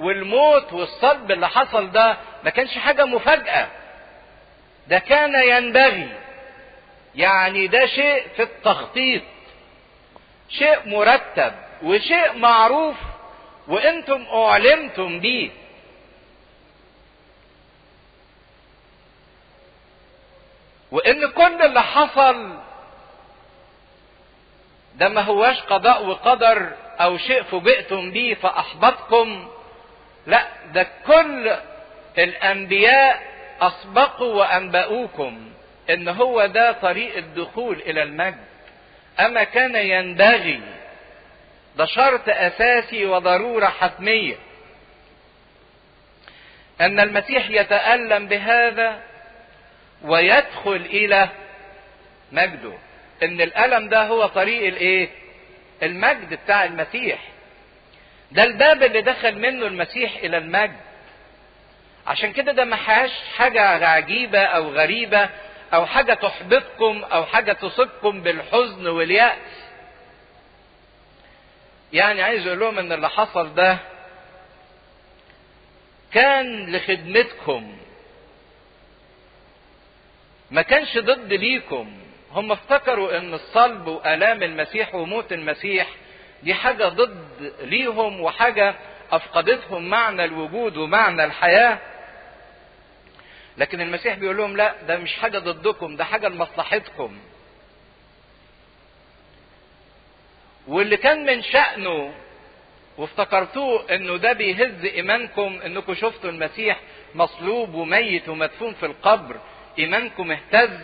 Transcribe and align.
والموت 0.00 0.72
والصلب 0.72 1.30
اللي 1.30 1.48
حصل 1.48 1.90
ده 1.90 2.16
ما 2.44 2.50
كانش 2.50 2.78
حاجة 2.78 3.04
مفاجأة. 3.04 3.68
ده 4.88 4.98
كان 4.98 5.34
ينبغي. 5.48 6.08
يعني 7.14 7.66
ده 7.66 7.86
شيء 7.86 8.26
في 8.36 8.42
التخطيط. 8.42 9.22
شيء 10.48 10.88
مرتب 10.88 11.52
وشيء 11.82 12.32
معروف 12.38 12.96
وأنتم 13.68 14.26
اعلمتم 14.32 15.20
بيه. 15.20 15.50
وإن 20.90 21.30
كل 21.30 21.62
اللي 21.62 21.82
حصل 21.82 22.58
ده 24.94 25.08
ما 25.08 25.20
هواش 25.20 25.60
قضاء 25.60 26.06
وقدر 26.06 26.72
أو 27.00 27.18
شيء 27.18 27.42
فوجئتم 27.42 28.10
بيه 28.10 28.34
فاحبطكم 28.34 29.48
لا 30.26 30.46
ده 30.74 30.86
كل 31.06 31.56
الأنبياء 32.18 33.22
أسبقوا 33.60 34.34
وأنبأوكم 34.34 35.50
إن 35.90 36.08
هو 36.08 36.46
ده 36.46 36.72
طريق 36.72 37.16
الدخول 37.16 37.76
إلى 37.86 38.02
المجد. 38.02 38.44
أما 39.20 39.44
كان 39.44 39.76
ينبغي 39.76 40.60
ده 41.76 41.84
شرط 41.86 42.28
أساسي 42.28 43.06
وضرورة 43.06 43.66
حتمية. 43.66 44.36
أن 46.80 47.00
المسيح 47.00 47.50
يتألم 47.50 48.26
بهذا 48.28 49.00
ويدخل 50.04 50.76
إلى 50.76 51.28
مجده. 52.32 52.72
إن 53.22 53.40
الألم 53.40 53.88
ده 53.88 54.02
هو 54.06 54.26
طريق 54.26 54.66
الإيه؟ 54.66 55.08
المجد 55.82 56.34
بتاع 56.34 56.64
المسيح. 56.64 57.18
ده 58.34 58.42
الباب 58.42 58.82
اللي 58.82 59.00
دخل 59.02 59.38
منه 59.38 59.66
المسيح 59.66 60.16
إلى 60.16 60.36
المجد. 60.38 60.76
عشان 62.06 62.32
كده 62.32 62.52
ده 62.52 62.64
ما 62.64 62.76
حاجة 63.36 63.86
عجيبة 63.86 64.38
أو 64.44 64.68
غريبة 64.72 65.28
أو 65.74 65.86
حاجة 65.86 66.14
تحبطكم 66.14 67.04
أو 67.04 67.26
حاجة 67.26 67.52
تصيبكم 67.52 68.20
بالحزن 68.22 68.86
واليأس. 68.86 69.38
يعني 71.92 72.22
عايز 72.22 72.46
أقول 72.46 72.60
لهم 72.60 72.78
إن 72.78 72.92
اللي 72.92 73.10
حصل 73.10 73.54
ده 73.54 73.78
كان 76.12 76.76
لخدمتكم. 76.76 77.76
ما 80.50 80.62
كانش 80.62 80.98
ضد 80.98 81.32
ليكم. 81.32 81.92
هم 82.32 82.52
افتكروا 82.52 83.18
إن 83.18 83.34
الصلب 83.34 83.86
وآلام 83.86 84.42
المسيح 84.42 84.94
وموت 84.94 85.32
المسيح 85.32 85.86
دي 86.44 86.54
حاجة 86.54 86.84
ضد 86.88 87.52
ليهم 87.62 88.20
وحاجة 88.20 88.74
أفقدتهم 89.12 89.90
معنى 89.90 90.24
الوجود 90.24 90.76
ومعنى 90.76 91.24
الحياة. 91.24 91.78
لكن 93.58 93.80
المسيح 93.80 94.14
بيقول 94.14 94.36
لهم 94.36 94.56
لا 94.56 94.74
ده 94.88 94.96
مش 94.96 95.14
حاجة 95.16 95.38
ضدكم 95.38 95.96
ده 95.96 96.04
حاجة 96.04 96.28
لمصلحتكم. 96.28 97.18
واللي 100.68 100.96
كان 100.96 101.26
من 101.26 101.42
شأنه 101.42 102.14
وافتكرتوه 102.98 103.94
إنه 103.94 104.16
ده 104.16 104.32
بيهز 104.32 104.84
إيمانكم 104.84 105.60
إنكم 105.66 105.94
شفتوا 105.94 106.30
المسيح 106.30 106.80
مصلوب 107.14 107.74
وميت 107.74 108.28
ومدفون 108.28 108.74
في 108.74 108.86
القبر 108.86 109.36
إيمانكم 109.78 110.30
اهتز. 110.30 110.78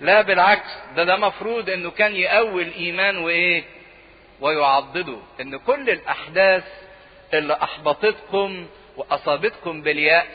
لا 0.00 0.22
بالعكس 0.22 0.70
ده 0.96 1.04
ده 1.04 1.16
مفروض 1.16 1.70
إنه 1.70 1.90
كان 1.90 2.16
يقوي 2.16 2.62
الإيمان 2.62 3.16
وإيه؟ 3.18 3.64
ويعضده 4.40 5.18
إن 5.40 5.56
كل 5.56 5.90
الأحداث 5.90 6.64
اللي 7.34 7.54
أحبطتكم 7.62 8.66
وأصابتكم 8.96 9.82
باليأس 9.82 10.26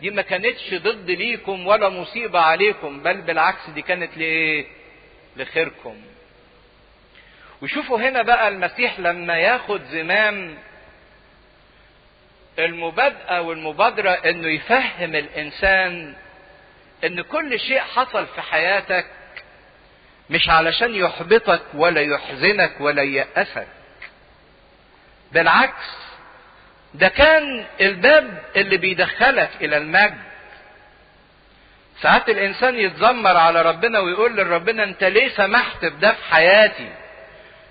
دي 0.00 0.10
ما 0.10 0.22
كانتش 0.22 0.74
ضد 0.74 1.10
ليكم 1.10 1.66
ولا 1.66 1.88
مصيبة 1.88 2.40
عليكم 2.40 3.02
بل 3.02 3.20
بالعكس 3.20 3.70
دي 3.70 3.82
كانت 3.82 4.16
لإيه؟ 4.16 4.66
لخيركم. 5.36 5.96
وشوفوا 7.62 7.98
هنا 7.98 8.22
بقى 8.22 8.48
المسيح 8.48 9.00
لما 9.00 9.38
ياخد 9.38 9.82
زمام 9.84 10.58
المبادئة 12.58 13.40
والمبادرة 13.40 14.10
إنه 14.10 14.48
يفهم 14.48 15.14
الإنسان 15.14 16.14
إن 17.04 17.20
كل 17.22 17.60
شيء 17.60 17.78
حصل 17.80 18.26
في 18.26 18.40
حياتك 18.42 19.06
مش 20.30 20.48
علشان 20.48 20.94
يحبطك 20.94 21.60
ولا 21.74 22.00
يحزنك 22.00 22.80
ولا 22.80 23.02
ييأسك 23.02 23.66
بالعكس 25.32 25.86
ده 26.94 27.08
كان 27.08 27.64
الباب 27.80 28.42
اللي 28.56 28.76
بيدخلك 28.76 29.50
إلى 29.60 29.76
المجد. 29.76 30.18
ساعات 32.02 32.28
الإنسان 32.28 32.74
يتذمر 32.78 33.36
على 33.36 33.62
ربنا 33.62 33.98
ويقول 33.98 34.36
لربنا 34.36 34.84
أنت 34.84 35.04
ليه 35.04 35.28
سمحت 35.28 35.84
بده 35.84 36.12
في 36.12 36.24
حياتي؟ 36.34 36.90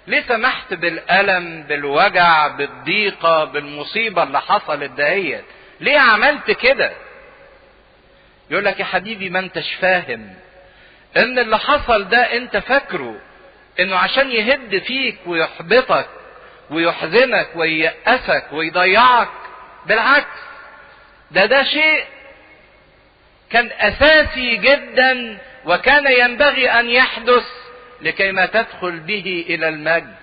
ليه 0.08 0.24
سمحت 0.28 0.74
بالألم 0.74 1.64
بالوجع 1.64 2.48
بالضيقة 2.48 3.44
بالمصيبة 3.44 4.24
اللي 4.24 4.42
حصلت 4.42 4.92
دهيت؟ 4.92 5.46
ليه 5.80 6.00
عملت 6.00 6.52
كده؟ 6.52 6.92
يقول 8.50 8.66
لك 8.66 8.80
يا 8.80 8.86
حبيبي 8.86 9.30
ما 9.30 9.40
أنتش 9.40 9.74
فاهم. 9.74 10.34
إن 11.18 11.40
اللي 11.40 11.58
حصل 11.60 12.10
ده 12.10 12.18
أنت 12.38 12.58
فاكره 12.58 13.16
إنه 13.80 13.96
عشان 13.96 14.32
يهد 14.32 14.78
فيك 14.84 15.18
ويحبطك 15.26 16.08
ويحزنك 16.70 17.50
وييأسك 17.56 18.46
ويضيعك 18.52 19.30
بالعكس 19.86 20.40
ده 21.32 21.46
ده 21.46 21.64
شيء 21.64 22.04
كان 23.50 23.70
أساسي 23.80 24.56
جدا 24.56 25.38
وكان 25.66 26.12
ينبغي 26.12 26.70
أن 26.72 26.90
يحدث 26.90 27.46
لكي 28.02 28.32
ما 28.32 28.46
تدخل 28.46 29.00
به 29.00 29.46
إلى 29.50 29.70
المجد. 29.70 30.16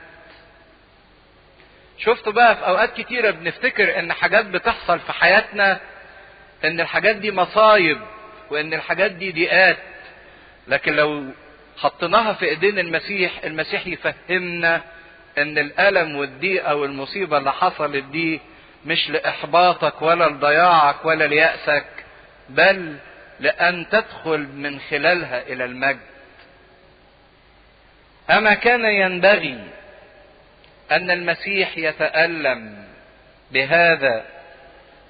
شفتوا 1.98 2.32
بقى 2.32 2.56
في 2.56 2.66
أوقات 2.66 3.00
كتيرة 3.00 3.30
بنفتكر 3.30 3.98
إن 3.98 4.12
حاجات 4.12 4.44
بتحصل 4.46 5.00
في 5.00 5.12
حياتنا 5.12 5.80
إن 6.64 6.80
الحاجات 6.80 7.16
دي 7.16 7.32
مصايب 7.32 8.00
وإن 8.50 8.74
الحاجات 8.74 9.10
دي 9.10 9.32
ضيقات. 9.32 9.76
لكن 10.68 10.96
لو 10.96 11.24
حطيناها 11.76 12.32
في 12.32 12.44
إيدين 12.48 12.78
المسيح 12.78 13.44
المسيح 13.44 13.86
يفهمنا 13.86 14.82
إن 15.38 15.58
الألم 15.58 16.16
والضيقة 16.16 16.74
والمصيبة 16.74 17.38
اللي 17.38 17.52
حصلت 17.52 18.04
دي 18.04 18.40
مش 18.86 19.10
لإحباطك 19.10 20.02
ولا 20.02 20.24
لضياعك 20.24 21.04
ولا 21.04 21.24
ليأسك 21.24 21.86
بل 22.48 22.96
لأن 23.40 23.86
تدخل 23.90 24.38
من 24.40 24.80
خلالها 24.80 25.42
إلى 25.42 25.64
المجد. 25.64 26.00
أما 28.30 28.54
كان 28.54 28.84
ينبغي 28.84 29.58
أن 30.92 31.10
المسيح 31.10 31.78
يتألم 31.78 32.84
بهذا 33.50 34.24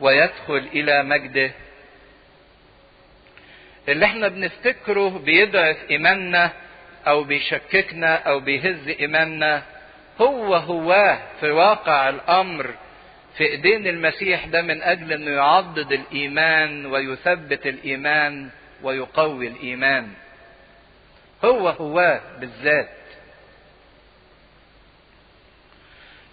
ويدخل 0.01 0.69
إلى 0.73 1.03
مجده 1.03 1.51
اللي 3.89 4.05
إحنا 4.07 4.29
بنفتكره 4.29 5.09
بيضعف 5.19 5.77
ايماننا 5.91 6.51
أو 7.07 7.25
بيشككنا 7.25 8.15
أو 8.17 8.41
بيهز 8.41 8.89
ايماننا 8.89 9.63
هو 10.21 10.55
هواه 10.55 11.19
في 11.41 11.51
واقع 11.51 12.09
الأمر 12.09 12.75
في 13.37 13.45
إيدين 13.45 13.87
المسيح 13.87 14.47
ده 14.47 14.63
من 14.63 14.83
أجل 14.83 15.13
إنه 15.13 15.31
يعضد 15.31 15.93
الإيمان 15.93 16.87
ويثبت 16.87 17.67
الإيمان 17.67 18.49
ويقوي 18.83 19.47
الإيمان. 19.49 20.09
هو 21.45 21.69
هواه 21.69 22.21
بالذات. 22.41 22.89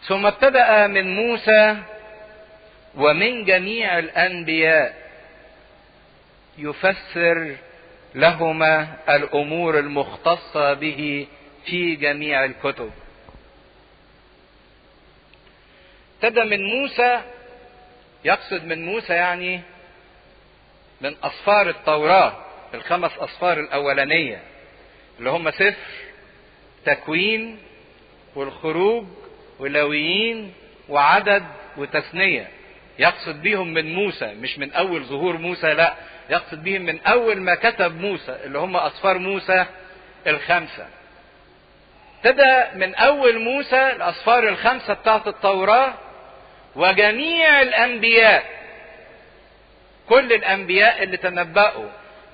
ثم 0.07 0.25
ابتدأ 0.25 0.87
من 0.87 1.15
موسى 1.15 1.77
ومن 2.95 3.45
جميع 3.45 3.99
الأنبياء. 3.99 5.00
يفسر 6.61 7.55
لهما 8.15 8.97
الأمور 9.09 9.79
المختصة 9.79 10.73
به 10.73 11.27
في 11.65 11.95
جميع 11.95 12.45
الكتب. 12.45 12.91
ابتدى 16.23 16.43
من 16.43 16.63
موسى 16.63 17.21
يقصد 18.25 18.65
من 18.65 18.85
موسى 18.85 19.13
يعني 19.13 19.61
من 21.01 21.15
اسفار 21.23 21.69
التوراة 21.69 22.45
الخمس 22.73 23.11
اسفار 23.17 23.59
الأولانية 23.59 24.41
اللي 25.19 25.29
هم 25.29 25.51
سفر 25.51 25.75
تكوين 26.85 27.57
والخروج 28.35 29.05
ولويين 29.59 30.53
وعدد 30.89 31.43
وتثنية. 31.77 32.47
يقصد 32.99 33.41
بيهم 33.41 33.73
من 33.73 33.93
موسى 33.93 34.33
مش 34.33 34.57
من 34.57 34.71
أول 34.73 35.03
ظهور 35.05 35.37
موسى 35.37 35.73
لا 35.73 35.93
يقصد 36.31 36.63
بهم 36.63 36.81
من 36.81 37.01
أول 37.01 37.41
ما 37.41 37.55
كتب 37.55 38.01
موسى 38.01 38.37
اللي 38.43 38.59
هم 38.59 38.77
اسفار 38.77 39.17
موسى 39.17 39.65
الخمسة. 40.27 40.87
ابتدى 42.25 42.77
من 42.79 42.95
أول 42.95 43.39
موسى 43.39 43.87
الاسفار 43.91 44.47
الخمسة 44.47 44.93
بتاعت 44.93 45.27
التوراة 45.27 45.93
وجميع 46.75 47.61
الأنبياء 47.61 48.45
كل 50.09 50.33
الأنبياء 50.33 51.03
اللي 51.03 51.17
تنبأوا 51.17 51.89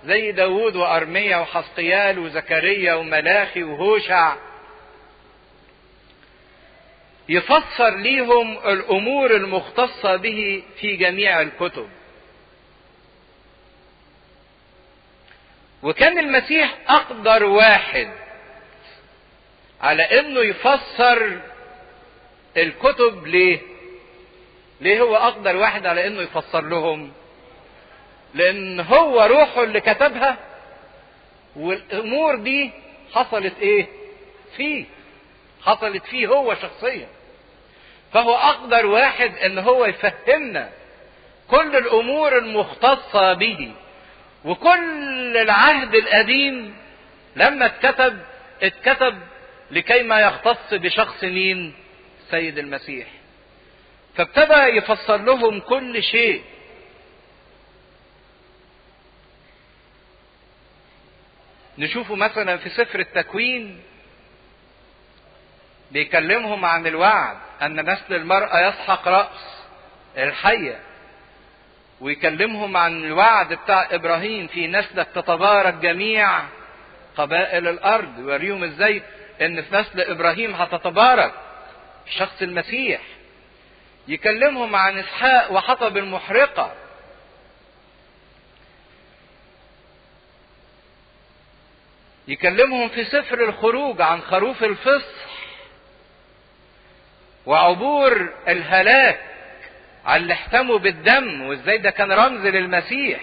زي 0.05 0.31
داود 0.31 0.75
وارميا 0.75 1.37
وحسقيال 1.37 2.19
وزكريا 2.19 2.93
وملاخي 2.93 3.63
وهوشع. 3.63 4.35
يفسر 7.29 7.89
ليهم 7.89 8.57
الأمور 8.57 9.31
المختصة 9.35 10.15
به 10.15 10.63
في 10.79 10.95
جميع 10.95 11.41
الكتب. 11.41 11.89
وكان 15.83 16.17
المسيح 16.19 16.75
أقدر 16.87 17.43
واحد 17.43 18.09
على 19.81 20.03
إنه 20.19 20.39
يفسر 20.39 21.39
الكتب 22.57 23.27
ليه؟ 23.27 23.59
ليه 24.81 25.01
هو 25.01 25.15
أقدر 25.15 25.55
واحد 25.55 25.85
على 25.85 26.07
إنه 26.07 26.21
يفسر 26.21 26.61
لهم؟ 26.61 27.11
لأن 28.33 28.79
هو 28.79 29.23
روحه 29.23 29.63
اللي 29.63 29.81
كتبها 29.81 30.37
والأمور 31.55 32.35
دي 32.35 32.71
حصلت 33.13 33.53
إيه؟ 33.61 33.87
فيه. 34.57 34.85
حصلت 35.65 36.05
فيه 36.05 36.27
هو 36.27 36.55
شخصيا. 36.55 37.07
فهو 38.13 38.35
أقدر 38.35 38.85
واحد 38.85 39.37
إن 39.37 39.57
هو 39.59 39.85
يفهمنا 39.85 40.69
كل 41.51 41.75
الأمور 41.75 42.37
المختصة 42.37 43.33
به. 43.33 43.71
وكل 44.45 45.37
العهد 45.37 45.95
القديم 45.95 46.75
لما 47.35 47.65
اتكتب 47.65 48.19
اتكتب 48.63 49.19
لكي 49.71 50.03
ما 50.03 50.19
يختص 50.19 50.73
بشخص 50.73 51.23
مين؟ 51.23 51.73
السيد 52.25 52.57
المسيح. 52.57 53.07
فابتدى 54.15 54.53
يفسر 54.77 55.17
لهم 55.17 55.59
كل 55.59 56.03
شيء. 56.03 56.43
نشوفه 61.77 62.15
مثلا 62.15 62.57
في 62.57 62.69
سفر 62.69 62.99
التكوين 62.99 63.81
بيكلمهم 65.91 66.65
عن 66.65 66.87
الوعد 66.87 67.37
أن 67.61 67.89
نسل 67.91 68.13
المرأة 68.13 68.67
يسحق 68.67 69.07
رأس 69.07 69.63
الحية. 70.17 70.79
ويكلمهم 72.01 72.77
عن 72.77 73.05
الوعد 73.05 73.53
بتاع 73.53 73.87
إبراهيم 73.91 74.47
في 74.47 74.67
نسلك 74.67 75.07
تتبارك 75.15 75.73
جميع 75.73 76.39
قبائل 77.17 77.67
الأرض 77.67 78.17
ويوريهم 78.19 78.63
إزاي 78.63 79.01
إن 79.41 79.61
في 79.61 79.75
نسل 79.77 80.01
إبراهيم 80.01 80.55
هتتبارك 80.55 81.33
شخص 82.17 82.41
المسيح. 82.41 83.01
يكلمهم 84.07 84.75
عن 84.75 84.97
إسحاق 84.99 85.51
وحطب 85.51 85.97
المحرقة. 85.97 86.73
يكلمهم 92.27 92.89
في 92.89 93.03
سفر 93.05 93.43
الخروج 93.49 94.01
عن 94.01 94.21
خروف 94.21 94.63
الفصح 94.63 95.27
وعبور 97.45 98.33
الهلاك. 98.47 99.26
على 100.07 100.21
اللي 100.21 100.33
احتموا 100.33 100.77
بالدم 100.77 101.41
وازاي 101.41 101.77
ده 101.77 101.89
كان 101.89 102.11
رمز 102.11 102.45
للمسيح. 102.45 103.19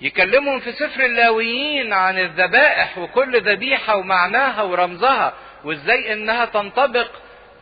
يكلمهم 0.00 0.60
في 0.60 0.72
سفر 0.72 1.04
اللاويين 1.04 1.92
عن 1.92 2.18
الذبائح 2.18 2.98
وكل 2.98 3.40
ذبيحة 3.50 3.96
ومعناها 3.96 4.62
ورمزها 4.62 5.34
وازاي 5.64 6.12
انها 6.12 6.44
تنطبق 6.44 7.10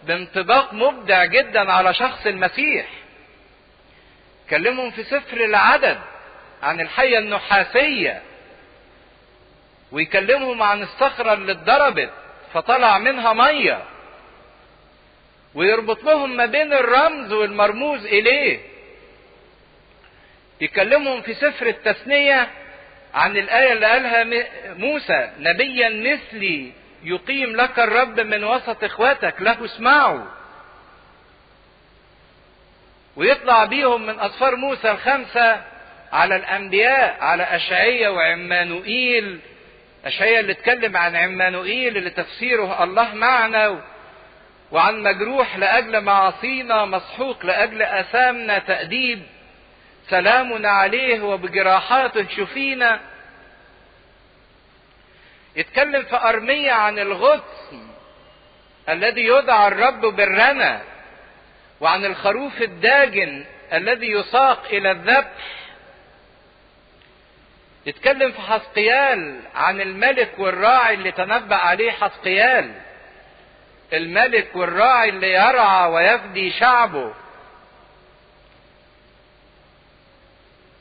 بانطباق 0.05 0.75
مبدع 0.75 1.25
جدا 1.25 1.73
على 1.73 1.95
شخص 1.95 2.27
المسيح. 2.27 2.87
كلمهم 4.51 4.91
في 4.91 5.03
سفر 5.05 5.37
العدد 5.37 5.99
عن 6.63 6.81
الحية 6.81 7.19
النحاسية 7.19 8.23
ويكلمهم 9.93 10.63
عن 10.63 10.83
الصخرة 10.83 11.33
اللي 11.33 11.53
اتضربت 11.53 12.11
فطلع 12.55 12.99
منها 12.99 13.33
مية. 13.33 13.83
ويربط 15.55 16.05
لهم 16.05 16.37
ما 16.37 16.47
بين 16.47 16.73
الرمز 16.73 17.33
والمرموز 17.33 18.07
إليه. 18.07 18.61
يكلمهم 20.61 21.23
في 21.23 21.35
سفر 21.35 21.67
التثنية 21.67 22.51
عن 23.15 23.37
الآية 23.37 23.73
اللي 23.73 23.87
قالها 23.87 24.25
موسى 24.75 25.31
نبيا 25.39 25.89
مثلي 25.89 26.73
يقيم 27.05 27.57
لك 27.57 27.79
الرب 27.79 28.21
من 28.21 28.45
وسط 28.45 28.85
إخواتك 28.85 29.35
له 29.41 29.65
اسمعوا. 29.65 30.25
ويطلع 33.17 33.65
بيهم 33.65 34.07
من 34.07 34.21
اسفار 34.21 34.57
موسى 34.57 34.91
الخمسة 34.91 35.63
على 36.13 36.37
الأنبياء 36.37 37.17
على 37.21 37.43
اشعيا 37.43 38.09
وعمانوئيل. 38.09 39.41
اشعيا 40.05 40.41
اللي 40.41 40.53
اتكلم 40.53 40.97
عن 40.97 41.17
عمانوئيل 41.17 41.97
اللي 41.97 42.11
تفسيره 42.11 42.85
الله 42.85 43.15
معنا. 43.15 43.92
وعن 44.73 45.03
مجروح 45.03 45.57
لأجل 45.57 46.01
معاصينا 46.01 46.85
مسحوق 46.85 47.47
لأجل 47.47 47.83
آثامنا 47.83 48.59
تأديب. 48.59 49.23
سلامنا 50.09 50.69
عليه 50.69 51.23
وبجراحاته 51.23 52.27
شفينا. 52.37 53.01
يتكلم 55.57 56.03
في 56.03 56.17
أرمية 56.17 56.73
عن 56.73 56.99
الغطس 56.99 57.75
الذي 58.89 59.27
يدعى 59.27 59.69
الرب 59.69 60.01
بالرنا 60.01 60.83
وعن 61.81 62.05
الخروف 62.05 62.63
الداجن 62.63 63.45
الذي 63.73 64.11
يساق 64.11 64.65
إلى 64.73 64.91
الذبح. 64.91 65.33
يتكلم 67.87 68.33
في 68.33 68.41
حسقيال 68.41 69.41
عن 69.55 69.81
الملك 69.81 70.31
والراعي 70.39 70.95
اللي 70.95 71.13
تنبأ 71.13 71.57
عليه 71.57 71.91
حسقيال. 71.91 72.75
الملك 73.93 74.57
والراعي 74.57 75.09
اللي 75.09 75.33
يرعى 75.33 75.91
ويفدي 75.91 76.51
شعبه. 76.51 77.15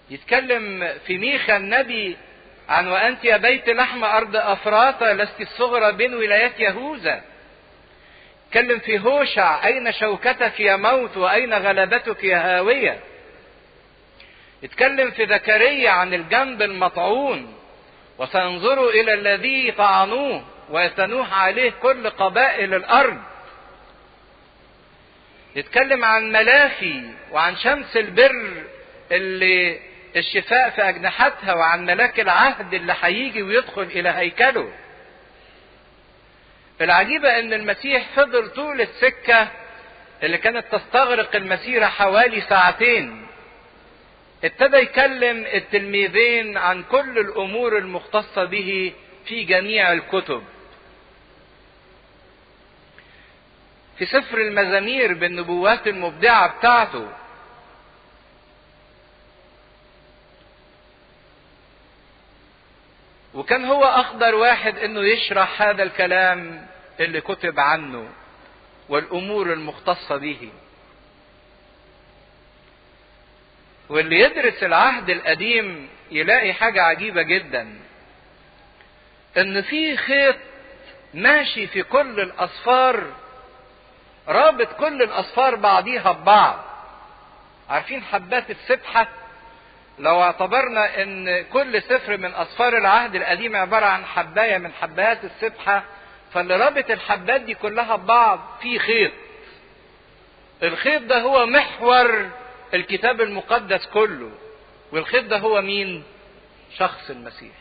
يتكلم 0.09 0.93
في 1.05 1.17
ميخا 1.17 1.57
النبي 1.57 2.17
عن 2.69 2.87
وأنت 2.87 3.25
يا 3.25 3.37
بيت 3.37 3.69
لحم 3.69 4.03
أرض 4.03 4.35
أفراطة 4.35 5.13
لست 5.13 5.41
الصغرى 5.41 5.91
بين 5.91 6.13
ولايات 6.13 6.59
يهوذا. 6.59 7.21
يتكلم 8.47 8.79
في 8.79 8.99
هوشع 8.99 9.65
أين 9.65 9.91
شوكتك 9.91 10.59
يا 10.59 10.75
موت 10.75 11.17
وأين 11.17 11.53
غلبتك 11.53 12.23
يا 12.23 12.37
هاوية. 12.37 12.99
يتكلم 14.63 15.11
في 15.11 15.27
زكريا 15.27 15.89
عن 15.89 16.13
الجنب 16.13 16.61
المطعون 16.61 17.53
وسينظروا 18.18 18.91
إلى 18.91 19.13
الذي 19.13 19.71
طعنوه. 19.71 20.44
ويتنوح 20.71 21.33
عليه 21.33 21.71
كل 21.81 22.09
قبائل 22.09 22.73
الأرض 22.73 23.18
يتكلم 25.56 26.06
عن 26.06 26.31
ملاخي 26.31 27.04
وعن 27.31 27.56
شمس 27.56 27.97
البر 27.97 28.63
اللي 29.11 29.80
الشفاء 30.16 30.69
في 30.69 30.81
أجنحتها 30.90 31.54
وعن 31.54 31.85
ملاك 31.85 32.19
العهد 32.19 32.73
اللي 32.73 32.95
هيجي 33.01 33.44
ويدخل 33.44 33.81
إلى 33.81 34.09
هيكله. 34.09 34.73
العجيبة 36.81 37.40
إن 37.40 37.54
المسيح 37.54 38.06
فضل 38.16 38.49
طول 38.49 38.81
السكة 38.81 39.47
اللي 40.23 40.37
كانت 40.37 40.66
تستغرق 40.71 41.35
المسيرة 41.35 41.85
حوالي 41.85 42.42
ساعتين. 42.42 43.28
ابتدى 44.44 44.78
يكلم 44.78 45.45
التلميذين 45.54 46.57
عن 46.57 46.83
كل 46.83 47.19
الأمور 47.19 47.78
المختصة 47.78 48.45
به 48.45 48.94
في 49.25 49.44
جميع 49.44 49.94
الكتب. 49.94 50.44
في 54.01 54.07
سفر 54.07 54.37
المزامير 54.37 55.13
بالنبوات 55.13 55.87
المبدعة 55.87 56.57
بتاعته. 56.57 57.07
وكان 63.33 63.65
هو 63.65 63.83
أقدر 63.83 64.35
واحد 64.35 64.77
إنه 64.77 65.01
يشرح 65.01 65.61
هذا 65.61 65.83
الكلام 65.83 66.67
اللي 66.99 67.21
كتب 67.21 67.59
عنه 67.59 68.09
والأمور 68.89 69.53
المختصة 69.53 70.17
به. 70.17 70.49
واللي 73.89 74.19
يدرس 74.19 74.63
العهد 74.63 75.09
القديم 75.09 75.89
يلاقي 76.11 76.53
حاجة 76.53 76.81
عجيبة 76.81 77.21
جدا. 77.21 77.79
إن 79.37 79.61
في 79.61 79.97
خيط 79.97 80.37
ماشي 81.13 81.67
في 81.67 81.83
كل 81.83 82.19
الأصفار 82.19 83.20
رابط 84.28 84.68
كل 84.80 85.01
الأصفار 85.01 85.56
بعضيها 85.56 86.11
ببعض. 86.11 86.59
عارفين 87.69 88.04
حبات 88.04 88.51
السبحة؟ 88.51 89.07
لو 89.99 90.21
اعتبرنا 90.21 91.01
إن 91.04 91.44
كل 91.44 91.81
سفر 91.81 92.18
من 92.18 92.33
اسفار 92.35 92.78
العهد 92.78 93.16
القديم 93.16 93.56
عبارة 93.56 93.85
عن 93.85 94.06
حباية 94.06 94.57
من 94.57 94.71
حبات 94.73 95.19
السبحة 95.23 95.83
فاللي 96.33 96.56
رابط 96.56 96.90
الحبات 96.92 97.42
دي 97.42 97.54
كلها 97.54 97.95
ببعض 97.95 98.40
في 98.61 98.80
خيط. 98.80 99.11
الخيط 100.63 101.01
ده 101.01 101.21
هو 101.21 101.45
محور 101.45 102.30
الكتاب 102.73 103.21
المقدس 103.21 103.85
كله. 103.85 104.31
والخيط 104.92 105.25
ده 105.25 105.37
هو 105.37 105.61
مين؟ 105.61 106.04
شخص 106.78 107.09
المسيح. 107.09 107.56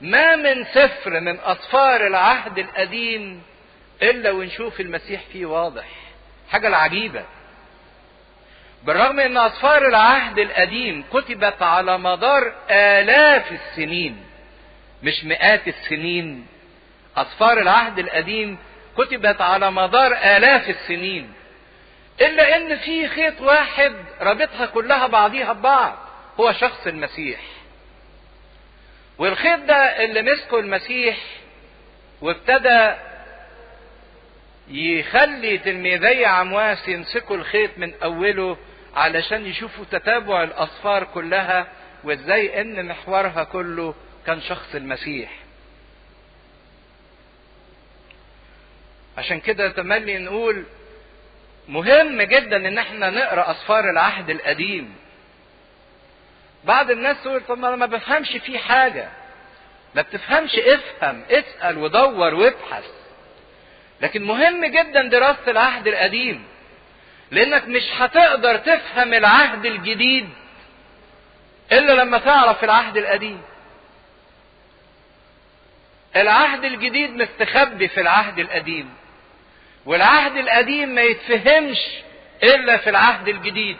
ما 0.00 0.36
من 0.36 0.64
سفر 0.64 1.20
من 1.20 1.38
أسفار 1.40 2.06
العهد 2.06 2.58
القديم 2.58 3.42
إلا 4.04 4.30
ونشوف 4.30 4.80
المسيح 4.80 5.20
فيه 5.32 5.46
واضح. 5.46 5.84
حاجة 6.50 6.68
العجيبة. 6.68 7.24
بالرغم 8.84 9.20
إن 9.20 9.36
اسفار 9.38 9.88
العهد 9.88 10.38
القديم 10.38 11.04
كتبت 11.12 11.62
على 11.62 11.98
مدار 11.98 12.52
آلاف 12.70 13.52
السنين 13.52 14.24
مش 15.02 15.24
مئات 15.24 15.68
السنين 15.68 16.46
اسفار 17.16 17.58
العهد 17.60 17.98
القديم 17.98 18.58
كتبت 18.98 19.40
على 19.40 19.70
مدار 19.70 20.12
آلاف 20.12 20.68
السنين 20.70 21.32
إلا 22.20 22.56
إن 22.56 22.76
في 22.76 23.08
خيط 23.08 23.40
واحد 23.40 23.94
رابطها 24.20 24.66
كلها 24.66 25.06
بعضيها 25.06 25.52
ببعض 25.52 25.98
هو 26.40 26.52
شخص 26.52 26.86
المسيح. 26.86 27.40
والخيط 29.18 29.60
ده 29.60 30.04
اللي 30.04 30.22
مسكه 30.22 30.58
المسيح 30.58 31.16
وابتدى 32.20 32.94
يخلي 34.68 35.58
تلميذي 35.58 36.24
عمواس 36.24 36.88
يمسكوا 36.88 37.36
الخيط 37.36 37.70
من 37.76 37.94
أوله 38.02 38.56
علشان 38.94 39.46
يشوفوا 39.46 39.84
تتابع 39.90 40.42
الأسفار 40.42 41.04
كلها 41.04 41.66
وإزاي 42.04 42.60
إن 42.60 42.86
محورها 42.86 43.44
كله 43.44 43.94
كان 44.26 44.40
شخص 44.40 44.74
المسيح. 44.74 45.30
عشان 49.18 49.40
كده 49.40 49.68
تملي 49.68 50.18
نقول 50.18 50.64
مهم 51.68 52.22
جدا 52.22 52.56
إن 52.56 52.78
إحنا 52.78 53.10
نقرأ 53.10 53.50
أسفار 53.50 53.90
العهد 53.90 54.30
القديم. 54.30 54.94
بعض 56.64 56.90
الناس 56.90 57.16
تقول 57.22 57.40
طب 57.48 57.58
ما 57.58 57.68
أنا 57.68 57.76
ما 57.76 57.86
بفهمش 57.86 58.28
فيه 58.36 58.58
حاجة. 58.58 59.08
ما 59.94 60.02
بتفهمش 60.02 60.56
افهم 60.56 61.22
اسأل 61.30 61.78
ودور 61.78 62.34
وابحث. 62.34 62.84
لكن 64.04 64.24
مهم 64.24 64.64
جدا 64.64 65.02
دراسة 65.08 65.50
العهد 65.50 65.86
القديم 65.86 66.44
لأنك 67.30 67.68
مش 67.68 67.82
هتقدر 67.98 68.56
تفهم 68.56 69.14
العهد 69.14 69.66
الجديد 69.66 70.28
إلا 71.72 71.92
لما 71.92 72.18
تعرف 72.18 72.64
العهد 72.64 72.96
القديم. 72.96 73.42
العهد 76.16 76.64
الجديد 76.64 77.10
مستخبي 77.10 77.88
في 77.88 78.00
العهد 78.00 78.38
القديم 78.38 78.90
والعهد 79.86 80.36
القديم 80.36 80.88
ما 80.88 81.02
يتفهمش 81.02 81.78
إلا 82.42 82.76
في 82.76 82.90
العهد 82.90 83.28
الجديد. 83.28 83.76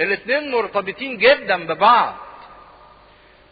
الاتنين 0.00 0.50
مرتبطين 0.50 1.16
جدا 1.18 1.66
ببعض. 1.66 2.16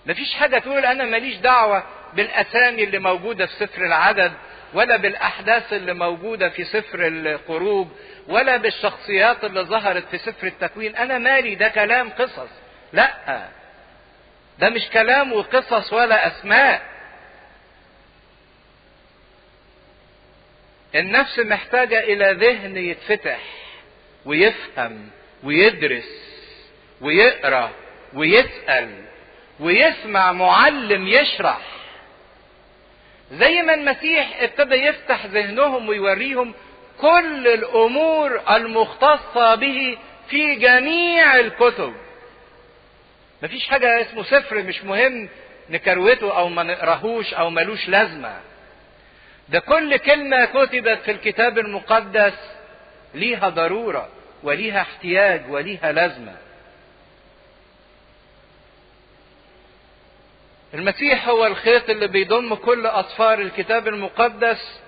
مفيش 0.07 0.35
حاجة 0.35 0.59
تقول 0.59 0.85
أنا 0.87 1.05
ماليش 1.05 1.37
دعوة 1.37 1.85
بالأسامي 2.15 2.85
اللي 2.85 2.99
موجودة 2.99 3.47
في 3.47 3.53
سفر 3.53 3.83
العدد 3.87 4.33
ولا 4.75 4.97
بالأحداث 4.97 5.73
اللي 5.73 5.95
موجودة 5.95 6.49
في 6.49 6.65
سفر 6.65 7.07
الخروج 7.07 7.89
ولا 8.29 8.57
بالشخصيات 8.57 9.45
اللي 9.45 9.61
ظهرت 9.63 10.05
في 10.11 10.19
سفر 10.19 10.47
التكوين. 10.47 10.97
أنا 10.97 11.19
مالي 11.19 11.55
ده 11.55 11.69
كلام 11.69 12.11
قصص. 12.11 12.49
لا 12.93 13.15
ده 14.59 14.71
مش 14.71 14.89
كلام 14.93 15.33
وقصص 15.33 15.93
ولا 15.93 16.27
أسماء. 16.27 16.83
النفس 20.95 21.39
محتاجة 21.39 22.01
إلى 22.01 22.33
ذهن 22.33 22.77
يتفتح 22.77 23.41
ويفهم 24.25 25.11
ويدرس 25.43 26.09
ويقرأ 27.01 27.71
ويسأل 28.15 29.05
ويسمع 29.61 30.33
معلم 30.33 31.09
يشرح. 31.09 31.61
زي 33.33 33.63
ما 33.63 33.75
المسيح 33.75 34.43
ابتدى 34.43 34.75
يفتح 34.75 35.27
ذهنهم 35.27 35.89
ويوريهم 35.89 36.55
كل 37.01 37.49
الأمور 37.49 38.41
المختصة 38.51 39.55
به 39.55 39.99
في 40.29 40.55
جميع 40.55 41.37
الكتب. 41.41 41.95
مفيش 43.43 43.67
حاجة 43.69 44.01
اسمه 44.01 44.23
سفر 44.23 44.63
مش 44.63 44.85
مهم 44.85 45.29
نكروته 45.71 46.39
أو 46.39 46.49
ما 46.49 46.63
نقراهوش 46.63 47.35
أو 47.35 47.51
ملوش 47.51 47.89
لازمة. 47.89 48.37
ده 49.49 49.59
كل 49.59 49.97
كلمة 49.97 50.45
كتبت 50.45 50.99
في 51.05 51.11
الكتاب 51.11 51.59
المقدس 51.59 52.35
ليها 53.15 53.49
ضرورة 53.49 54.09
وليها 54.43 54.81
احتياج 54.81 55.51
وليها 55.51 55.93
لازمة. 55.93 56.37
المسيح 60.75 61.29
هو 61.29 61.47
الخيط 61.47 61.91
اللي 61.91 62.07
بيضم 62.07 62.55
كل 62.55 62.87
أسفار 62.87 63.41
الكتاب 63.41 63.89
المقدس 63.89 64.81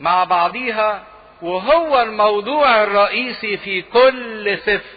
مع 0.00 0.24
بعضيها 0.24 1.06
وهو 1.42 2.02
الموضوع 2.02 2.82
الرئيسي 2.82 3.56
في 3.56 3.82
كل 3.82 4.58
سفر 4.58 4.96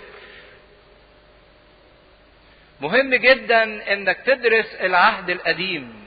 مهم 2.82 3.16
جدا 3.16 3.94
إنك 3.94 4.18
تدرس 4.26 4.66
العهد 4.76 5.30
القديم. 5.30 6.06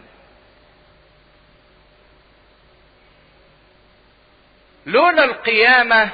لولا 4.87 5.25
القيامة 5.25 6.11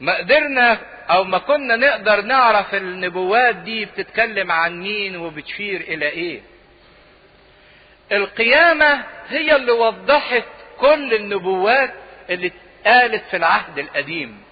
ما 0.00 0.16
قدرنا 0.16 0.80
أو 1.10 1.24
ما 1.24 1.38
كنا 1.38 1.76
نقدر 1.76 2.20
نعرف 2.20 2.74
النبوات 2.74 3.56
دي 3.56 3.84
بتتكلم 3.84 4.52
عن 4.52 4.80
مين 4.80 5.16
وبتشير 5.16 5.80
إلى 5.80 6.08
إيه. 6.08 6.40
القيامة 8.12 9.04
هي 9.28 9.56
اللي 9.56 9.72
وضحت 9.72 10.44
كل 10.78 11.14
النبوات 11.14 11.94
اللي 12.30 12.52
اتقالت 12.86 13.24
في 13.30 13.36
العهد 13.36 13.78
القديم. 13.78 14.42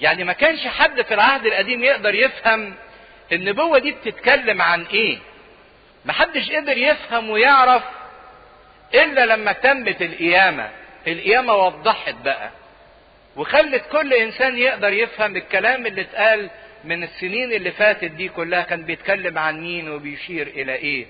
يعني 0.00 0.24
ما 0.24 0.32
كانش 0.32 0.66
حد 0.66 1.02
في 1.02 1.14
العهد 1.14 1.46
القديم 1.46 1.84
يقدر 1.84 2.14
يفهم 2.14 2.74
النبوة 3.32 3.78
دي 3.78 3.92
بتتكلم 3.92 4.62
عن 4.62 4.82
إيه. 4.84 5.18
محدش 6.04 6.50
قدر 6.50 6.78
يفهم 6.78 7.30
ويعرف 7.30 7.82
إلا 8.94 9.26
لما 9.26 9.52
تمت 9.52 10.02
القيامة. 10.02 10.70
القيامة 11.08 11.54
وضحت 11.54 12.14
بقى. 12.24 12.50
وخلت 13.38 13.82
كل 13.92 14.14
إنسان 14.14 14.58
يقدر 14.58 14.92
يفهم 14.92 15.36
الكلام 15.36 15.86
اللي 15.86 16.00
اتقال 16.00 16.50
من 16.84 17.02
السنين 17.02 17.52
اللي 17.52 17.72
فاتت 17.72 18.04
دي 18.10 18.28
كلها 18.28 18.62
كان 18.62 18.82
بيتكلم 18.84 19.38
عن 19.38 19.60
مين 19.60 19.88
وبيشير 19.88 20.46
إلى 20.46 20.74
إيه. 20.74 21.06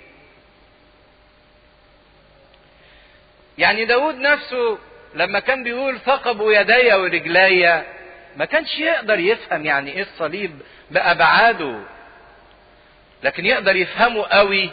يعني 3.59 3.85
داود 3.85 4.15
نفسه 4.15 4.79
لما 5.15 5.41
كان 5.41 5.65
بيقول 5.65 5.99
ثقبوا 6.01 6.53
يدي 6.53 6.95
ورجلي 6.95 7.85
ما 8.37 8.45
كانش 8.45 8.79
يقدر 8.79 9.19
يفهم 9.19 9.67
يعني 9.67 9.93
إيه 9.93 10.03
الصليب 10.03 10.59
بأبعاده 10.91 11.81
لكن 13.23 13.47
يقدر 13.47 13.77
يفهمه 13.77 14.23
قوي 14.27 14.71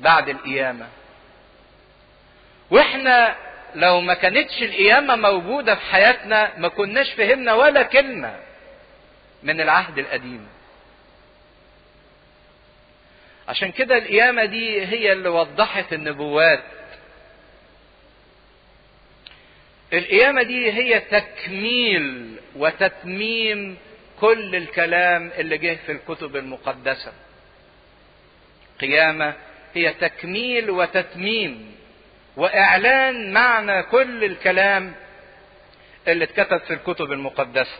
بعد 0.00 0.28
القيامة. 0.28 0.86
وإحنا 2.70 3.36
لو 3.76 4.00
ما 4.00 4.14
كانتش 4.14 4.62
القيامة 4.62 5.16
موجودة 5.16 5.74
في 5.74 5.80
حياتنا 5.80 6.52
ما 6.58 6.68
كناش 6.68 7.12
فهمنا 7.12 7.54
ولا 7.54 7.82
كلمة 7.82 8.40
من 9.42 9.60
العهد 9.60 9.98
القديم. 9.98 10.48
عشان 13.48 13.72
كده 13.72 13.98
القيامة 13.98 14.44
دي 14.44 14.86
هي 14.86 15.12
اللي 15.12 15.28
وضحت 15.28 15.92
النبوات. 15.92 16.62
القيامة 19.92 20.42
دي 20.42 20.72
هي 20.72 21.00
تكميل 21.00 22.36
وتتميم 22.56 23.76
كل 24.20 24.56
الكلام 24.56 25.30
اللي 25.38 25.58
جه 25.58 25.78
في 25.86 25.92
الكتب 25.92 26.36
المقدسة. 26.36 27.12
قيامة 28.80 29.34
هي 29.74 29.94
تكميل 29.94 30.70
وتتميم. 30.70 31.76
وإعلان 32.36 33.32
معنى 33.32 33.82
كل 33.82 34.24
الكلام 34.24 34.94
اللي 36.08 36.24
اتكتب 36.24 36.58
في 36.60 36.72
الكتب 36.74 37.12
المقدسة 37.12 37.76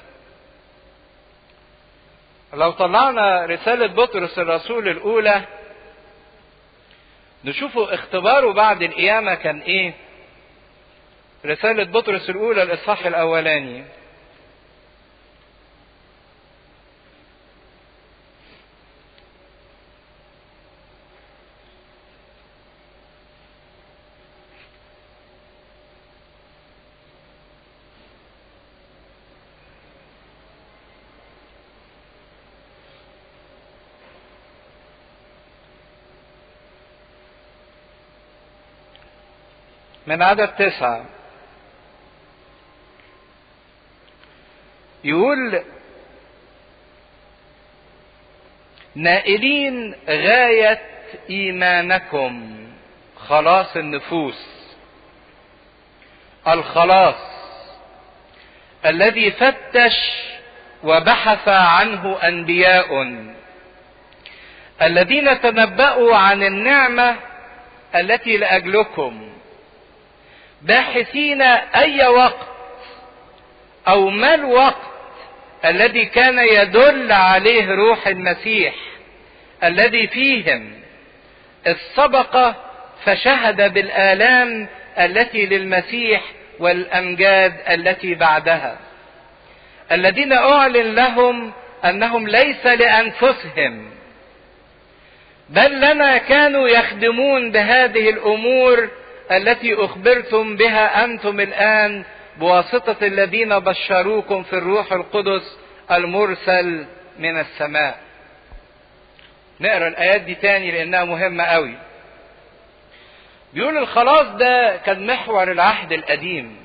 لو 2.55 2.71
طلعنا 2.71 3.47
رسالة 3.47 3.87
بطرس 3.87 4.39
الرسول 4.39 4.89
الأولى 4.89 5.45
نشوفوا 7.45 7.95
اختباره 7.95 8.53
بعد 8.53 8.83
القيامة 8.83 9.35
كان 9.35 9.61
إيه؟ 9.61 9.93
رسالة 11.47 11.85
بطرس 11.85 12.31
الأولى 12.31 12.63
الإصحاح 12.63 13.07
الأولاني 13.07 13.85
من 40.07 40.23
عدد 40.23 40.49
تسعة 40.49 41.05
يقول 45.05 45.63
نائلين 48.95 49.95
غاية 50.09 50.83
إيمانكم. 51.31 52.57
خلاص 53.29 53.77
النفوس. 53.77 54.47
الخلاص. 56.49 57.37
الذي 58.87 59.31
فتش 59.31 59.97
وبحث 60.85 61.49
عنه 61.49 62.19
أنبياء. 62.23 63.05
الذين 64.83 65.41
تنبأوا 65.41 66.17
عن 66.17 66.43
النعمة 66.43 67.17
التي 67.95 68.37
لأجلكم. 68.37 69.36
باحثين 70.63 71.43
أي 71.43 72.07
وقت 72.07 72.47
أو 73.89 74.11
ما 74.11 74.35
الوقت 74.35 74.97
الذي 75.65 76.05
كان 76.05 76.39
يدل 76.39 77.13
عليه 77.13 77.75
روح 77.75 78.07
المسيح 78.07 78.75
الذي 79.65 80.07
فيهم 80.07 80.73
السبق 81.67 82.55
فشهد 83.05 83.73
بالآلام 83.75 84.69
التي 84.99 85.47
للمسيح 85.47 86.23
والأمجاد 86.59 87.55
التي 87.71 88.15
بعدها 88.15 88.79
الذين 89.93 90.33
أعلن 90.33 90.95
لهم 90.95 91.53
أنهم 91.85 92.29
ليس 92.29 92.67
لأنفسهم 92.67 93.91
بل 95.49 95.77
لنا 95.81 96.19
كانوا 96.19 96.69
يخدمون 96.69 97.51
بهذه 97.51 98.11
الأمور 98.11 98.89
التي 99.31 99.75
أخبرتم 99.75 100.57
بها 100.57 101.05
أنتم 101.05 101.41
الآن 101.41 102.05
بواسطة 102.37 102.97
الذين 103.07 103.59
بشروكم 103.59 104.43
في 104.43 104.53
الروح 104.53 104.93
القدس 104.93 105.59
المرسل 105.91 106.87
من 107.19 107.41
السماء. 107.41 107.99
نقرأ 109.61 109.89
الآيات 109.89 110.21
دي 110.21 110.35
تاني 110.35 110.71
لأنها 110.71 111.05
مهمة 111.05 111.45
قوي. 111.45 111.75
بيقول 113.53 113.79
الخلاص 113.79 114.27
ده 114.27 114.77
كان 114.77 115.07
محور 115.07 115.53
العهد 115.53 115.93
القديم. 115.93 116.57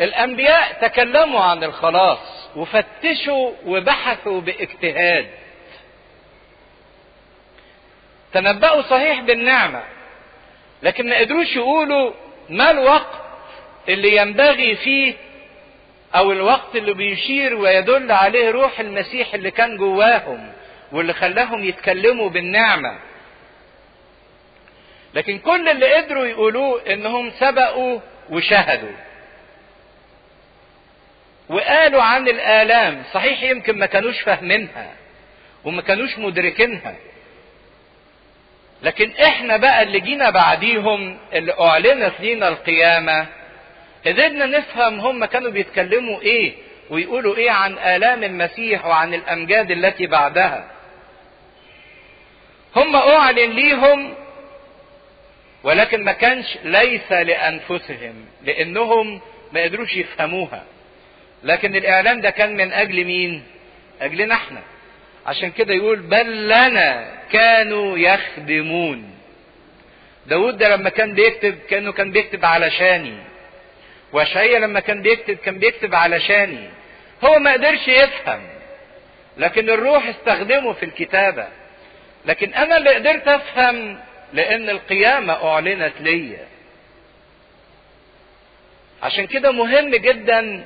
الأنبياء 0.00 0.72
تكلموا 0.88 1.40
عن 1.40 1.64
الخلاص 1.64 2.48
وفتشوا 2.56 3.52
وبحثوا 3.66 4.40
باجتهاد. 4.40 5.26
تنبأوا 8.32 8.82
صحيح 8.82 9.20
بالنعمة. 9.20 9.82
لكن 10.84 11.08
ما 11.08 11.18
قدروش 11.18 11.56
يقولوا 11.56 12.12
ما 12.48 12.70
الوقت 12.70 13.22
اللي 13.88 14.16
ينبغي 14.16 14.74
فيه 14.76 15.14
أو 16.14 16.32
الوقت 16.32 16.76
اللي 16.76 16.94
بيشير 16.94 17.54
ويدل 17.54 18.12
عليه 18.12 18.50
روح 18.50 18.80
المسيح 18.80 19.34
اللي 19.34 19.50
كان 19.50 19.76
جواهم 19.76 20.52
واللي 20.92 21.12
خلاهم 21.12 21.64
يتكلموا 21.64 22.30
بالنعمة. 22.30 22.98
لكن 25.14 25.38
كل 25.38 25.68
اللي 25.68 25.94
قدروا 25.94 26.26
يقولوه 26.26 26.92
إنهم 26.92 27.30
سبقوا 27.30 28.00
وشهدوا. 28.30 28.96
وقالوا 31.48 32.02
عن 32.02 32.28
الآلام 32.28 33.02
صحيح 33.12 33.42
يمكن 33.42 33.78
ما 33.78 33.86
كانوش 33.86 34.20
فاهمينها 34.20 34.92
وما 35.64 35.82
كانوش 35.82 36.18
مدركينها 36.18 36.94
لكن 38.84 39.10
إحنا 39.24 39.56
بقى 39.56 39.82
اللي 39.82 40.00
جينا 40.00 40.30
بعديهم 40.30 41.18
اللي 41.32 41.54
أعلنت 41.60 42.12
لينا 42.20 42.48
القيامة 42.48 43.26
قدرنا 44.06 44.46
نفهم 44.46 45.00
هم 45.00 45.24
كانوا 45.24 45.50
بيتكلموا 45.50 46.20
إيه 46.20 46.52
ويقولوا 46.90 47.36
إيه 47.36 47.50
عن 47.50 47.78
آلام 47.78 48.24
المسيح 48.24 48.86
وعن 48.86 49.14
الأمجاد 49.14 49.70
التي 49.70 50.06
بعدها. 50.06 50.70
هم 52.76 52.96
أعلن 52.96 53.50
ليهم 53.50 54.14
ولكن 55.62 56.04
ما 56.04 56.12
كانش 56.12 56.58
ليس 56.64 57.12
لأنفسهم 57.12 58.14
لأنهم 58.44 59.20
ما 59.52 59.62
قدروش 59.62 59.96
يفهموها. 59.96 60.64
لكن 61.42 61.76
الإعلان 61.76 62.20
ده 62.20 62.30
كان 62.30 62.56
من 62.56 62.72
أجل 62.72 63.04
مين؟ 63.04 63.42
أجلنا 64.00 64.34
إحنا. 64.34 64.62
عشان 65.26 65.50
كده 65.50 65.74
يقول 65.74 66.00
بل 66.00 66.44
لنا 66.48 67.14
كانوا 67.32 67.98
يخدمون. 67.98 69.10
داود 70.26 70.58
ده 70.58 70.76
لما 70.76 70.90
كان 70.90 71.14
بيكتب 71.14 71.58
كأنه 71.70 71.92
كان 71.92 72.10
بيكتب 72.10 72.44
علشاني 72.44 73.18
واشعيا 74.12 74.58
لما 74.58 74.80
كان 74.80 75.02
بيكتب 75.02 75.36
كان 75.36 75.58
بيكتب 75.58 75.94
علشاني 75.94 76.68
هو 77.24 77.38
ما 77.38 77.52
قدرش 77.52 77.88
يفهم 77.88 78.42
لكن 79.36 79.70
الروح 79.70 80.06
استخدمه 80.08 80.72
في 80.72 80.82
الكتابة. 80.84 81.48
لكن 82.26 82.54
أنا 82.54 82.76
اللي 82.76 82.94
قدرت 82.94 83.28
أفهم 83.28 84.00
لأن 84.32 84.70
القيامة 84.70 85.48
أعلنت 85.48 85.92
ليا. 86.00 86.46
عشان 89.02 89.26
كده 89.26 89.50
مهم 89.52 89.90
جدا 89.90 90.64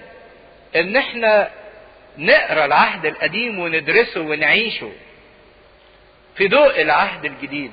إن 0.76 0.96
إحنا 0.96 1.50
نقرأ 2.18 2.64
العهد 2.64 3.06
القديم 3.06 3.58
وندرسه 3.58 4.20
ونعيشه 4.20 4.92
في 6.36 6.48
ضوء 6.48 6.82
العهد 6.82 7.24
الجديد. 7.24 7.72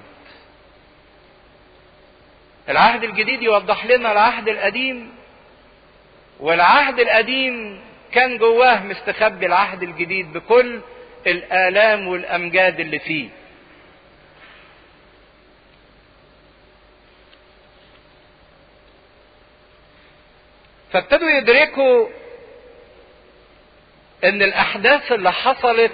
العهد 2.70 3.04
الجديد 3.04 3.42
يوضح 3.42 3.86
لنا 3.86 4.12
العهد 4.12 4.48
القديم 4.50 5.12
والعهد 6.40 7.00
القديم 7.00 7.82
كان 8.12 8.38
جواه 8.38 8.84
مستخبي 8.84 9.46
العهد 9.46 9.84
الجديد 9.84 10.34
بكل 10.34 10.82
الآلام 11.28 12.08
والأمجاد 12.08 12.80
اللي 12.80 13.00
فيه. 13.00 13.30
فابتدوا 20.92 21.30
يدركوا 21.30 22.08
إن 24.24 24.42
الأحداث 24.42 25.12
اللي 25.12 25.32
حصلت 25.32 25.92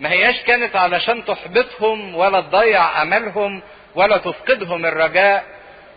ما 0.00 0.10
هياش 0.10 0.42
كانت 0.42 0.76
علشان 0.76 1.24
تحبطهم 1.24 2.14
ولا 2.14 2.40
تضيع 2.40 3.02
أملهم 3.02 3.62
ولا 3.94 4.16
تفقدهم 4.16 4.86
الرجاء 4.86 5.44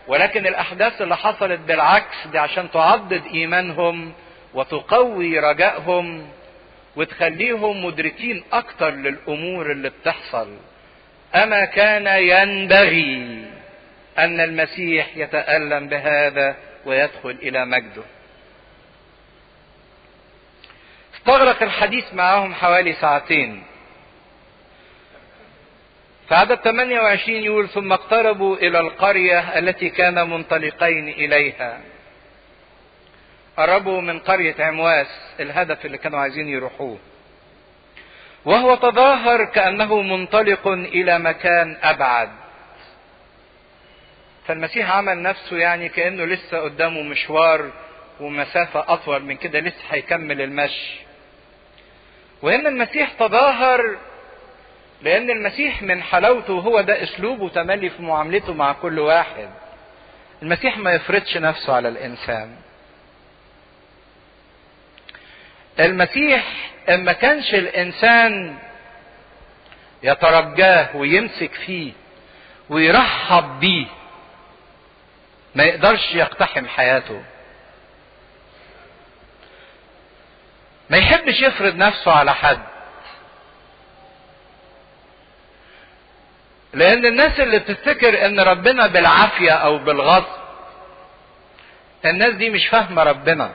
ولكن 0.08 0.46
الأحداث 0.46 1.02
اللي 1.02 1.16
حصلت 1.16 1.60
بالعكس 1.60 2.26
دي 2.32 2.38
عشان 2.38 2.70
تعضد 2.70 3.22
إيمانهم 3.34 4.12
وتقوي 4.54 5.38
رجائهم 5.38 6.28
وتخليهم 6.96 7.84
مدركين 7.84 8.44
أكتر 8.52 8.90
للأمور 8.90 9.70
اللي 9.72 9.90
بتحصل. 9.90 10.56
أما 11.34 11.64
كان 11.64 12.06
ينبغي 12.06 13.44
أن 14.18 14.40
المسيح 14.40 15.06
يتألم 15.16 15.88
بهذا 15.88 16.56
ويدخل 16.86 17.30
إلى 17.42 17.64
مجده. 17.66 18.02
استغرق 21.24 21.62
الحديث 21.62 22.14
معهم 22.14 22.54
حوالي 22.54 22.92
ساعتين. 22.92 23.62
في 26.28 26.34
عدد 26.34 26.54
28 26.54 27.42
يقول 27.42 27.68
ثم 27.68 27.92
اقتربوا 27.92 28.56
إلى 28.56 28.80
القرية 28.80 29.58
التي 29.58 29.90
كان 29.90 30.30
منطلقين 30.30 31.08
إليها. 31.08 31.80
قربوا 33.56 34.00
من 34.00 34.18
قرية 34.18 34.54
عمواس 34.58 35.06
الهدف 35.40 35.86
اللي 35.86 35.98
كانوا 35.98 36.18
عايزين 36.18 36.48
يروحوه. 36.48 36.98
وهو 38.44 38.74
تظاهر 38.74 39.44
كأنه 39.44 40.02
منطلق 40.02 40.68
إلى 40.68 41.18
مكان 41.18 41.76
أبعد. 41.82 42.30
فالمسيح 44.46 44.90
عمل 44.90 45.22
نفسه 45.22 45.56
يعني 45.56 45.88
كأنه 45.88 46.24
لسه 46.24 46.58
قدامه 46.58 47.02
مشوار 47.02 47.70
ومسافة 48.20 48.84
أطول 48.88 49.22
من 49.22 49.36
كده 49.36 49.60
لسه 49.60 49.84
هيكمل 49.90 50.40
المشي. 50.42 51.03
وهنا 52.44 52.68
المسيح 52.68 53.12
تظاهر 53.12 53.96
لأن 55.02 55.30
المسيح 55.30 55.82
من 55.82 56.02
حلاوته 56.02 56.52
هو 56.52 56.80
ده 56.80 57.02
أسلوبه 57.02 57.48
تملي 57.48 57.90
في 57.90 58.02
معاملته 58.02 58.52
مع 58.54 58.72
كل 58.72 58.98
واحد. 58.98 59.50
المسيح 60.42 60.78
ما 60.78 60.92
يفرضش 60.92 61.36
نفسه 61.36 61.74
على 61.74 61.88
الإنسان. 61.88 62.56
المسيح 65.80 66.70
اما 66.88 67.12
كانش 67.12 67.54
الإنسان 67.54 68.58
يترجاه 70.02 70.96
ويمسك 70.96 71.52
فيه 71.54 71.92
ويرحب 72.70 73.60
بيه 73.60 73.86
ما 75.54 75.64
يقدرش 75.64 76.14
يقتحم 76.14 76.66
حياته. 76.66 77.22
ما 80.90 80.96
يحبش 80.98 81.40
يفرض 81.40 81.76
نفسه 81.76 82.12
على 82.12 82.34
حد. 82.34 82.58
لأن 86.74 87.06
الناس 87.06 87.40
اللي 87.40 87.58
بتفتكر 87.58 88.26
إن 88.26 88.40
ربنا 88.40 88.86
بالعافية 88.86 89.50
أو 89.52 89.78
بالغصب 89.78 90.44
الناس 92.04 92.34
دي 92.34 92.50
مش 92.50 92.66
فاهمة 92.66 93.02
ربنا. 93.02 93.52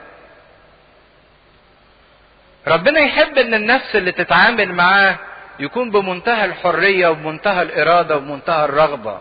ربنا 2.68 3.00
يحب 3.00 3.38
إن 3.38 3.54
النفس 3.54 3.96
اللي 3.96 4.12
تتعامل 4.12 4.72
معاه 4.72 5.16
يكون 5.58 5.90
بمنتهى 5.90 6.44
الحرية 6.44 7.08
وبمنتهى 7.08 7.62
الإرادة 7.62 8.16
وبمنتهى 8.16 8.64
الرغبة. 8.64 9.20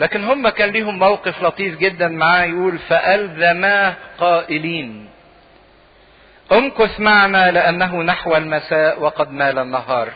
لكن 0.00 0.24
هم 0.24 0.48
كان 0.48 0.70
ليهم 0.70 0.98
موقف 0.98 1.42
لطيف 1.42 1.78
جدا 1.78 2.08
معاه 2.08 2.44
يقول 2.44 2.78
فألزماه 2.78 3.94
قائلين. 4.18 5.08
أمكث 6.52 7.00
معنا 7.00 7.50
لأنه 7.50 8.02
نحو 8.02 8.36
المساء 8.36 9.00
وقد 9.02 9.32
مال 9.32 9.58
النهار. 9.58 10.08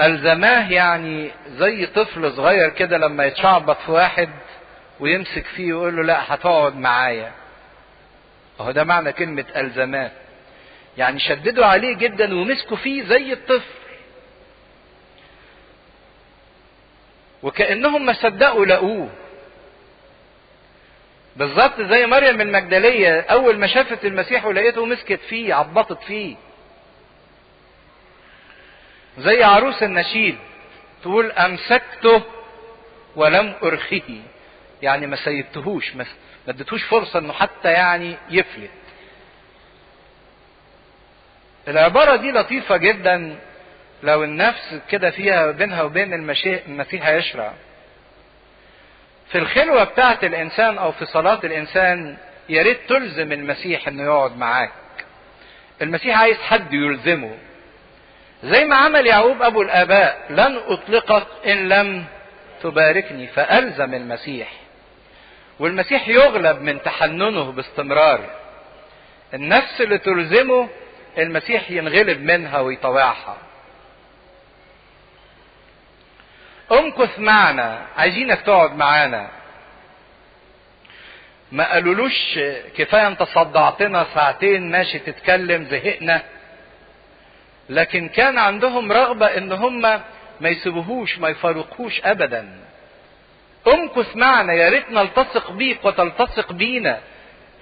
ألزماه 0.00 0.70
يعني 0.70 1.30
زي 1.48 1.86
طفل 1.86 2.32
صغير 2.32 2.68
كده 2.68 2.98
لما 2.98 3.24
يتشعبط 3.24 3.76
في 3.86 3.90
واحد 3.92 4.28
ويمسك 5.00 5.46
فيه 5.46 5.72
ويقول 5.74 5.96
له 5.96 6.02
لا 6.02 6.34
هتقعد 6.34 6.76
معايا. 6.76 7.32
أهو 8.60 8.70
ده 8.70 8.84
معنى 8.84 9.12
كلمة 9.12 9.44
ألزماه 9.56 10.10
يعني 10.98 11.18
شددوا 11.20 11.66
عليه 11.66 11.96
جدا 11.96 12.34
ومسكوا 12.34 12.76
فيه 12.76 13.04
زي 13.04 13.32
الطفل. 13.32 13.79
وكأنهم 17.42 18.06
ما 18.06 18.12
صدقوا 18.12 18.66
لقوه. 18.66 19.08
بالظبط 21.36 21.80
زي 21.80 22.06
مريم 22.06 22.40
المجدلية 22.40 23.20
أول 23.20 23.58
ما 23.58 23.66
شافت 23.66 24.04
المسيح 24.04 24.46
ولقيته 24.46 24.84
مسكت 24.86 25.20
فيه 25.28 25.54
عبطت 25.54 26.02
فيه. 26.02 26.36
زي 29.18 29.42
عروس 29.42 29.82
النشيد 29.82 30.38
تقول 31.02 31.32
أمسكته 31.32 32.22
ولم 33.16 33.54
أرخيه 33.62 34.20
يعني 34.82 35.06
ما 35.06 35.16
سيبتهوش 35.16 35.96
ما 35.96 36.04
اديتهوش 36.48 36.82
فرصة 36.84 37.18
إنه 37.18 37.32
حتى 37.32 37.72
يعني 37.72 38.16
يفلت. 38.30 38.70
العبارة 41.68 42.16
دي 42.16 42.30
لطيفة 42.30 42.76
جدا. 42.76 43.36
لو 44.02 44.24
النفس 44.24 44.80
كده 44.90 45.10
فيها 45.10 45.50
بينها 45.50 45.82
وبين 45.82 46.14
المسيح 46.14 47.06
هيشرع 47.06 47.52
في 49.28 49.38
الخلوة 49.38 49.84
بتاعة 49.84 50.18
الإنسان 50.22 50.78
أو 50.78 50.92
في 50.92 51.04
صلاة 51.06 51.40
الإنسان 51.44 52.16
يا 52.48 52.62
ريت 52.62 52.78
تلزم 52.88 53.32
المسيح 53.32 53.88
إنه 53.88 54.02
يقعد 54.02 54.36
معاك. 54.36 54.70
المسيح 55.82 56.20
عايز 56.20 56.36
حد 56.36 56.72
يلزمه. 56.72 57.34
زي 58.44 58.64
ما 58.64 58.76
عمل 58.76 59.06
يعقوب 59.06 59.42
أبو 59.42 59.62
الآباء 59.62 60.26
لن 60.30 60.60
أطلقك 60.66 61.26
إن 61.46 61.68
لم 61.68 62.04
تباركني 62.62 63.26
فألزم 63.26 63.94
المسيح. 63.94 64.52
والمسيح 65.58 66.08
يغلب 66.08 66.62
من 66.62 66.82
تحننه 66.82 67.52
باستمرار. 67.52 68.20
النفس 69.34 69.80
اللي 69.80 69.98
تلزمه 69.98 70.68
المسيح 71.18 71.70
ينغلب 71.70 72.22
منها 72.22 72.60
ويطوعها. 72.60 73.36
امكث 76.72 77.18
معنا 77.18 77.86
عايزينك 77.96 78.40
تقعد 78.40 78.76
معانا. 78.76 79.28
ما 81.52 81.72
قالولوش 81.72 82.38
كفاية 82.76 83.06
أنت 83.06 83.22
صدعتنا 83.22 84.06
ساعتين 84.14 84.70
ماشي 84.70 84.98
تتكلم 84.98 85.64
زهقنا. 85.64 86.22
لكن 87.68 88.08
كان 88.08 88.38
عندهم 88.38 88.92
رغبة 88.92 89.26
إن 89.26 89.52
هم 89.52 89.80
ما 90.40 90.48
يسيبوهوش 90.48 91.18
ما 91.18 91.28
يفارقوش 91.28 92.00
ابدا. 92.04 92.48
امكث 93.66 94.16
معنا 94.16 94.52
يا 94.52 94.68
ريت 94.68 94.90
نلتصق 94.90 95.50
بيك 95.50 95.84
وتلتصق 95.84 96.52
بينا. 96.52 97.00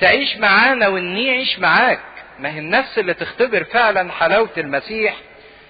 تعيش 0.01 0.37
معانا 0.37 0.89
ونعيش 0.89 1.59
معاك. 1.59 2.01
ما 2.39 2.55
هي 2.55 2.59
النفس 2.59 2.99
اللي 2.99 3.15
تختبر 3.15 3.65
فعلا 3.65 4.13
حلاوة 4.13 4.51
المسيح 4.59 5.15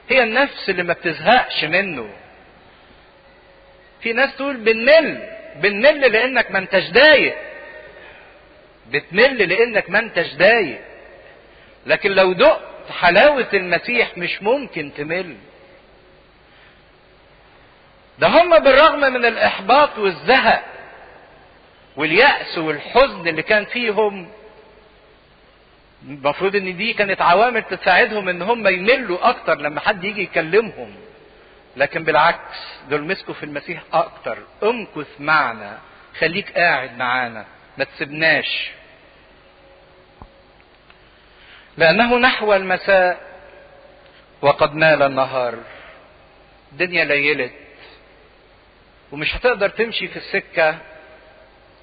هي 0.09 0.23
النفس 0.23 0.71
اللي 0.71 0.83
ما 0.83 0.93
بتزهقش 0.93 1.65
منه. 1.65 2.11
في 4.03 4.13
ناس 4.13 4.37
تقول 4.37 4.57
بنمل 4.57 5.29
بنمل 5.57 6.13
لأنك 6.13 6.51
ما 6.51 6.59
انتش 6.59 6.91
ضايق 6.91 7.37
بتمل 8.91 9.49
لأنك 9.49 9.91
ما 9.91 9.99
انتش 9.99 10.35
ضايق 10.35 10.81
لكن 11.87 12.11
لو 12.11 12.33
دقت 12.33 12.61
حلاوة 12.91 13.49
المسيح 13.55 14.19
مش 14.19 14.43
ممكن 14.43 14.91
تمل. 14.97 15.37
ده 18.19 18.27
هم 18.29 18.59
بالرغم 18.59 19.01
من 19.01 19.25
الإحباط 19.25 19.99
والزهق 19.99 20.65
واليأس 21.97 22.59
والحزن 22.59 23.29
اللي 23.29 23.43
كان 23.43 23.65
فيهم 23.65 24.29
المفروض 26.09 26.57
إن 26.57 26.77
دي 26.77 26.93
كانت 26.93 27.23
عوامل 27.23 27.63
تساعدهم 27.63 28.29
إن 28.29 28.43
هم 28.43 28.69
يملوا 28.69 29.29
أكتر 29.29 29.55
لما 29.55 29.81
حد 29.81 30.05
يجي 30.05 30.23
يكلمهم. 30.23 30.95
لكن 31.79 32.05
بالعكس 32.05 32.59
دول 32.91 33.05
مسكوا 33.05 33.35
في 33.35 33.43
المسيح 33.43 33.83
أكتر. 33.93 34.39
أمكث 34.63 35.21
معنا. 35.21 35.79
خليك 36.19 36.53
قاعد 36.59 36.97
معانا. 36.99 37.45
ما 37.79 37.85
تسيبناش. 37.85 38.71
لأنه 41.77 42.19
نحو 42.19 42.55
المساء 42.55 43.21
وقد 44.43 44.75
مال 44.75 45.03
النهار. 45.03 45.55
الدنيا 46.73 47.05
ليلت. 47.05 47.53
ومش 49.13 49.37
هتقدر 49.37 49.69
تمشي 49.69 50.09
في 50.09 50.17
السكة 50.17 50.79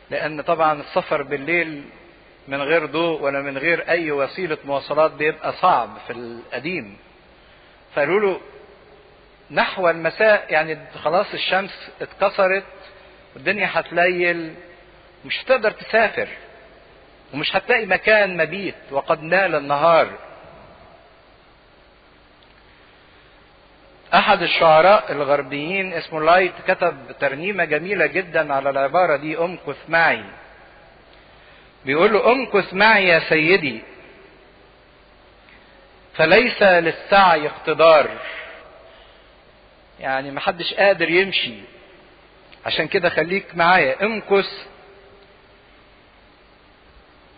لأن 0.10 0.42
طبعا 0.42 0.82
السفر 0.82 1.24
بالليل 1.24 1.84
من 2.48 2.62
غير 2.62 2.86
ضوء 2.86 3.22
ولا 3.22 3.42
من 3.42 3.58
غير 3.58 3.90
أي 3.90 4.12
وسيلة 4.12 4.58
مواصلات 4.66 5.12
بيبقى 5.12 5.54
صعب 5.54 5.98
في 6.08 6.14
القديم. 6.14 6.98
فقالوا 7.96 8.20
له 8.20 8.42
نحو 9.52 9.90
المساء 9.90 10.46
يعني 10.50 10.78
خلاص 11.04 11.34
الشمس 11.34 11.90
اتكسرت 12.02 12.64
والدنيا 13.36 13.70
هتليل 13.74 14.54
مش 15.26 15.42
هتقدر 15.44 15.72
تسافر 15.72 16.28
ومش 17.34 17.56
هتلاقي 17.56 17.86
مكان 17.86 18.38
مبيت 18.38 18.76
وقد 18.92 19.24
نال 19.24 19.56
النهار. 19.56 20.08
أحد 24.14 24.42
الشعراء 24.42 25.12
الغربيين 25.12 25.94
اسمه 25.94 26.22
لايت 26.22 26.54
كتب 26.68 26.98
ترنيمة 27.20 27.66
جميلة 27.66 28.06
جدا 28.06 28.54
على 28.54 28.70
العبارة 28.70 29.16
دي 29.16 29.38
امكث 29.38 29.78
معي 29.90 30.24
بيقول 31.86 32.14
له 32.14 32.32
امكث 32.32 32.74
معي 32.74 33.08
يا 33.08 33.20
سيدي 33.20 33.82
فليس 36.16 36.62
للسعي 36.64 37.48
اقتدار 37.48 38.10
يعني 40.00 40.32
محدش 40.32 40.74
قادر 40.74 41.10
يمشي. 41.10 41.54
عشان 42.66 42.88
كده 42.88 43.10
خليك 43.10 43.56
معايا 43.56 44.06
امكث 44.06 44.50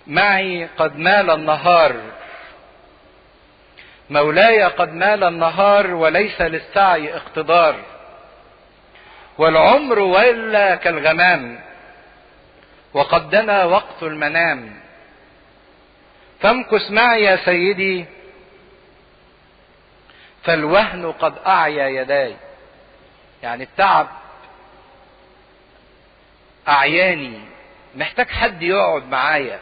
معي 0.07 0.65
قد 0.77 0.95
مال 0.95 1.29
النهار. 1.29 1.95
مولاي 4.09 4.63
قد 4.63 4.93
مال 4.93 5.23
النهار 5.23 5.93
وليس 5.93 6.41
للسعي 6.41 7.15
اقتدار. 7.15 7.75
والعمر 9.37 9.99
ولا 9.99 10.75
كالغمام 10.75 11.59
وقد 12.93 13.29
دنا 13.29 13.63
وقت 13.63 14.03
المنام. 14.03 14.79
فامكث 16.39 16.91
معي 16.91 17.23
يا 17.23 17.35
سيدي 17.35 18.05
فالوهن 20.43 21.11
قد 21.11 21.33
أعيا 21.47 21.87
يداي. 21.87 22.35
يعني 23.47 23.63
التعب 23.63 24.07
أعياني 26.67 27.39
محتاج 27.95 28.29
حد 28.29 28.61
يقعد 28.63 29.09
معايا. 29.09 29.59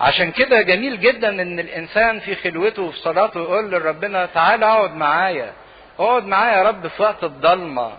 عشان 0.00 0.30
كده 0.32 0.62
جميل 0.62 1.00
جدا 1.00 1.28
إن 1.42 1.58
الإنسان 1.60 2.20
في 2.20 2.34
خلوته 2.34 2.82
وفي 2.82 2.98
صلاته 2.98 3.40
يقول 3.42 3.70
لربنا 3.70 4.26
تعالى 4.26 4.66
اقعد 4.66 4.94
معايا 4.96 5.52
اقعد 5.98 6.24
معايا 6.26 6.56
يا 6.58 6.62
رب 6.62 6.86
في 6.88 7.02
وقت 7.02 7.24
الضلمة 7.24 7.92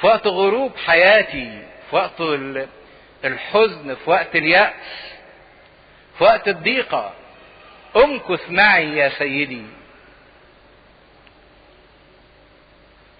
في 0.00 0.06
وقت 0.06 0.26
غروب 0.26 0.76
حياتي 0.86 1.62
في 1.90 1.96
وقت 1.96 2.20
الحزن 3.24 3.94
في 3.94 4.10
وقت 4.10 4.36
اليأس 4.36 4.72
في 6.18 6.24
وقت 6.24 6.48
الضيقة. 6.48 7.12
امكث 7.96 8.50
معي 8.50 8.96
يا 8.96 9.08
سيدي. 9.08 9.62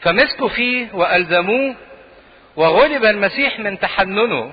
فمسكوا 0.03 0.49
فيه 0.49 0.89
وألزموه 0.93 1.75
وغلب 2.57 3.05
المسيح 3.05 3.59
من 3.59 3.79
تحننه. 3.79 4.53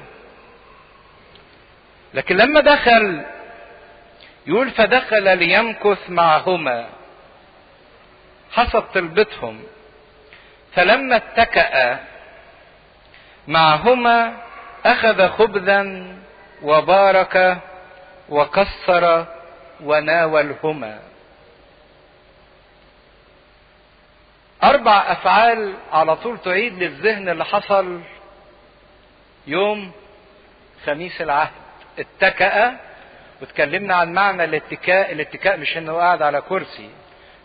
لكن 2.14 2.38
لما 2.38 2.60
دخل 2.60 3.22
يقول 4.48 4.72
فدخل 4.72 5.38
ليمكث 5.38 6.10
معهما. 6.10 6.90
حسب 8.52 8.82
طلبتهم. 8.82 9.64
فلما 10.74 11.16
اتكأ 11.16 12.00
معهما 13.48 14.34
أخذ 14.86 15.30
خبزا 15.30 16.08
وبارك 16.64 17.58
وكسر 18.30 19.26
وناولهما. 19.84 21.00
أربع 24.64 25.12
أفعال 25.12 25.74
على 25.92 26.16
طول 26.16 26.38
تعيد 26.38 26.84
للذهن 26.84 27.30
اللي 27.30 27.46
حصل 27.46 28.02
يوم 29.48 29.92
خميس 30.86 31.22
العهد. 31.22 31.52
اتكأ 32.00 32.78
واتكلمنا 33.42 33.96
عن 33.96 34.14
معنى 34.14 34.44
الاتكاء. 34.44 35.12
الاتكاء 35.12 35.58
مش 35.58 35.78
إنه 35.78 35.94
قاعد 35.94 36.22
على 36.22 36.42
كرسي 36.42 36.90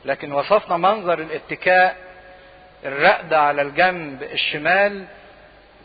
لكن 0.05 0.33
وصفنا 0.33 0.77
منظر 0.77 1.19
الاتكاء 1.19 1.97
الرقدة 2.85 3.41
على 3.41 3.63
الجنب 3.63 4.23
الشمال 4.23 5.05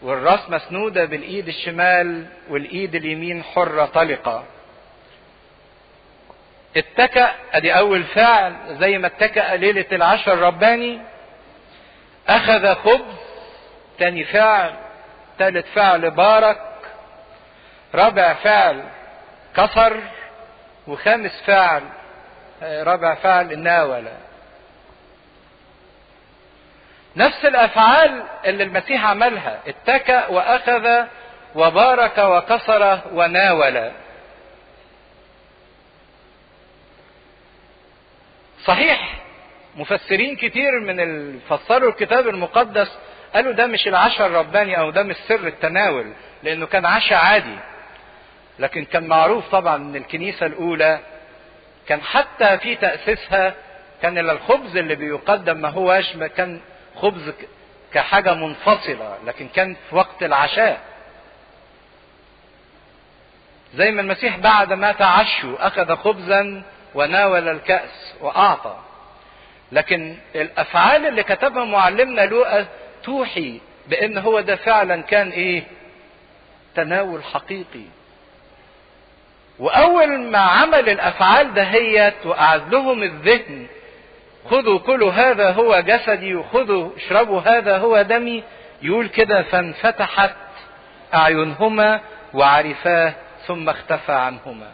والراس 0.01 0.49
مسنودة 0.49 1.05
بالإيد 1.05 1.47
الشمال 1.47 2.25
والإيد 2.49 2.95
اليمين 2.95 3.43
حرة 3.43 3.85
طلقة. 3.85 4.43
اتكأ 6.77 7.31
أدي 7.53 7.73
أول 7.77 8.03
فعل 8.03 8.55
زي 8.79 8.97
ما 8.97 9.07
اتكأ 9.07 9.55
ليلة 9.55 9.85
العشر 9.91 10.33
الرباني 10.33 10.99
أخذ 12.29 12.75
خبز 12.75 13.15
تاني 13.99 14.23
فعل 14.25 14.73
ثالث 15.39 15.65
فعل 15.73 16.11
بارك 16.11 16.61
رابع 17.95 18.33
فعل 18.33 18.83
كسر 19.55 19.99
وخامس 20.87 21.41
فعل 21.45 21.83
رابع 22.63 23.15
فعل 23.15 23.51
الناولة 23.51 24.17
نفس 27.15 27.45
الأفعال 27.45 28.23
اللي 28.45 28.63
المسيح 28.63 29.05
عملها 29.05 29.59
اتكأ 29.67 30.27
وأخذ 30.27 31.05
وبارك 31.55 32.17
وكسر 32.17 32.99
وناول. 33.13 33.91
صحيح؟ 38.65 39.15
مفسرين 39.79 40.35
كتير 40.35 40.79
من 40.79 40.99
اللي 40.99 41.39
فسروا 41.49 41.89
الكتاب 41.89 42.27
المقدس 42.27 42.97
قالوا 43.33 43.51
ده 43.51 43.65
مش 43.67 43.87
العشاء 43.87 44.27
الرباني 44.27 44.79
أو 44.79 44.89
ده 44.89 45.03
مش 45.03 45.15
سر 45.27 45.47
التناول 45.47 46.13
لأنه 46.43 46.65
كان 46.65 46.85
عشاء 46.85 47.17
عادي. 47.19 47.57
لكن 48.59 48.85
كان 48.85 49.07
معروف 49.07 49.49
طبعا 49.51 49.75
إن 49.75 49.95
الكنيسة 49.95 50.45
الأولى 50.45 50.99
كان 51.87 52.01
حتى 52.01 52.57
في 52.57 52.75
تأسيسها 52.75 53.53
كان 54.01 54.17
الخبز 54.17 54.77
اللي 54.77 54.95
بيقدم 54.95 55.57
ما 55.57 55.69
هوش 55.69 56.15
ما 56.15 56.27
كان 56.27 56.61
خبز 56.95 57.33
كحاجة 57.93 58.33
منفصلة 58.33 59.17
لكن 59.25 59.47
كان 59.47 59.75
في 59.89 59.95
وقت 59.95 60.23
العشاء. 60.23 60.79
زي 63.75 63.91
ما 63.91 64.01
المسيح 64.01 64.37
بعد 64.37 64.73
ما 64.73 64.91
تعشوا 64.91 65.67
أخذ 65.67 65.95
خبزا 65.95 66.63
وناول 66.95 67.47
الكأس 67.49 68.13
وأعطى. 68.21 68.77
لكن 69.71 70.15
الأفعال 70.35 71.05
اللي 71.05 71.23
كتبها 71.23 71.65
معلمنا 71.65 72.21
لوقا 72.21 72.65
توحي 73.03 73.61
بأن 73.87 74.17
هو 74.17 74.39
ده 74.39 74.55
فعلا 74.55 75.01
كان 75.01 75.29
إيه؟ 75.29 75.63
تناول 76.75 77.23
حقيقي. 77.23 77.85
وأول 79.59 80.19
ما 80.19 80.37
عمل 80.39 80.89
الأفعال 80.89 81.53
دهيت 81.53 82.25
وقعد 82.25 82.73
لهم 82.73 83.03
الذهن. 83.03 83.67
خذوا 84.49 84.79
كلوا 84.79 85.11
هذا 85.11 85.51
هو 85.51 85.79
جسدي 85.79 86.35
وخذوا 86.35 86.89
اشربوا 86.97 87.41
هذا 87.41 87.77
هو 87.77 88.01
دمي. 88.01 88.43
يقول 88.81 89.07
كده 89.07 89.41
فانفتحت 89.41 90.35
أعينهما 91.13 92.01
وعرفاه 92.33 93.13
ثم 93.47 93.69
اختفى 93.69 94.11
عنهما. 94.11 94.71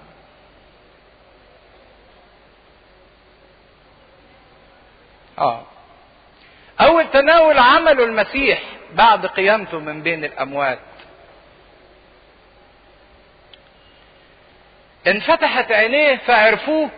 آه. 5.39 5.63
اول 6.82 7.12
تناول 7.12 7.60
عمله 7.60 8.04
المسيح 8.04 8.62
بعد 8.93 9.26
قيامته 9.26 9.80
من 9.80 10.04
بين 10.04 10.26
الأموات. 10.26 10.80
انفتحت 15.08 15.71
عينيه 15.71 16.15
فعرفوه 16.15 16.89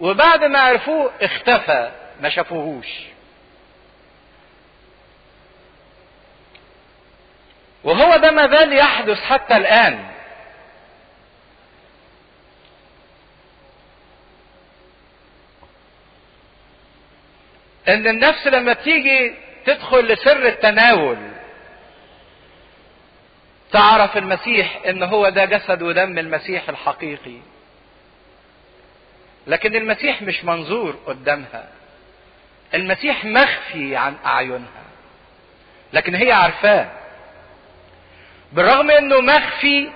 وبعد 0.00 0.44
ما 0.44 0.58
عرفوه 0.58 1.10
اختفى 1.20 1.90
ما 2.20 2.28
شافوهوش. 2.28 2.86
وهو 7.84 8.16
ده 8.16 8.30
ما 8.30 8.46
زال 8.46 8.72
يحدث 8.72 9.22
حتى 9.22 9.56
الآن. 9.56 10.17
إن 17.88 18.06
النفس 18.06 18.46
لما 18.46 18.72
تيجي 18.72 19.34
تدخل 19.66 20.06
لسر 20.12 20.46
التناول 20.46 21.18
تعرف 23.72 24.16
المسيح 24.16 24.78
إن 24.88 25.02
هو 25.02 25.28
ده 25.28 25.44
جسد 25.44 25.82
ودم 25.82 26.18
المسيح 26.18 26.68
الحقيقي. 26.68 27.36
لكن 29.46 29.74
المسيح 29.76 30.22
مش 30.22 30.44
منظور 30.44 30.96
قدامها. 31.06 31.68
المسيح 32.74 33.24
مخفي 33.24 33.96
عن 33.96 34.16
أعينها. 34.26 34.84
لكن 35.92 36.14
هي 36.14 36.32
عارفاه. 36.32 36.88
بالرغم 38.52 38.90
إنه 38.90 39.20
مخفي 39.20 39.90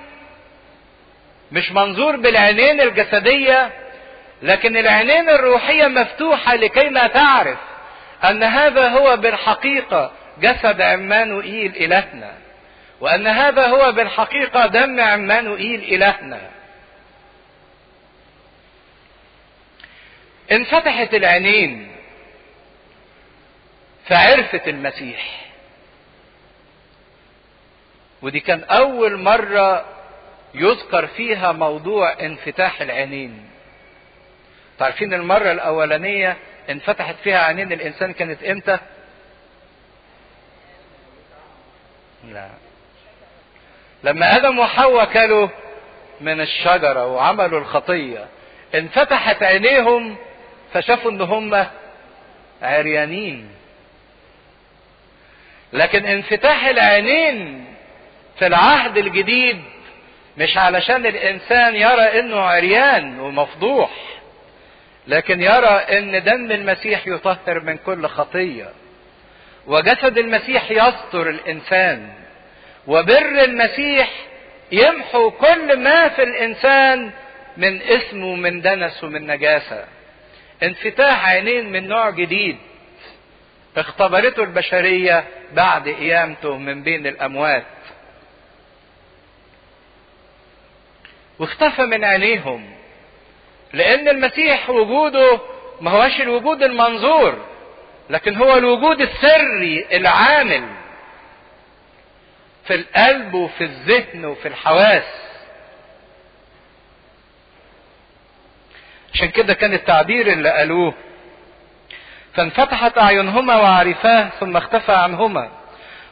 مش 1.53 1.73
منظور 1.73 2.17
بالعينين 2.17 2.81
الجسدية 2.81 3.71
لكن 4.43 4.77
العينين 4.77 5.29
الروحية 5.29 5.87
مفتوحة 5.87 6.55
لكي 6.55 6.89
لا 6.89 7.07
تعرف. 7.07 7.59
أن 8.25 8.43
هذا 8.43 8.89
هو 8.89 9.17
بالحقيقة 9.17 10.13
جسد 10.41 10.81
عمانوئيل 10.81 11.77
إلهنا 11.77 12.35
وأن 13.01 13.27
هذا 13.27 13.67
هو 13.67 13.93
بالحقيقة 13.93 14.67
دم 14.67 15.01
عمانوئيل 15.01 15.83
إلهنا. 15.95 16.51
انفتحت 20.53 21.15
العينين 21.15 21.93
فعرفت 24.07 24.69
المسيح. 24.69 25.43
ودي 28.23 28.41
كان 28.41 28.65
أول 28.65 29.17
مرة 29.17 29.85
يذكر 30.55 31.07
فيها 31.07 31.53
موضوع 31.53 32.13
انفتاح 32.21 32.81
العينين. 32.81 33.49
تعرفين 34.79 35.15
المرة 35.15 35.53
الأولانية؟ 35.53 36.37
انفتحت 36.71 37.15
فيها 37.25 37.39
عينين 37.39 37.73
الإنسان 37.73 38.13
كانت 38.13 38.43
إمتى؟ 38.45 38.79
لا. 42.33 42.49
لما 44.05 44.37
آدم 44.37 44.59
وحواء 44.59 45.05
كلوا 45.05 45.49
من 46.21 46.41
الشجرة 46.41 47.07
وعملوا 47.07 47.61
الخطية 47.61 48.27
انفتحت 48.75 49.43
عينيهم 49.43 50.17
فشافوا 50.73 51.11
إن 51.11 51.21
هم 51.21 51.67
عريانين. 52.63 53.49
لكن 55.73 56.07
انفتاح 56.07 56.65
العينين 56.65 57.65
في 58.39 58.47
العهد 58.47 58.97
الجديد 58.97 59.63
مش 60.39 60.57
علشان 60.57 61.07
الإنسان 61.07 61.77
يرى 61.77 62.21
إنه 62.21 62.41
عريان 62.41 63.21
ومفضوح. 63.21 63.91
لكن 65.07 65.43
يرى 65.43 65.69
إن 65.69 66.25
دم 66.25 66.53
المسيح 66.53 67.07
يطهر 67.07 67.61
من 67.61 67.77
كل 67.77 68.07
خطية 68.07 68.69
وجسد 69.67 70.19
المسيح 70.19 70.71
يستر 70.71 71.31
الإنسان 71.31 72.13
وبر 72.87 73.45
المسيح 73.45 74.11
يمحو 74.73 75.31
كل 75.31 75.79
ما 75.79 76.09
في 76.09 76.23
الإنسان 76.23 77.11
من 77.57 77.83
اسم 77.83 78.25
ومن 78.25 78.61
دنس 78.61 79.05
ومن 79.05 79.27
نجاسة. 79.27 79.85
انفتاح 80.63 81.29
عينين 81.29 81.73
من 81.73 81.89
نوع 81.89 82.11
جديد 82.11 82.57
اختبرته 83.77 84.43
البشرية 84.43 85.25
بعد 85.53 85.89
قيامته 85.89 86.59
من 86.59 86.83
بين 86.83 87.07
الأموات. 87.07 87.65
واختفى 91.39 91.83
من 91.83 92.05
عينيهم. 92.05 92.82
لأن 93.73 94.09
المسيح 94.09 94.71
وجوده 94.71 95.41
ما 95.81 95.91
هوش 95.91 96.21
الوجود 96.21 96.63
المنظور 96.63 97.39
لكن 98.11 98.37
هو 98.37 98.57
الوجود 98.57 99.01
السري 99.01 99.87
العامل 99.93 100.65
في 102.65 102.75
القلب 102.75 103.35
وفي 103.35 103.65
الذهن 103.65 104.25
وفي 104.25 104.49
الحواس. 104.49 105.03
عشان 109.15 109.29
كده 109.29 109.55
كان 109.55 109.73
التعبير 109.75 110.27
اللي 110.27 110.51
قالوه 110.51 110.95
فانفتحت 112.35 112.99
أعينهما 112.99 113.57
وعرفاه 113.57 114.29
ثم 114.41 114.57
اختفى 114.57 114.93
عنهما 114.93 115.51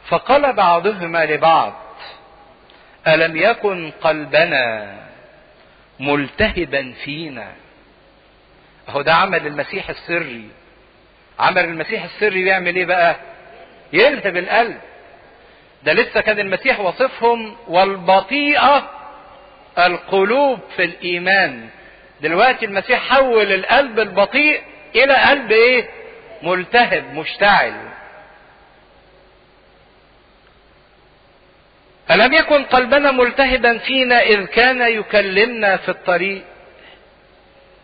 فقال 0.09 0.53
بعضهما 0.53 1.25
لبعض 1.25 1.73
ألم 3.07 3.37
يكن 3.37 3.91
قلبنا 4.01 4.95
ملتهبا 6.01 6.93
فينا. 7.03 7.51
أهو 8.89 9.01
ده 9.01 9.13
عمل 9.13 9.47
المسيح 9.47 9.89
السري. 9.89 10.47
عمل 11.39 11.63
المسيح 11.63 12.03
السري 12.03 12.45
يعمل 12.45 12.75
إيه 12.75 12.85
بقى؟ 12.85 13.15
يلهب 13.93 14.37
القلب. 14.37 14.77
ده 15.83 15.93
لسه 15.93 16.21
كان 16.21 16.39
المسيح 16.39 16.79
وصفهم 16.79 17.55
والبطيئة 17.67 18.89
القلوب 19.79 20.59
في 20.75 20.83
الإيمان. 20.83 21.69
دلوقتي 22.21 22.65
المسيح 22.65 22.99
حول 23.09 23.51
القلب 23.51 23.99
البطيء 23.99 24.61
إلى 24.95 25.13
قلب 25.13 25.51
إيه؟ 25.51 25.89
ملتهب 26.43 27.13
مشتعل. 27.13 27.90
ألم 32.11 32.33
يكن 32.33 32.63
قلبنا 32.63 33.11
ملتهبا 33.11 33.77
فينا 33.77 34.19
إذ 34.21 34.45
كان 34.45 34.81
يكلمنا 34.81 35.77
في 35.77 35.89
الطريق؟ 35.89 36.43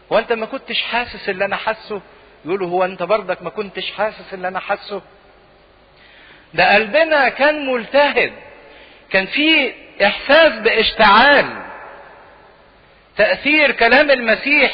وأنت 0.09 0.33
ما 0.33 0.45
كنتش 0.45 0.81
حاسس 0.81 1.29
اللي 1.29 1.45
أنا 1.45 1.55
حاسه؟ 1.55 2.01
يقولوا 2.45 2.69
هو 2.69 2.85
أنت 2.85 3.03
برضك 3.03 3.41
ما 3.41 3.49
كنتش 3.49 3.91
حاسس 3.91 4.33
اللي 4.33 4.47
أنا 4.47 4.59
حاسه؟ 4.59 5.01
ده 6.53 6.73
قلبنا 6.75 7.29
كان 7.29 7.65
ملتهب 7.71 8.33
كان 9.09 9.25
في 9.25 9.73
إحساس 10.05 10.53
باشتعال 10.53 11.45
تأثير 13.17 13.71
كلام 13.71 14.11
المسيح 14.11 14.71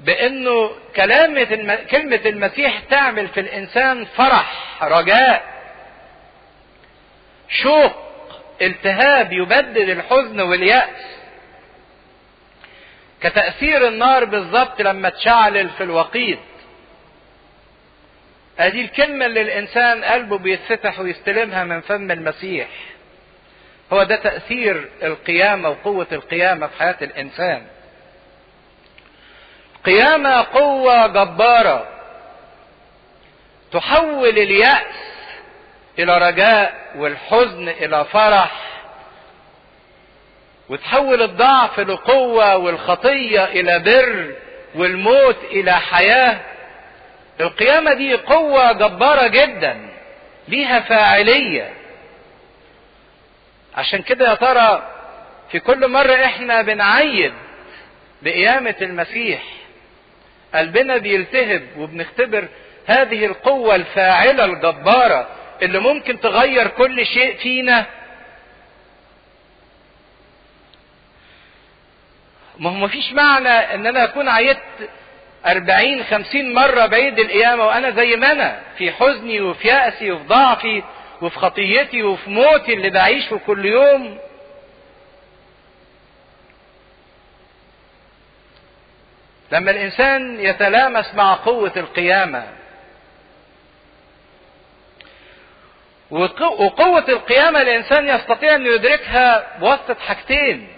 بأنه 0.00 0.70
كلامة 0.96 1.74
كلمة 1.90 2.20
المسيح 2.26 2.78
تعمل 2.90 3.28
في 3.28 3.40
الإنسان 3.40 4.04
فرح 4.04 4.78
رجاء 4.82 5.44
شوق 7.48 8.03
التهاب 8.62 9.32
يبدد 9.32 9.88
الحزن 9.88 10.40
واليأس. 10.40 11.14
كتأثير 13.20 13.88
النار 13.88 14.24
بالظبط 14.24 14.82
لما 14.82 15.08
تشعلل 15.08 15.70
في 15.70 15.82
الوقيد 15.84 16.38
أدي 18.58 18.80
الكلمة 18.80 19.26
اللي 19.26 19.40
الإنسان 19.40 20.04
قلبه 20.04 20.38
بيتفتح 20.38 21.00
ويستلمها 21.00 21.64
من 21.64 21.80
فم 21.80 22.10
المسيح. 22.10 22.68
هو 23.92 24.02
ده 24.02 24.16
تأثير 24.16 24.88
القيامة 25.02 25.68
وقوة 25.68 26.06
القيامة 26.12 26.66
في 26.66 26.78
حياة 26.78 26.96
الإنسان. 27.02 27.66
قيامة 29.84 30.42
قوة 30.42 31.06
جبارة 31.06 31.88
تحول 33.72 34.28
اليأس 34.38 35.13
إلى 35.98 36.18
رجاء 36.18 36.74
والحزن 36.96 37.68
إلى 37.68 38.04
فرح 38.04 38.52
وتحول 40.68 41.22
الضعف 41.22 41.80
لقوة 41.80 42.56
والخطية 42.56 43.44
إلى 43.44 43.78
بر 43.78 44.34
والموت 44.74 45.36
إلى 45.44 45.72
حياة. 45.72 46.40
القيامة 47.40 47.94
دي 47.94 48.14
قوة 48.14 48.72
جبارة 48.72 49.26
جدا 49.26 49.88
ليها 50.48 50.80
فاعلية. 50.80 51.72
عشان 53.76 54.02
كده 54.02 54.30
يا 54.30 54.34
ترى 54.34 54.90
في 55.50 55.60
كل 55.60 55.88
مرة 55.88 56.14
إحنا 56.24 56.62
بنعيد 56.62 57.32
بقيامة 58.22 58.74
المسيح 58.82 59.42
قلبنا 60.54 60.96
بيلتهب 60.96 61.62
وبنختبر 61.78 62.48
هذه 62.86 63.26
القوة 63.26 63.74
الفاعلة 63.74 64.44
الجبارة 64.44 65.26
اللي 65.64 65.78
ممكن 65.78 66.20
تغير 66.20 66.68
كل 66.68 67.06
شيء 67.06 67.36
فينا. 67.36 67.86
ما 72.58 72.70
هو 72.70 72.74
مفيش 72.74 73.12
معنى 73.12 73.48
إن 73.48 73.86
أنا 73.86 74.04
أكون 74.04 74.28
عيدت 74.28 74.90
أربعين 75.46 76.04
خمسين 76.04 76.54
مرة 76.54 76.86
بعيد 76.86 77.18
القيامة 77.18 77.66
وأنا 77.66 77.90
زي 77.90 78.16
ما 78.16 78.32
أنا 78.32 78.60
في 78.78 78.92
حزني 78.92 79.40
وفي 79.40 79.68
يأسي 79.68 80.10
وفي 80.12 80.24
ضعفي 80.24 80.82
وفي 81.22 81.38
خطيتي 81.38 82.02
وفي 82.02 82.30
موتي 82.30 82.72
اللي 82.74 82.90
بعيشه 82.90 83.40
كل 83.46 83.64
يوم. 83.64 84.18
لما 89.52 89.70
الإنسان 89.70 90.40
يتلامس 90.40 91.14
مع 91.14 91.34
قوة 91.34 91.72
القيامة 91.76 92.44
وقوة 96.10 97.08
القيامة 97.08 97.62
الإنسان 97.62 98.08
يستطيع 98.08 98.54
أن 98.54 98.66
يدركها 98.66 99.58
بواسطة 99.58 99.94
حاجتين 99.94 100.68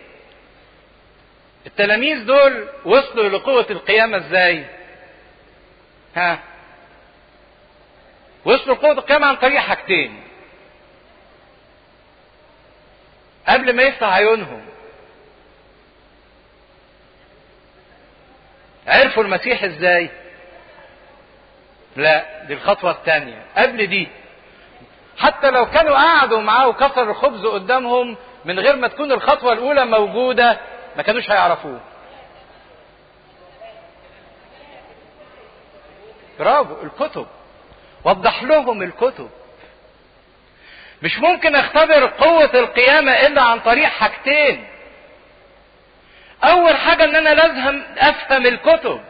التلاميذ 1.66 2.24
دول 2.24 2.68
وصلوا 2.84 3.28
لقوة 3.28 3.66
القيامة 3.70 4.16
إزاي؟ 4.16 4.64
ها؟ 6.16 6.38
وصلوا 8.44 8.74
لقوة 8.76 8.92
القيامة 8.92 9.26
عن 9.26 9.36
طريق 9.36 9.60
حاجتين. 9.60 10.22
قبل 13.48 13.76
ما 13.76 13.82
يفتح 13.82 14.08
عيونهم. 14.12 14.66
عرفوا 18.86 19.22
المسيح 19.22 19.64
إزاي؟ 19.64 20.10
لا 21.96 22.44
دي 22.44 22.54
الخطوة 22.54 22.90
الثانية، 22.90 23.42
قبل 23.56 23.86
دي. 23.86 24.08
حتى 25.18 25.50
لو 25.50 25.66
كانوا 25.66 25.96
قعدوا 25.96 26.40
معاه 26.40 26.68
وكسر 26.68 27.10
الخبز 27.10 27.46
قدامهم 27.46 28.16
من 28.44 28.58
غير 28.58 28.76
ما 28.76 28.88
تكون 28.88 29.12
الخطوة 29.12 29.52
الأولى 29.52 29.84
موجودة 29.86 30.60
ما 30.96 31.02
كانوش 31.02 31.30
هيعرفوه. 31.30 31.80
برافو 36.38 36.74
الكتب. 36.82 37.26
وضح 38.04 38.42
لهم 38.42 38.82
الكتب. 38.82 39.30
مش 41.02 41.18
ممكن 41.18 41.54
أختبر 41.56 42.06
قوة 42.06 42.50
القيامة 42.54 43.12
إلا 43.12 43.42
عن 43.42 43.60
طريق 43.60 43.88
حاجتين. 43.88 44.66
أول 46.44 46.76
حاجة 46.76 47.04
إن 47.04 47.16
أنا 47.16 47.34
لازم 47.34 47.82
أفهم 47.98 48.46
الكتب. 48.46 49.00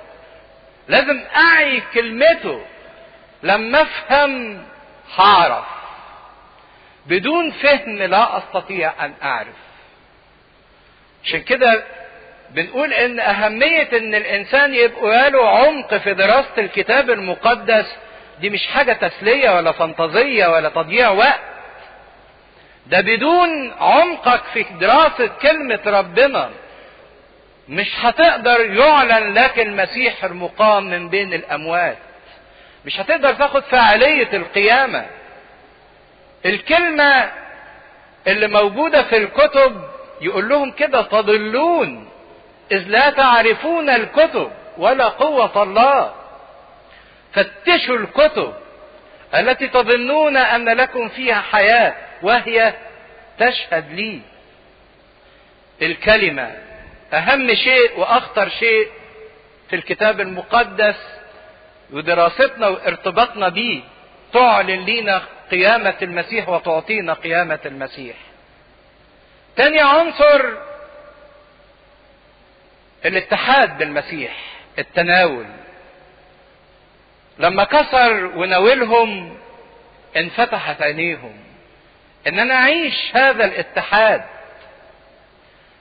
لازم 0.89 1.25
أعي 1.37 1.83
كلمته. 1.95 2.63
لما 3.43 3.83
أفهم 3.83 4.65
هعرف. 5.17 5.76
بدون 7.09 7.51
فهم 7.51 7.97
لا 7.99 8.39
أستطيع 8.39 8.93
أن 9.05 9.15
أعرف. 9.23 9.55
عشان 11.25 11.43
كده 11.43 11.85
بنقول 12.51 12.93
إن 12.93 13.21
أهمية 13.21 13.89
إن 13.93 14.15
الإنسان 14.15 14.75
يبقى 14.75 15.31
له 15.31 15.49
عمق 15.49 15.95
في 15.95 16.15
دراسة 16.15 16.53
الكتاب 16.59 17.11
المقدس 17.11 17.97
دي 18.41 18.51
مش 18.51 18.67
حاجة 18.67 18.93
تسلية 18.93 19.51
ولا 19.57 19.73
فانتازية 19.73 20.47
ولا 20.47 20.69
تضييع 20.69 21.11
وقت. 21.11 21.41
ده 22.87 23.01
بدون 23.01 23.73
عمقك 23.81 24.43
في 24.53 24.63
دراسة 24.81 25.27
كلمة 25.27 25.81
ربنا 25.87 26.51
مش 27.69 27.89
هتقدر 28.01 28.61
يعلن 28.61 29.35
لك 29.35 29.59
المسيح 29.59 30.25
المقام 30.25 30.85
من 30.85 31.09
بين 31.09 31.33
الأموات. 31.35 31.99
مش 32.85 33.01
هتقدر 33.01 33.35
تاخد 33.35 33.63
فاعلية 33.63 34.29
القيامة. 34.33 35.07
الكلمة 36.47 37.33
اللي 38.27 38.47
موجودة 38.49 39.03
في 39.03 39.17
الكتب 39.17 39.83
يقول 40.21 40.49
لهم 40.49 40.71
كده 40.71 41.03
تضلون 41.03 42.09
إذ 42.73 42.89
لا 42.89 43.11
تعرفون 43.11 43.91
الكتب 43.91 44.51
ولا 44.79 45.09
قوة 45.09 45.63
الله. 45.63 46.15
فتشوا 47.33 47.97
الكتب 47.97 48.55
التي 49.35 49.69
تظنون 49.69 50.37
أن 50.37 50.69
لكم 50.69 51.09
فيها 51.09 51.41
حياة 51.41 51.95
وهي 52.23 52.75
تشهد 53.39 53.93
لي. 53.93 54.21
الكلمة 55.83 56.53
أهم 57.13 57.55
شيء 57.55 57.99
وأخطر 57.99 58.49
شيء 58.49 58.89
في 59.71 59.77
الكتاب 59.77 60.21
المقدس 60.21 60.97
ودراستنا 61.93 62.69
وارتباطنا 62.69 63.49
به 63.49 63.83
تعلن 64.33 64.85
لينا 64.85 65.23
قيامة 65.51 65.95
المسيح 66.03 66.49
وتعطينا 66.49 67.13
قيامة 67.13 67.59
المسيح. 67.67 68.17
تاني 69.57 69.81
عنصر 69.81 70.45
الاتحاد 73.05 73.79
بالمسيح 73.79 74.37
التناول. 74.79 75.47
لما 77.39 77.65
كسر 77.65 78.25
وناولهم 78.27 79.39
انفتحت 80.17 80.83
عينيهم. 80.83 81.37
إن 82.27 82.39
أنا 82.39 82.55
أعيش 82.55 83.11
هذا 83.15 83.45
الاتحاد. 83.45 84.25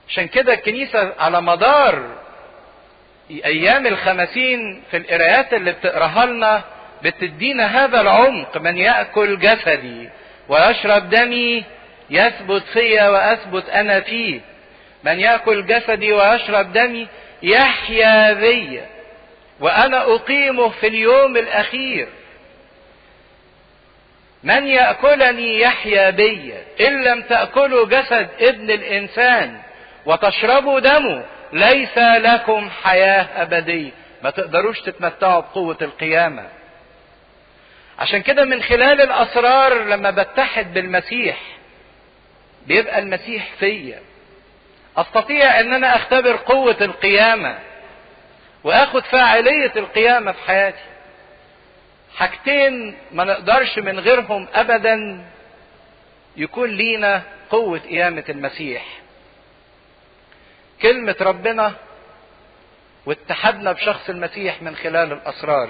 عشان 0.08 0.28
كده 0.28 0.54
الكنيسة 0.54 1.14
على 1.18 1.42
مدار 1.42 2.16
أيام 3.30 3.86
الخمسين 3.86 4.82
في 4.90 4.96
القرايات 4.96 5.54
اللي 5.54 5.72
بتقراها 5.72 6.26
لنا 6.26 6.64
بتدينا 7.02 7.84
هذا 7.84 8.00
العمق 8.00 8.56
من 8.58 8.76
يأكل 8.76 9.38
جسدي 9.38 10.08
ويشرب 10.48 11.10
دمي 11.10 11.64
يثبت 12.10 12.62
فيا 12.62 13.08
وأثبت 13.08 13.68
أنا 13.68 14.00
فيه. 14.00 14.40
من 15.04 15.20
يأكل 15.20 15.66
جسدي 15.66 16.12
ويشرب 16.12 16.72
دمي 16.72 17.08
يحيا 17.42 18.32
بي 18.32 18.80
وأنا 19.60 20.14
أقيمه 20.14 20.68
في 20.68 20.86
اليوم 20.86 21.36
الأخير. 21.36 22.08
من 24.42 24.66
يأكلني 24.66 25.60
يحيا 25.60 26.10
بي. 26.10 26.54
إن 26.80 27.04
لم 27.04 27.22
تاكلوا 27.22 27.86
جسد 27.86 28.28
ابن 28.40 28.70
الإنسان 28.70 29.60
وتشربوا 30.06 30.80
دمه 30.80 31.24
ليس 31.52 31.98
لكم 31.98 32.70
حياة 32.70 33.42
ابديه 33.42 33.90
ما 34.22 34.30
تقدروش 34.30 34.80
تتمتعوا 34.80 35.40
بقوة 35.40 35.76
القيامة. 35.82 36.46
عشان 37.98 38.22
كده 38.22 38.44
من 38.44 38.62
خلال 38.62 39.00
الأسرار 39.00 39.84
لما 39.84 40.10
بتحد 40.10 40.74
بالمسيح 40.74 41.38
بيبقى 42.66 42.98
المسيح 42.98 43.48
فيا. 43.58 44.00
أستطيع 44.96 45.60
إن 45.60 45.72
أنا 45.72 45.96
أختبر 45.96 46.36
قوة 46.36 46.76
القيامة 46.80 47.58
واخد 48.64 49.02
فاعلية 49.04 49.72
القيامة 49.76 50.32
في 50.32 50.42
حياتي. 50.42 50.82
حاجتين 52.16 52.96
ما 53.12 53.24
نقدرش 53.24 53.78
من 53.78 54.00
غيرهم 54.00 54.48
ابدا 54.54 55.24
يكون 56.36 56.70
لينا 56.70 57.22
قوة 57.50 57.78
قيامة 57.78 58.24
المسيح. 58.28 58.84
كلمة 60.82 61.16
ربنا 61.20 61.72
واتحدنا 63.06 63.72
بشخص 63.72 64.08
المسيح 64.10 64.62
من 64.62 64.76
خلال 64.76 65.12
الأسرار. 65.12 65.68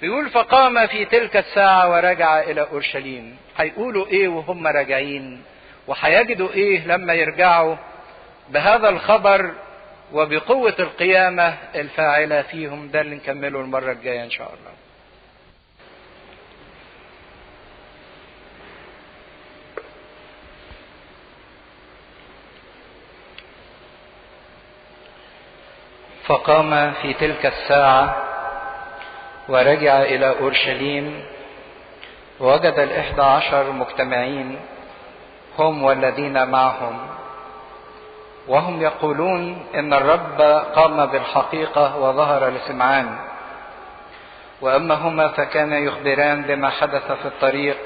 بيقول 0.00 0.30
فقام 0.30 0.86
في 0.86 1.04
تلك 1.04 1.36
الساعة 1.36 1.90
ورجع 1.90 2.40
إلى 2.40 2.60
أورشليم. 2.60 3.36
هيقولوا 3.56 4.06
إيه 4.06 4.28
وهم 4.28 4.66
راجعين؟ 4.66 5.42
وهيجدوا 5.86 6.50
إيه 6.52 6.86
لما 6.86 7.14
يرجعوا؟ 7.14 7.76
بهذا 8.50 8.88
الخبر 8.88 9.52
وبقوة 10.12 10.74
القيامة 10.78 11.56
الفاعلة 11.74 12.42
فيهم. 12.42 12.88
ده 12.88 13.00
اللي 13.00 13.16
نكمله 13.16 13.60
المرة 13.60 13.92
الجاية 13.92 14.24
إن 14.24 14.30
شاء 14.30 14.48
الله. 14.48 14.72
فقام 26.26 26.92
في 26.92 27.12
تلك 27.14 27.46
الساعة 27.46 28.16
ورجع 29.48 30.02
إلى 30.02 30.28
أورشليم. 30.40 31.24
ووجد 32.40 32.78
الإحدى 32.78 33.22
عشر 33.22 33.72
مجتمعين 33.72 34.60
هم 35.58 35.82
والذين 35.84 36.48
معهم. 36.48 36.98
وهم 38.48 38.82
يقولون 38.82 39.66
إن 39.74 39.92
الرب 39.92 40.40
قام 40.74 41.06
بالحقيقة 41.06 41.98
وظهر 41.98 42.48
لسمعان. 42.48 43.18
وأما 44.60 44.94
هما 44.94 45.28
فكان 45.28 45.72
يخبران 45.72 46.42
بما 46.42 46.70
حدث 46.70 47.12
في 47.12 47.26
الطريق 47.26 47.78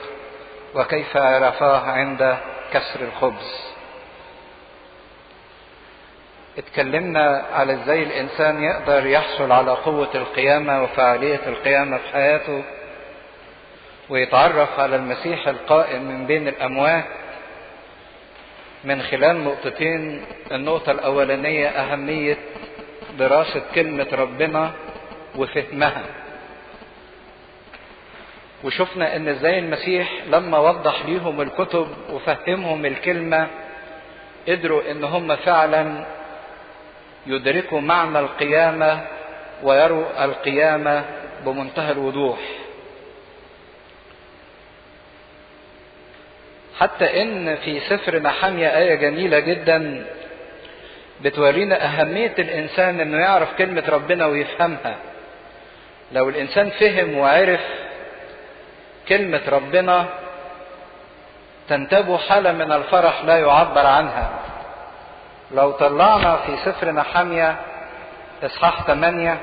وكيف 0.74 1.16
عرفاه 1.16 1.90
عند 1.90 2.36
كسر 2.72 3.00
الخبز. 3.00 3.71
اتكلمنا 6.58 7.44
على 7.52 7.72
إزاي 7.72 8.02
الإنسان 8.02 8.62
يقدر 8.62 9.06
يحصل 9.06 9.52
على 9.52 9.70
قوة 9.70 10.08
القيامة 10.14 10.82
وفعالية 10.82 11.40
القيامة 11.46 11.96
في 11.98 12.08
حياته 12.12 12.62
ويتعرف 14.08 14.80
على 14.80 14.96
المسيح 14.96 15.48
القائم 15.48 16.02
من 16.02 16.26
بين 16.26 16.48
الاموات 16.48 17.04
من 18.84 19.02
خلال 19.02 19.44
نقطتين 19.44 20.24
النقطة 20.52 20.92
الأولانية 20.92 21.68
أهمية 21.68 22.36
دراسة 23.18 23.62
كلمة 23.74 24.06
ربنا 24.12 24.70
وفهمها. 25.36 26.02
وشفنا 28.64 29.16
إن 29.16 29.28
إزاي 29.28 29.58
المسيح 29.58 30.12
لما 30.26 30.58
وضح 30.58 31.06
ليهم 31.06 31.40
الكتب 31.40 31.88
وفهمهم 32.10 32.86
الكلمة 32.86 33.48
قدروا 34.48 34.90
إن 34.90 35.04
هم 35.04 35.36
فعلا 35.36 36.04
يدركوا 37.26 37.80
معنى 37.80 38.18
القيامة 38.18 39.00
ويروا 39.62 40.24
القيامة 40.24 41.04
بمنتهى 41.44 41.92
الوضوح 41.92 42.38
حتى 46.78 47.22
إن 47.22 47.56
في 47.56 47.80
سفر 47.80 48.18
نحمية 48.18 48.78
آية 48.78 48.94
جميلة 48.94 49.38
جدا 49.38 50.04
بتورينا 51.20 51.84
أهمية 51.84 52.34
الإنسان 52.38 53.00
إنه 53.00 53.18
يعرف 53.18 53.48
كلمة 53.58 53.84
ربنا 53.88 54.26
ويفهمها. 54.26 54.96
لو 56.12 56.28
الإنسان 56.28 56.70
فهم 56.70 57.18
وعرف 57.18 57.60
كلمة 59.08 59.40
ربنا 59.48 60.08
تنتابه 61.68 62.18
حالة 62.18 62.52
من 62.52 62.72
الفرح 62.72 63.24
لا 63.24 63.38
يعبر 63.38 63.86
عنها. 63.86 64.30
لو 65.52 65.70
طلعنا 65.70 66.36
في 66.36 66.56
سفر 66.56 66.90
نحمية 66.90 67.60
إصحاح 68.42 68.82
8 68.86 69.38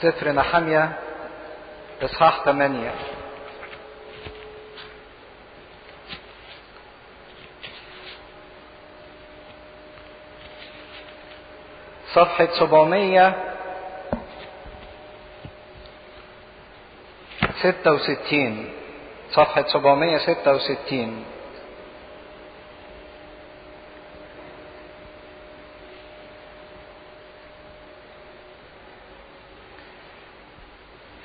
سفر 0.00 0.32
نحمية 0.32 0.92
إصحاح 2.02 2.44
8 2.44 2.90
صفحة 12.14 12.48
700 12.58 13.34
66 17.62 18.68
صفحة 19.30 19.62
766 19.68 21.24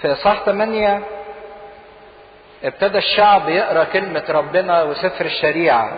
في 0.07 0.13
إصحاح 0.13 0.43
8 0.45 1.01
ابتدى 2.63 2.97
الشعب 2.97 3.49
يقرأ 3.49 3.83
كلمة 3.83 4.23
ربنا 4.29 4.83
وسفر 4.83 5.25
الشريعة. 5.25 5.91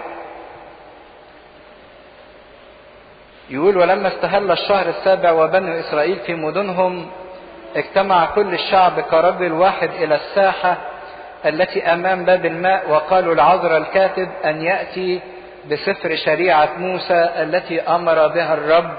يقول 3.49 3.77
ولما 3.77 4.07
استهل 4.07 4.51
الشهر 4.51 4.89
السابع 4.89 5.31
وبنو 5.31 5.79
إسرائيل 5.79 6.19
في 6.19 6.35
مدنهم 6.35 7.11
اجتمع 7.75 8.25
كل 8.25 8.53
الشعب 8.53 8.99
كرجل 8.99 9.51
واحد 9.51 9.89
إلى 9.89 10.15
الساحة 10.15 10.77
التي 11.45 11.83
أمام 11.93 12.25
باب 12.25 12.45
الماء 12.45 12.89
وقالوا 12.89 13.33
العذر 13.33 13.77
الكاتب 13.77 14.29
أن 14.45 14.61
يأتي 14.61 15.21
بسفر 15.71 16.15
شريعة 16.15 16.69
موسى 16.77 17.29
التي 17.37 17.81
أمر 17.81 18.27
بها 18.27 18.53
الرب 18.53 18.93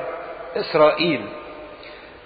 إسرائيل. 0.57 1.40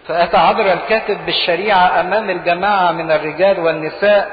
فأتى 0.09 0.37
الكاتب 0.73 1.27
بالشريعة 1.27 2.01
أمام 2.01 2.31
الجماعة 2.31 2.93
من 2.93 3.11
الرجال 3.11 3.61
والنساء 3.61 4.31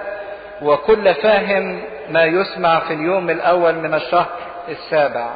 وكل 0.61 1.13
فاهم 1.13 1.81
ما 2.09 2.23
يسمع 2.23 2.79
في 2.79 2.93
اليوم 2.93 3.29
الأول 3.29 3.75
من 3.75 3.93
الشهر 3.93 4.29
السابع. 4.69 5.29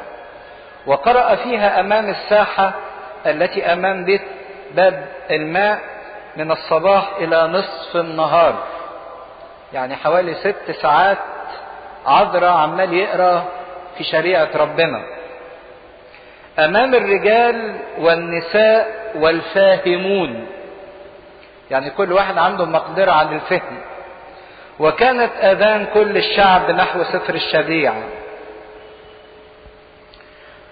وقرأ 0.86 1.34
فيها 1.34 1.80
أمام 1.80 2.08
الساحة 2.08 2.72
التي 3.26 3.72
أمام 3.72 4.04
بيت 4.04 4.22
باب 4.74 5.06
الماء 5.30 5.78
من 6.36 6.50
الصباح 6.50 7.04
إلى 7.18 7.42
نصف 7.42 7.96
النهار. 7.96 8.54
يعني 9.72 9.96
حوالي 9.96 10.34
ست 10.34 10.70
ساعات 10.82 11.18
عذرة 12.06 12.46
عمال 12.46 12.94
يقرأ 12.94 13.44
في 13.98 14.04
شريعة 14.04 14.48
ربنا. 14.54 15.02
أمام 16.58 16.94
الرجال 16.94 17.74
والنساء 17.98 19.05
والفاهمون. 19.16 20.46
يعني 21.70 21.90
كل 21.90 22.12
واحد 22.12 22.38
عنده 22.38 22.64
مقدرة 22.64 23.12
عن 23.12 23.34
الفهم. 23.34 23.78
وكانت 24.78 25.30
أذان 25.42 25.86
كل 25.94 26.16
الشعب 26.16 26.70
نحو 26.70 27.04
سفر 27.04 27.34
الشريعة 27.34 28.02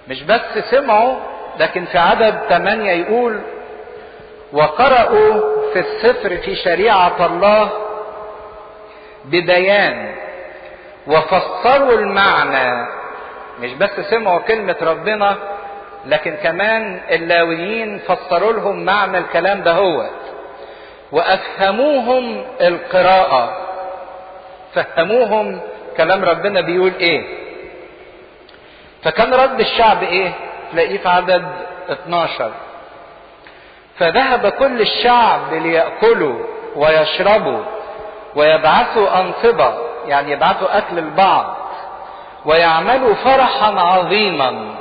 مش 0.08 0.22
بس 0.22 0.58
سمعوا 0.70 1.14
لكن 1.58 1.84
في 1.84 1.98
عدد 1.98 2.38
ثمانية 2.48 2.90
يقول 2.92 3.40
وقرأوا 4.52 5.40
في 5.72 5.78
السفر 5.80 6.36
في 6.36 6.56
شريعة 6.56 7.26
الله 7.26 7.70
ببيان 9.24 10.14
وفسروا 11.06 11.92
المعنى. 11.98 12.86
مش 13.60 13.72
بس 13.74 13.90
سمعوا 14.10 14.38
كلمة 14.40 14.76
ربنا 14.82 15.36
لكن 16.06 16.34
كمان 16.42 17.00
اللاويين 17.10 17.98
فسروا 17.98 18.52
لهم 18.52 18.84
معنى 18.84 19.18
الكلام 19.18 19.62
ده 19.62 19.72
هو 19.72 20.06
وأفهموهم 21.12 22.44
القراءة. 22.60 23.56
فهموهم 24.74 25.60
كلام 25.96 26.24
ربنا 26.24 26.60
بيقول 26.60 26.92
إيه. 27.00 27.24
فكان 29.02 29.34
رد 29.34 29.60
الشعب 29.60 30.02
إيه؟ 30.02 30.32
تلاقيه 30.72 30.98
في 30.98 31.08
عدد 31.08 31.44
12 31.90 32.50
فذهب 33.98 34.48
كل 34.48 34.80
الشعب 34.80 35.52
ليأكلوا 35.54 36.38
ويشربوا 36.76 37.60
ويبعثوا 38.34 39.20
أنصبة 39.20 39.74
يعني 40.06 40.32
يبعثوا 40.32 40.78
أكل 40.78 40.98
البعض 40.98 41.56
ويعملوا 42.44 43.14
فرحا 43.14 43.74
عظيما. 43.80 44.73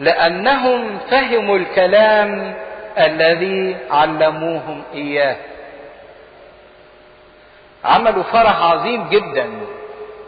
لأنهم 0.00 0.98
فهموا 0.98 1.56
الكلام 1.58 2.54
الذي 2.98 3.76
علموهم 3.90 4.82
إياه. 4.94 5.36
عملوا 7.84 8.22
فرح 8.22 8.62
عظيم 8.62 9.08
جدا 9.08 9.50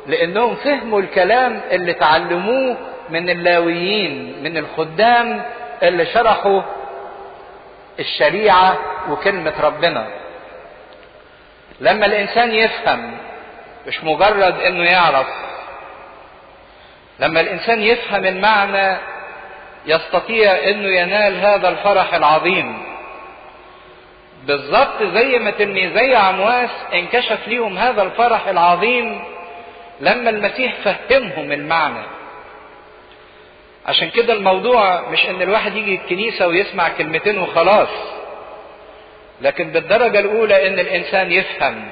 لأنهم 0.07 0.55
فهموا 0.55 1.01
الكلام 1.01 1.61
اللي 1.71 1.93
تعلموه 1.93 2.77
من 3.11 3.31
اللاويين 3.31 4.43
من 4.43 4.57
الخدام 4.57 5.43
اللي 5.83 6.07
شرحوا 6.07 6.63
الشريعة 7.99 8.77
وكلمة 9.11 9.53
ربنا. 9.63 10.07
لما 11.81 12.07
الإنسان 12.07 12.53
يفهم 12.55 13.13
مش 13.87 14.05
مجرد 14.05 14.61
إنه 14.61 14.85
يعرف. 14.91 15.27
لما 17.19 17.41
الإنسان 17.41 17.81
يفهم 17.83 18.25
المعنى 18.25 18.97
يستطيع 19.87 20.53
إنه 20.71 20.89
ينال 20.89 21.37
هذا 21.37 21.69
الفرح 21.69 22.15
العظيم. 22.15 22.83
بالظبط 24.47 25.03
زي 25.03 25.39
ما 25.39 25.51
تلميذي 25.51 26.15
عمواس 26.17 26.71
انكشف 26.95 27.49
ليهم 27.49 27.79
هذا 27.79 28.03
الفرح 28.03 28.49
العظيم 28.49 29.25
لما 30.01 30.31
المسيح 30.31 30.75
فهمهم 30.85 31.53
المعنى. 31.53 32.03
عشان 33.87 34.11
كده 34.11 34.33
الموضوع 34.33 35.11
مش 35.11 35.27
إن 35.27 35.43
الواحد 35.43 35.77
يجي 35.77 35.95
الكنيسة 35.95 36.47
ويسمع 36.47 36.89
كلمتين 36.89 37.39
وخلاص 37.39 37.89
لكن 39.43 39.71
بالدرجة 39.71 40.19
الأولى 40.21 40.69
إن 40.69 40.79
الإنسان 40.79 41.33
يفهم. 41.33 41.85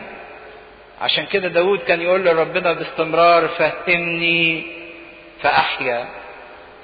عشان 1.01 1.26
كده 1.26 1.49
داود 1.49 1.78
كان 1.78 2.01
يقول 2.03 2.24
لربنا 2.24 2.72
باستمرار 2.72 3.49
فهمني 3.49 4.66
فأحيا. 5.42 6.07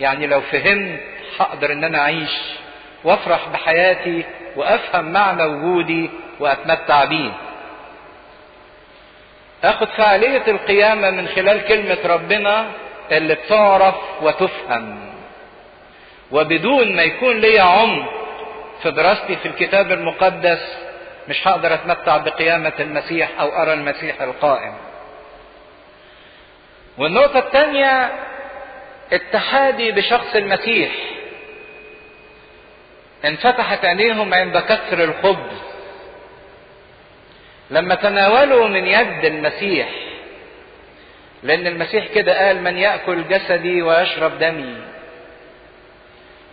يعني 0.00 0.26
لو 0.26 0.40
فهمت 0.40 1.00
هقدر 1.38 1.72
إن 1.72 1.84
أنا 1.84 1.98
أعيش 1.98 2.30
وأفرح 3.04 3.48
بحياتي 3.48 4.24
وأفهم 4.56 5.04
معنى 5.12 5.42
وجودي 5.44 6.10
وأتمتع 6.40 7.04
بيه. 7.04 7.32
اخد 9.64 9.88
فعالية 9.88 10.42
القيامة 10.48 11.10
من 11.10 11.28
خلال 11.28 11.64
كلمة 11.64 11.98
ربنا 12.04 12.70
اللي 13.12 13.34
بتعرف 13.34 13.94
وتفهم. 14.22 14.98
وبدون 16.30 16.96
ما 16.96 17.02
يكون 17.02 17.36
لي 17.40 17.60
عمق 17.60 18.10
في 18.82 18.90
دراستي 18.90 19.36
في 19.36 19.48
الكتاب 19.48 19.92
المقدس 19.92 20.76
مش 21.28 21.48
هقدر 21.48 21.74
أتمتع 21.74 22.16
بقيامة 22.16 22.72
المسيح 22.80 23.28
أو 23.40 23.62
أرى 23.62 23.72
المسيح 23.72 24.22
القائم. 24.22 24.74
والنقطة 26.98 27.38
الثانية 27.38 28.10
اتحادي 29.12 29.92
بشخص 29.92 30.36
المسيح. 30.36 30.90
انفتحت 33.24 33.84
عينيهم 33.84 34.34
عند 34.34 34.58
كسر 34.58 35.04
الخبز. 35.04 35.58
لما 37.70 37.94
تناولوا 37.94 38.68
من 38.68 38.86
يد 38.86 39.24
المسيح 39.24 39.88
لأن 41.42 41.66
المسيح 41.66 42.06
كده 42.06 42.46
قال 42.46 42.62
من 42.62 42.76
يأكل 42.76 43.28
جسدي 43.28 43.82
ويشرب 43.82 44.38
دمي. 44.38 44.76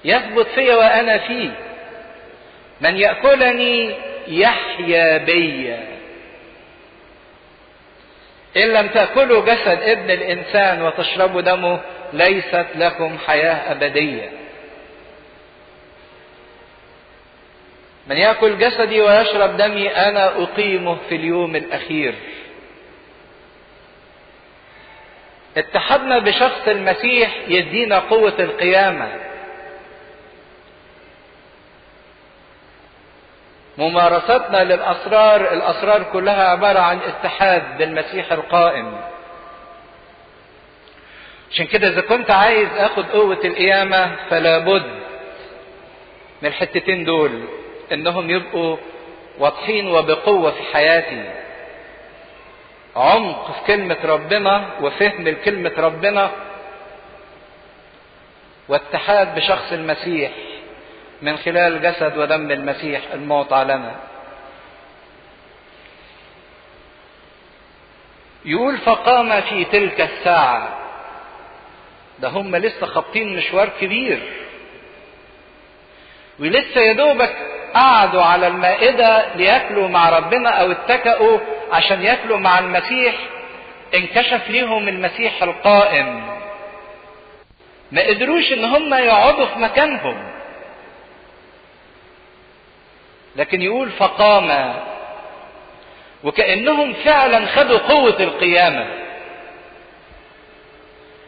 يثبت 0.05 0.47
في 0.47 0.73
وأنا 0.73 1.17
فيه. 1.17 1.51
من 2.81 2.97
يأكلني 2.97 3.95
يحيا 4.27 5.17
بي 5.17 5.77
إن 8.57 8.73
لم 8.73 8.87
تأكلوا 8.87 9.45
جسد 9.45 9.81
ابن 9.81 10.11
الإنسان 10.11 10.81
وتشربوا 10.81 11.41
دمه 11.41 11.79
ليست 12.13 12.65
لكم 12.75 13.17
حياة 13.27 13.71
أبدية. 13.71 14.31
من 18.07 18.17
يأكل 18.17 18.57
جسدي 18.57 19.01
ويشرب 19.01 19.57
دمي 19.57 19.89
أنا 19.89 20.43
أقيمه 20.43 20.97
في 21.09 21.15
اليوم 21.15 21.55
الأخير. 21.55 22.13
اتحدنا 25.57 26.19
بشخص 26.19 26.67
المسيح 26.67 27.35
يدينا 27.47 27.99
قوة 27.99 28.33
القيامة. 28.39 29.26
ممارستنا 33.77 34.63
للأسرار 34.63 35.53
الأسرار 35.53 36.03
كلها 36.03 36.43
عبارة 36.49 36.79
عن 36.79 36.99
اتحاد 36.99 37.77
بالمسيح 37.77 38.31
القائم. 38.31 38.97
عشان 41.51 41.65
كده 41.65 41.87
إذا 41.87 42.01
كنت 42.01 42.31
عايز 42.31 42.69
آخد 42.77 43.05
قوة 43.05 43.39
القيامة 43.45 44.15
فلا 44.29 44.57
بد 44.57 44.91
من 46.41 46.49
الحتتين 46.49 47.03
دول 47.03 47.41
إنهم 47.91 48.29
يبقوا 48.29 48.77
واضحين 49.39 49.87
وبقوة 49.87 50.51
في 50.51 50.63
حياتي. 50.73 51.31
عمق 52.95 53.51
في 53.51 53.67
كلمة 53.67 53.97
ربنا 54.03 54.67
وفهم 54.81 55.27
لكلمة 55.27 55.73
ربنا 55.77 56.31
واتحاد 58.69 59.35
بشخص 59.35 59.71
المسيح. 59.71 60.31
من 61.21 61.37
خلال 61.37 61.81
جسد 61.81 62.17
ودم 62.17 62.51
المسيح 62.51 63.01
المعطى 63.13 63.63
لنا 63.63 63.95
يقول 68.45 68.77
فقام 68.77 69.41
في 69.41 69.65
تلك 69.65 70.01
الساعة. 70.01 70.77
ده 72.19 72.27
هم 72.27 72.55
لسه 72.55 72.85
خابطين 72.85 73.37
مشوار 73.37 73.69
كبير. 73.81 74.19
ولسه 76.39 76.81
يا 76.81 76.93
دوبك 76.93 77.35
قعدوا 77.73 78.23
على 78.23 78.47
المائدة 78.47 79.35
لياكلوا 79.35 79.87
مع 79.87 80.09
ربنا 80.09 80.49
أو 80.49 80.71
اتكأوا 80.71 81.39
عشان 81.71 82.01
ياكلوا 82.01 82.37
مع 82.37 82.59
المسيح. 82.59 83.15
انكشف 83.95 84.49
ليهم 84.49 84.87
المسيح 84.87 85.43
القائم. 85.43 86.37
ما 87.91 88.01
قدروش 88.07 88.53
إن 88.53 88.65
هم 88.65 88.93
يقعدوا 88.93 89.45
في 89.45 89.59
مكانهم. 89.59 90.26
لكن 93.37 93.61
يقول 93.61 93.91
فقام. 93.91 94.73
وكأنهم 96.23 96.93
فعلا 96.93 97.45
خدوا 97.45 97.77
قوة 97.77 98.15
القيامة. 98.19 98.85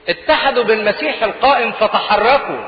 اتحدوا 0.10 0.64
بالمسيح 0.64 1.24
القائم 1.24 1.72
فتحركوا. 1.72 2.66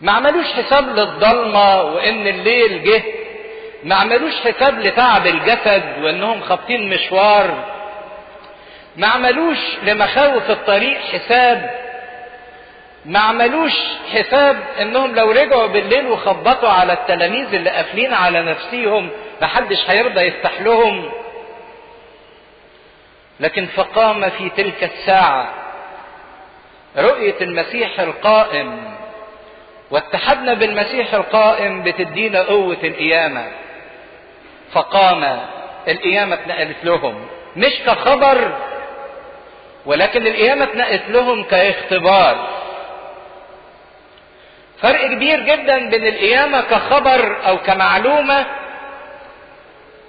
ما 0.00 0.12
عملوش 0.12 0.46
حساب 0.46 0.88
للضلمة 0.88 1.82
وإن 1.82 2.26
الليل 2.26 2.84
جه. 2.84 3.02
ما 3.84 3.94
عملوش 3.94 4.34
حساب 4.34 4.78
لتعب 4.78 5.26
الجسد 5.26 5.82
وإنهم 6.02 6.40
خابطين 6.40 6.90
مشوار. 6.90 7.64
ما 8.96 9.06
عملوش 9.06 9.58
لمخاوف 9.82 10.50
الطريق 10.50 11.00
حساب. 11.00 11.85
ما 13.06 13.18
عملوش 13.18 13.72
حساب 14.12 14.56
إنهم 14.80 15.14
لو 15.14 15.30
رجعوا 15.30 15.66
بالليل 15.66 16.06
وخبطوا 16.06 16.68
على 16.68 16.92
التلاميذ 16.92 17.54
اللي 17.54 17.70
قافلين 17.70 18.14
على 18.14 18.42
نفسيهم 18.42 19.10
محدش 19.42 19.90
هيرضى 19.90 20.20
يفتح 20.20 20.60
لهم. 20.60 21.10
لكن 23.40 23.66
فقام 23.66 24.30
في 24.30 24.48
تلك 24.56 24.84
الساعة 24.84 25.48
رؤية 26.98 27.34
المسيح 27.40 28.00
القائم 28.00 28.94
واتحدنا 29.90 30.54
بالمسيح 30.54 31.14
القائم 31.14 31.82
بتدينا 31.82 32.42
قوة 32.42 32.78
القيامة. 32.84 33.46
فقام 34.72 35.40
القيامة 35.88 36.34
اتنقلت 36.34 36.84
لهم 36.84 37.26
مش 37.56 37.72
كخبر 37.86 38.52
ولكن 39.86 40.26
القيامة 40.26 40.64
اتنقلت 40.64 41.08
لهم 41.08 41.44
كاختبار. 41.44 42.48
فرق 44.82 45.06
كبير 45.06 45.40
جدا 45.40 45.90
بين 45.90 46.06
القيامة 46.06 46.60
كخبر 46.60 47.48
أو 47.48 47.58
كمعلومة 47.58 48.46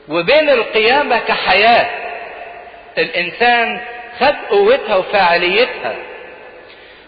وبين 0.09 0.49
القيامة 0.49 1.19
كحياة. 1.19 1.89
الإنسان 2.97 3.81
خد 4.19 4.35
قوتها 4.49 4.95
وفاعليتها. 4.95 5.95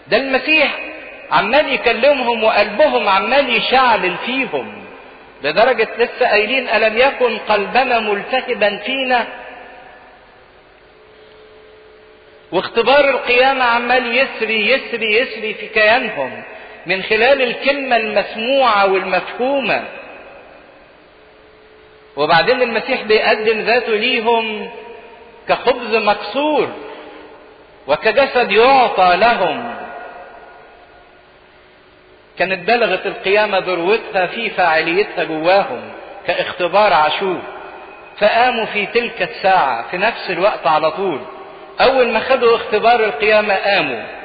ده 0.08 0.16
المسيح 0.16 0.78
عمال 1.30 1.72
يكلمهم 1.74 2.44
وقلبهم 2.44 3.08
عمال 3.08 3.56
يشعل 3.56 4.16
فيهم 4.26 4.84
لدرجة 5.42 5.88
لسه 5.98 6.28
قايلين 6.28 6.68
ألم 6.68 6.98
يكن 6.98 7.38
قلبنا 7.38 8.00
ملتهبا 8.00 8.76
فينا؟ 8.76 9.26
واختبار 12.52 13.10
القيامة 13.10 13.64
عمال 13.64 14.16
يسري 14.16 14.70
يسري 14.70 15.16
يسري 15.16 15.54
في 15.54 15.66
كيانهم. 15.66 16.42
من 16.86 17.02
خلال 17.02 17.42
الكلمة 17.42 17.96
المسموعة 17.96 18.92
والمفهومة. 18.92 19.84
وبعدين 22.16 22.62
المسيح 22.62 23.02
بيقدم 23.02 23.60
ذاته 23.60 23.92
ليهم 23.92 24.70
كخبز 25.48 25.94
مكسور 25.94 26.68
وكجسد 27.86 28.50
يعطى 28.50 29.16
لهم. 29.16 29.74
كانت 32.38 32.68
بلغت 32.68 33.06
القيامة 33.06 33.58
ذروتها 33.58 34.26
في 34.26 34.50
فاعليتها 34.50 35.24
جواهم 35.24 35.92
كاختبار 36.26 36.92
عاشور. 36.92 37.40
فقاموا 38.18 38.64
في 38.64 38.86
تلك 38.86 39.22
الساعة 39.22 39.90
في 39.90 39.98
نفس 39.98 40.30
الوقت 40.30 40.66
على 40.66 40.90
طول. 40.90 41.20
أول 41.80 42.08
ما 42.08 42.20
خدوا 42.20 42.56
اختبار 42.56 43.04
القيامة 43.04 43.54
قاموا. 43.54 44.19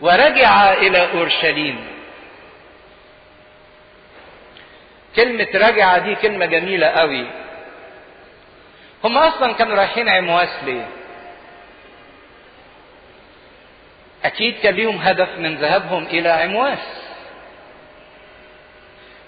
ورجع 0.00 0.72
إلى 0.72 1.12
أورشليم. 1.12 1.86
كلمة 5.16 5.48
رجع 5.54 5.98
دي 5.98 6.14
كلمة 6.14 6.46
جميلة 6.46 6.86
قوي. 6.86 7.26
هم 9.04 9.18
أصلا 9.18 9.52
كانوا 9.52 9.76
رايحين 9.76 10.08
عمواس 10.08 10.64
ليه؟ 10.64 10.86
أكيد 14.24 14.58
كان 14.62 14.74
ليهم 14.74 14.96
هدف 14.96 15.28
من 15.38 15.54
ذهابهم 15.56 16.06
إلى 16.06 16.28
عمواس 16.28 16.78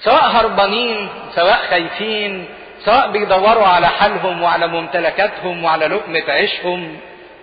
سواء 0.01 0.25
هربانين 0.25 1.09
سواء 1.35 1.66
خايفين 1.71 2.49
سواء 2.85 3.11
بيدوروا 3.11 3.66
على 3.66 3.89
حالهم 3.89 4.43
وعلى 4.43 4.66
ممتلكاتهم 4.66 5.64
وعلى 5.64 5.87
لقمة 5.87 6.25
عيشهم. 6.29 7.01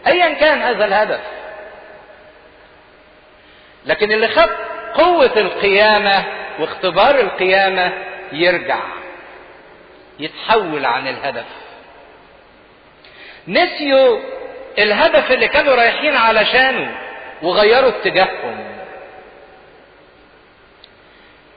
أيا 0.07 0.34
كان 0.34 0.61
هذا 0.61 0.86
الهدف. 0.86 1.21
لكن 3.86 4.11
اللي 4.11 4.27
خد 4.27 4.49
قوة 4.93 5.33
القيامة 5.38 6.25
واختبار 6.59 7.19
القيامة 7.19 7.93
يرجع 8.31 8.79
يتحول 10.19 10.86
عن 10.86 11.07
الهدف. 11.07 11.45
نسيوا 13.47 14.19
الهدف 14.79 15.31
اللي 15.31 15.47
كانوا 15.47 15.75
رايحين 15.75 16.15
علشانه 16.15 16.95
وغيروا 17.41 17.89
اتجاههم. 17.89 18.65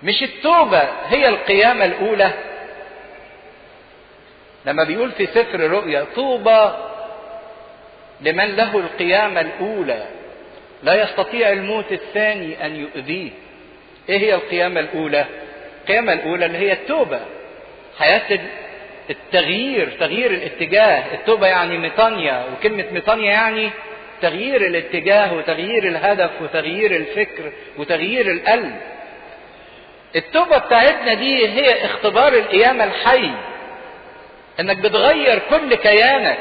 مش 0.03 0.23
التوبة 0.23 0.83
هي 1.09 1.29
القيامة 1.29 1.85
الأولى؟ 1.85 2.31
لما 4.67 4.85
بيقول 4.85 5.13
في 5.13 5.27
سفر 5.27 5.61
رؤيا 5.61 6.07
طوبى 6.17 6.71
لمن 8.21 8.57
له 8.57 8.77
القيامة 8.79 9.41
الأولى. 9.41 10.07
لا 10.83 11.03
يستطيع 11.03 11.53
الموت 11.53 11.93
الثاني 11.93 12.67
أن 12.67 12.77
يؤذيه. 12.77 13.31
إيه 14.09 14.19
هي 14.19 14.35
القيامة 14.35 14.81
الأولى؟ 14.81 15.25
القيامة 15.83 16.13
الأولى 16.13 16.47
اللي 16.47 16.59
هي 16.59 16.73
التوبة. 16.73 17.21
حياة 17.99 18.41
التغيير 19.11 19.89
تغيير 20.01 20.31
الاتجاه. 20.31 21.05
التوبة 21.15 21.47
يعني 21.47 21.79
ميطانيا 21.79 22.45
وكلمة 22.53 22.85
ميطانيا 22.93 23.31
يعني 23.33 23.71
تغيير 24.23 24.67
الاتجاه 24.67 25.35
وتغيير 25.35 25.89
الهدف 25.89 26.31
وتغيير 26.43 26.97
الفكر 26.97 27.53
وتغيير 27.79 28.31
القلب. 28.31 28.77
التوبة 30.17 30.59
بتاعتنا 30.59 31.15
دي 31.15 31.49
هي 31.49 31.85
اختبار 31.85 32.33
القيامة 32.33 32.85
الحي 32.85 33.31
إنك 34.61 34.77
بتغير 34.77 35.39
كل 35.51 35.75
كيانك. 35.75 36.39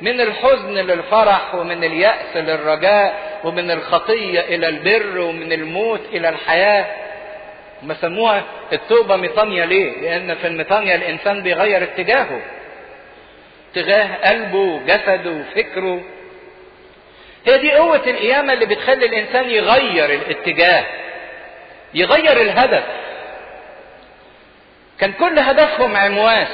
من 0.00 0.20
الحزن 0.20 0.74
للفرح 0.74 1.54
ومن 1.54 1.84
اليأس 1.84 2.36
للرجاء 2.36 3.40
ومن 3.44 3.70
الخطية 3.70 4.40
إلى 4.40 4.68
البر 4.68 5.18
ومن 5.18 5.52
الموت 5.52 6.00
إلى 6.12 6.28
الحياة. 6.28 6.86
ما 7.82 7.94
سموها 8.00 8.42
التوبة 8.72 9.16
ميطانيا 9.16 9.66
ليه؟ 9.66 10.00
لأن 10.00 10.34
في 10.34 10.46
الميطانيا 10.46 10.94
الإنسان 10.94 11.42
بيغير 11.42 11.82
اتجاهه 11.82 12.40
اتجاه 13.72 14.28
قلبه 14.30 14.58
وجسده 14.58 15.30
وفكره 15.30 16.00
هي 17.46 17.58
دي 17.58 17.72
قوة 17.72 18.02
القيامة 18.06 18.52
اللي 18.52 18.66
بتخلي 18.66 19.06
الإنسان 19.06 19.50
يغير 19.50 20.04
الاتجاه 20.14 20.84
يغير 21.94 22.40
الهدف. 22.40 22.84
كان 25.00 25.12
كل 25.12 25.38
هدفهم 25.38 25.96
عمواس 25.96 26.48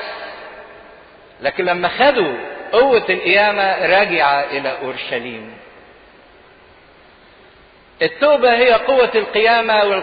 لكن 1.40 1.64
لما 1.64 1.88
خدوا 1.88 2.34
قوة 2.76 3.04
القيامة 3.10 3.86
راجع 3.86 4.40
إلى 4.40 4.78
أورشليم. 4.82 5.56
التوبة 8.02 8.56
هي 8.56 8.72
قوة 8.72 9.10
القيامة 9.14 10.02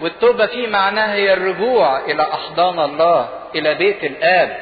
والتوبة 0.00 0.46
في 0.46 0.66
معناها 0.66 1.14
هي 1.14 1.32
الرجوع 1.32 2.04
إلى 2.04 2.22
أحضان 2.22 2.78
الله 2.78 3.28
إلى 3.54 3.74
بيت 3.74 4.04
الآب. 4.04 4.56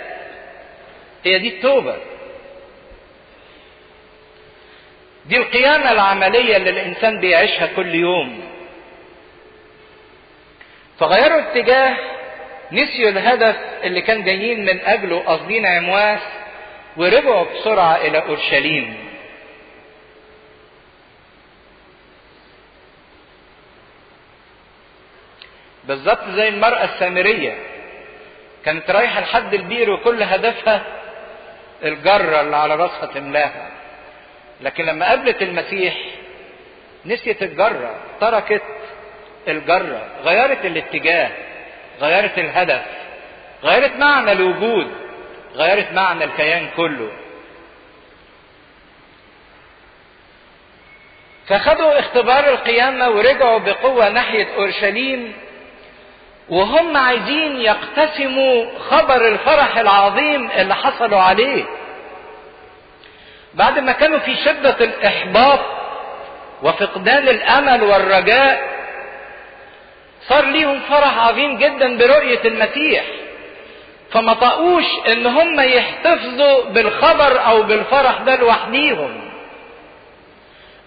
هي 1.24 1.38
دي 1.38 1.48
التوبة. 1.48 1.96
دي 5.26 5.36
القيامة 5.36 5.92
العملية 5.92 6.57
اللي 6.57 6.70
الإنسان 6.70 7.20
بيعيشها 7.20 7.66
كل 7.76 7.94
يوم. 7.94 8.44
فغيروا 10.98 11.40
اتجاه 11.40 11.96
نسيوا 12.72 13.11
الهدف 13.11 13.57
اللي 13.84 14.00
كان 14.00 14.24
جايين 14.24 14.64
من 14.64 14.80
أجله 14.80 15.20
قاصدين 15.20 15.66
عمواس. 15.66 16.20
ورجعوا 16.97 17.45
بسرعة 17.45 17.97
إلى 17.97 18.18
أورشليم. 18.18 19.05
بالظبط 25.84 26.28
زي 26.28 26.49
المرأة 26.49 26.84
السامرية. 26.84 27.59
كانت 28.64 28.90
رايحة 28.90 29.20
لحد 29.20 29.55
البير 29.55 29.90
وكل 29.90 30.22
هدفها 30.22 30.82
الجرة 31.84 32.40
اللي 32.40 32.57
على 32.57 32.74
راسها 32.74 33.07
تملاها. 33.07 33.70
لكن 34.61 34.84
لما 34.84 35.09
قابلت 35.09 35.42
المسيح 35.42 35.95
نسيت 37.07 37.42
الجرة 37.42 37.95
تركت 38.20 38.62
الجرة 39.49 40.09
غيرت 40.24 40.64
الاتجاه 40.64 41.30
غيرت 42.01 42.38
الهدف 42.38 42.82
غيرت 43.64 43.97
معنى 43.97 44.32
الوجود. 44.32 45.03
غيرت 45.55 45.92
معنى 45.92 46.24
الكيان 46.24 46.68
كله. 46.76 47.11
فخدوا 51.48 51.98
اختبار 51.98 52.48
القيامة 52.48 53.09
ورجعوا 53.09 53.59
بقوة 53.59 54.09
ناحية 54.09 54.48
أورشليم 54.57 55.32
وهم 56.48 56.96
عايزين 56.96 57.61
يقتسموا 57.61 58.78
خبر 58.78 59.28
الفرح 59.28 59.76
العظيم 59.78 60.50
اللي 60.50 60.74
حصلوا 60.74 61.20
عليه. 61.20 61.64
بعد 63.55 63.78
ما 63.78 63.92
كانوا 63.92 64.18
في 64.18 64.36
شدة 64.36 64.76
الإحباط 64.80 65.61
وفقدان 66.62 67.28
الأمل 67.28 67.82
والرجاء 67.82 68.74
صار 70.28 70.44
ليهم 70.44 70.80
فرح 70.80 71.18
عظيم 71.18 71.59
جدا 71.59 71.96
برؤية 71.96 72.40
المسيح. 72.44 73.05
فما 74.15 74.33
طقوش 74.35 74.85
إن 75.12 75.27
هم 75.27 75.61
يحتفظوا 75.61 76.65
بالخبر 76.65 77.47
أو 77.47 77.62
بالفرح 77.62 78.19
ده 78.19 78.37
لوحديهم. 78.37 79.21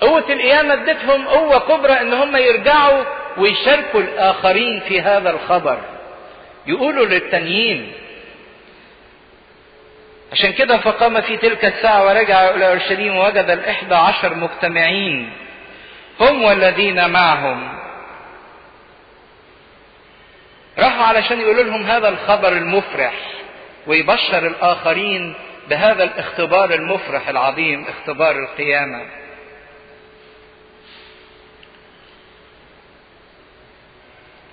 قوة 0.01 0.23
القيامة 0.29 0.73
ادتهم 0.73 1.27
قوة 1.27 1.59
كبرى 1.59 1.93
إن 2.01 2.13
هم 2.13 2.35
يرجعوا 2.37 3.03
ويشاركوا 3.37 3.99
الآخرين 3.99 4.79
في 4.79 5.01
هذا 5.01 5.29
الخبر. 5.29 5.77
يقولوا 6.67 7.05
للتانيين 7.05 7.91
عشان 10.31 10.53
كده 10.53 10.77
فقام 10.77 11.21
في 11.21 11.37
تلك 11.37 11.65
الساعة 11.65 12.05
ورجع 12.05 12.49
إلى 12.49 12.67
أورشليم 12.67 13.17
ووجد 13.17 13.49
الإحدى 13.49 13.95
عشر 13.95 14.33
مجتمعين 14.33 15.29
هم 16.19 16.43
والذين 16.43 17.09
معهم. 17.09 17.76
راحوا 20.79 21.03
علشان 21.03 21.41
يقولوا 21.41 21.63
لهم 21.63 21.83
هذا 21.83 22.09
الخبر 22.09 22.51
المفرح 22.51 23.13
ويبشر 23.87 24.47
الآخرين 24.47 25.33
بهذا 25.69 26.03
الاختبار 26.03 26.73
المفرح 26.73 27.29
العظيم 27.29 27.85
اختبار 27.87 28.39
القيامة. 28.39 29.05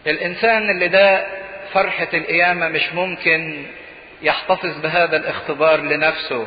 الإنسان 0.07 0.71
اللي 0.71 0.89
ده 0.89 1.27
فرحة 1.73 2.09
القيامة 2.15 2.69
مش 2.69 2.93
ممكن 2.93 3.67
يحتفظ 4.23 4.79
بهذا 4.83 5.17
الاختبار 5.17 5.81
لنفسه 5.81 6.47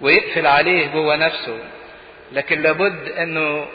ويقفل 0.00 0.46
عليه 0.46 0.86
جوه 0.86 1.16
نفسه 1.16 1.58
لكن 2.32 2.60
لابد 2.62 3.08
إنه 3.08 3.66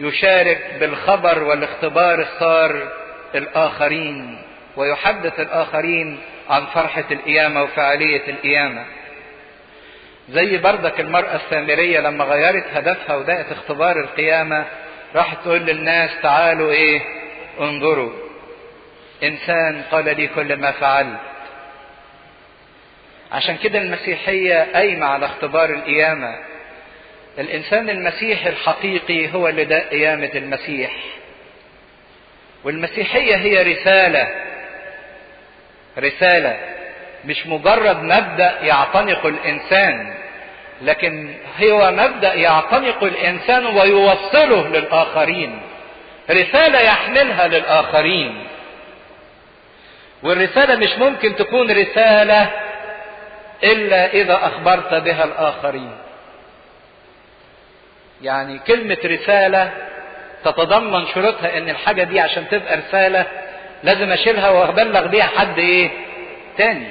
يشارك 0.00 0.74
بالخبر 0.80 1.42
والاختبار 1.42 2.20
السار 2.20 2.92
الآخرين 3.34 4.38
ويحدث 4.76 5.40
الآخرين 5.40 6.18
عن 6.50 6.66
فرحة 6.66 7.04
القيامة 7.10 7.62
وفعالية 7.62 8.22
القيامة. 8.28 8.84
زي 10.28 10.58
بردك 10.58 11.00
المرأة 11.00 11.36
السامرية 11.36 12.00
لما 12.00 12.24
غيرت 12.24 12.64
هدفها 12.74 13.16
ودقت 13.16 13.52
اختبار 13.52 14.00
القيامة 14.00 14.64
راحت 15.14 15.36
تقول 15.44 15.60
للناس 15.60 16.10
تعالوا 16.22 16.70
إيه 16.70 17.00
انظروا. 17.60 18.12
إنسان 19.22 19.82
قال 19.90 20.04
لي 20.16 20.26
كل 20.26 20.56
ما 20.56 20.70
فعلت. 20.70 21.20
عشان 23.32 23.56
كده 23.56 23.78
المسيحية 23.78 24.72
قايمة 24.74 25.06
على 25.06 25.26
اختبار 25.26 25.70
القيامة. 25.70 26.38
الإنسان 27.38 27.90
المسيحي 27.90 28.48
الحقيقي 28.48 29.34
هو 29.34 29.48
اللي 29.48 29.64
ده 29.64 29.88
قيامة 29.88 30.30
المسيح. 30.34 30.92
والمسيحية 32.66 33.36
هي 33.36 33.72
رسالة. 33.72 34.28
رسالة. 35.98 36.58
مش 37.24 37.46
مجرد 37.46 38.02
مبدأ 38.02 38.58
يعتنق 38.62 39.26
الإنسان 39.26 40.14
لكن 40.82 41.34
هو 41.62 41.90
مبدأ 41.90 42.34
يعتنق 42.34 43.04
الإنسان 43.04 43.66
ويوصله 43.66 44.68
للآخرين. 44.68 45.60
رسالة 46.30 46.80
يحملها 46.80 47.48
للآخرين. 47.48 48.46
والرسالة 50.22 50.76
مش 50.76 50.98
ممكن 50.98 51.36
تكون 51.36 51.70
رسالة 51.70 52.50
إلا 53.64 54.12
إذا 54.12 54.34
أخبرت 54.34 54.94
بها 54.94 55.24
الآخرين. 55.24 55.92
يعني 58.22 58.58
كلمة 58.58 58.98
رسالة 59.04 59.72
تتضمن 60.46 61.06
شروطها 61.06 61.58
إن 61.58 61.68
الحاجة 61.68 62.02
دي 62.02 62.20
عشان 62.20 62.48
تبقى 62.48 62.76
رسالة 62.76 63.26
لازم 63.82 64.12
أشيلها 64.12 64.50
وأبلغ 64.50 65.06
بيها 65.06 65.24
حد 65.24 65.58
إيه؟ 65.58 65.90
تاني. 66.58 66.88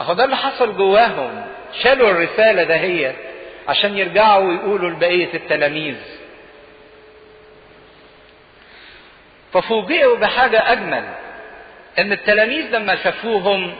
أهو 0.00 0.12
ده 0.14 0.24
اللي 0.24 0.36
حصل 0.36 0.76
جواهم. 0.76 1.46
شالوا 1.82 2.10
الرسالة 2.10 2.62
دهيت 2.62 3.14
عشان 3.68 3.98
يرجعوا 3.98 4.48
ويقولوا 4.48 4.90
لبقية 4.90 5.34
التلاميذ. 5.34 5.96
ففوجئوا 9.52 10.16
بحاجة 10.16 10.72
أجمل 10.72 11.04
إن 11.98 12.12
التلاميذ 12.12 12.76
لما 12.76 12.96
شافوهم 12.96 13.74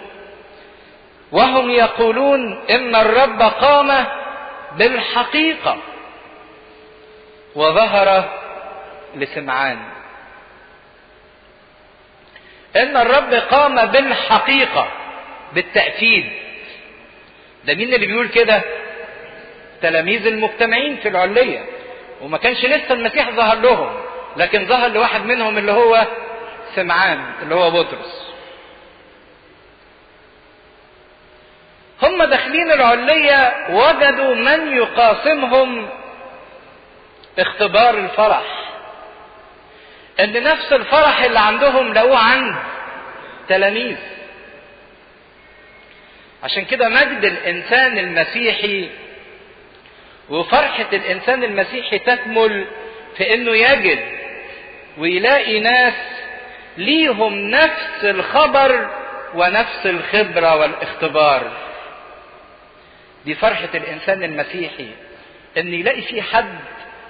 وهم 1.32 1.70
يقولون 1.70 2.64
إن 2.70 2.94
الرب 2.96 3.42
قام 3.42 4.04
بالحقيقة. 4.76 5.76
وظهر 7.56 8.24
لسمعان. 9.14 9.78
إن 12.76 12.96
الرب 12.96 13.34
قام 13.34 13.86
بالحقيقة 13.86 14.88
بالتأكيد. 15.52 16.32
ده 17.64 17.74
مين 17.74 17.94
اللي 17.94 18.06
بيقول 18.06 18.28
كده؟ 18.28 18.62
تلاميذ 19.82 20.26
المجتمعين 20.26 20.96
في 20.96 21.08
العلية. 21.08 21.64
وما 22.22 22.38
كانش 22.38 22.64
لسه 22.64 22.94
المسيح 22.94 23.30
ظهر 23.30 23.56
لهم 23.56 23.96
لكن 24.36 24.66
ظهر 24.66 24.88
لواحد 24.88 25.24
منهم 25.24 25.58
اللي 25.58 25.72
هو 25.72 26.06
سمعان 26.74 27.24
اللي 27.42 27.54
هو 27.54 27.70
بطرس. 27.70 28.26
هم 32.02 32.24
داخلين 32.24 32.72
العلية 32.72 33.66
وجدوا 33.70 34.34
من 34.34 34.76
يقاسمهم 34.76 35.88
اختبار 37.38 37.98
الفرح. 37.98 38.42
إن 40.20 40.42
نفس 40.42 40.72
الفرح 40.72 41.22
اللي 41.22 41.38
عندهم 41.38 41.92
لقوه 41.92 42.18
عند 42.18 42.56
تلاميذ. 43.48 43.96
عشان 46.42 46.64
كده 46.64 46.88
مجد 46.88 47.24
الإنسان 47.24 47.98
المسيحي 47.98 48.90
وفرحة 50.30 50.86
الإنسان 50.92 51.44
المسيحي 51.44 51.98
تكمل 51.98 52.66
في 53.16 53.34
إنه 53.34 53.50
يجد 53.56 54.04
ويلاقي 54.98 55.60
ناس 55.60 55.94
ليهم 56.76 57.34
نفس 57.34 58.04
الخبر 58.04 58.90
ونفس 59.34 59.86
الخبرة 59.86 60.56
والاختبار. 60.56 61.52
دي 63.24 63.34
فرحة 63.34 63.68
الإنسان 63.74 64.22
المسيحي. 64.22 64.88
إن 65.58 65.74
يلاقي 65.74 66.02
في 66.02 66.22
حد 66.22 66.58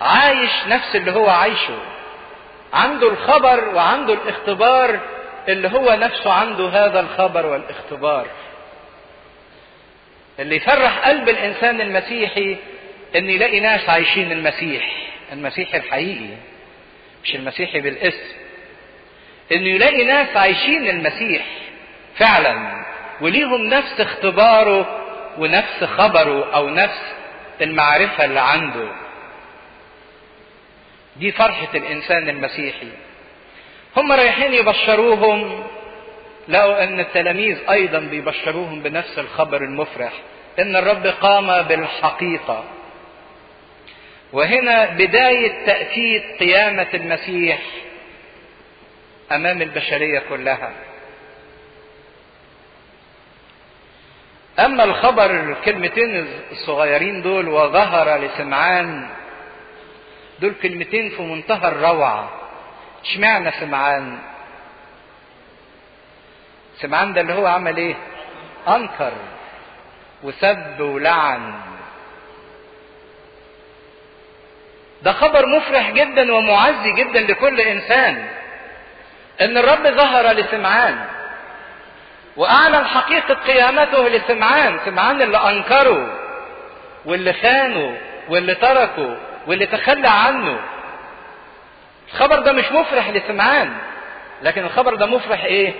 عايش 0.01 0.51
نفس 0.66 0.97
اللي 0.97 1.12
هو 1.12 1.28
عايشه. 1.28 1.78
عنده 2.72 3.09
الخبر 3.09 3.68
وعنده 3.74 4.14
الاختبار 4.14 5.01
اللي 5.49 5.68
هو 5.68 5.92
نفسه 5.94 6.32
عنده 6.32 6.68
هذا 6.68 7.01
الخبر 7.01 7.47
والاختبار. 7.47 8.26
اللي 10.38 10.57
يفرح 10.57 11.09
قلب 11.09 11.28
الإنسان 11.28 11.80
المسيحي 11.80 12.57
إن 13.16 13.30
يلاقي 13.30 13.61
ناس 13.61 13.88
عايشين 13.88 14.32
المسيح 14.32 14.84
المسيحي 15.32 15.76
الحقيقي 15.78 16.34
مش 17.24 17.34
المسيحي 17.34 17.80
بالاسم. 17.80 18.36
انه 19.53 19.68
يلاقي 19.68 20.05
ناس 20.05 20.36
عايشين 20.36 20.88
المسيح 20.88 21.44
فعلا 22.16 22.84
وليهم 23.20 23.62
نفس 23.66 24.01
اختباره 24.01 25.03
ونفس 25.38 25.84
خبره 25.84 26.55
أو 26.55 26.68
نفس 26.68 27.14
المعرفة 27.61 28.24
اللي 28.24 28.40
عنده. 28.40 28.88
دي 31.18 31.32
فرحة 31.32 31.68
الإنسان 31.74 32.28
المسيحي. 32.28 32.88
هم 33.96 34.12
رايحين 34.12 34.52
يبشروهم 34.54 35.66
لقوا 36.48 36.84
أن 36.84 37.00
التلاميذ 37.00 37.58
أيضا 37.70 37.98
بيبشروهم 37.98 38.82
بنفس 38.82 39.18
الخبر 39.18 39.56
المفرح 39.62 40.12
أن 40.58 40.76
الرب 40.76 41.06
قام 41.06 41.62
بالحقيقة. 41.62 42.64
وهنا 44.32 44.84
بداية 44.86 45.66
تأكيد 45.66 46.22
قيامة 46.40 46.86
المسيح 46.94 47.58
أمام 49.32 49.62
البشرية 49.62 50.22
كلها. 50.28 50.72
أما 54.58 54.84
الخبر 54.84 55.30
الكلمتين 55.30 56.26
الصغيرين 56.52 57.22
دول 57.22 57.48
وظهر 57.48 58.16
لسمعان 58.16 59.08
دول 60.41 60.55
كلمتين 60.62 61.11
في 61.11 61.22
منتهى 61.22 61.68
الروعة. 61.68 62.30
اشمعنى 63.05 63.51
سمعان؟ 63.61 64.18
سمعان 66.80 67.12
ده 67.12 67.20
اللي 67.20 67.32
هو 67.34 67.47
عمل 67.47 67.76
إيه؟ 67.76 67.95
أنكر 68.68 69.12
وسب 70.22 70.80
ولعن. 70.80 71.55
ده 75.03 75.12
خبر 75.12 75.47
مفرح 75.47 75.91
جدا 75.91 76.34
ومعزي 76.34 76.93
جدا 76.93 77.20
لكل 77.20 77.61
إنسان. 77.61 78.26
إن 79.41 79.57
الرب 79.57 79.87
ظهر 79.87 80.32
لسمعان. 80.32 81.05
وأعلن 82.37 82.84
حقيقة 82.84 83.34
قيامته 83.34 84.09
لسمعان. 84.09 84.78
سمعان 84.84 85.22
اللي 85.22 85.39
أنكره 85.51 86.18
واللي 87.05 87.32
خانه 87.32 87.99
واللي 88.28 88.55
تركه 88.55 89.16
واللي 89.47 89.66
تخلى 89.66 90.09
عنه. 90.09 90.61
الخبر 92.12 92.38
ده 92.38 92.53
مش 92.53 92.72
مفرح 92.72 93.09
لسمعان 93.09 93.72
لكن 94.42 94.64
الخبر 94.64 94.94
ده 94.94 95.07
مفرح 95.07 95.44
إيه؟ 95.44 95.72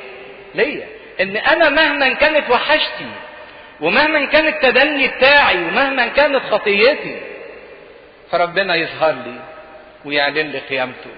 ليا. 0.55 0.87
إن 1.21 1.37
أنا 1.37 1.69
مهما 1.69 2.13
كانت 2.13 2.51
وحشتي 2.51 3.07
ومهما 3.81 4.25
كان 4.25 4.47
التدني 4.47 5.09
بتاعي 5.09 5.65
ومهما 5.65 6.07
كانت 6.07 6.43
خطيتي 6.51 7.21
فربنا 8.31 8.75
يظهر 8.75 9.13
لي 9.13 9.41
ويعلن 10.05 10.51
لي 10.51 10.59
قيامته. 10.59 11.11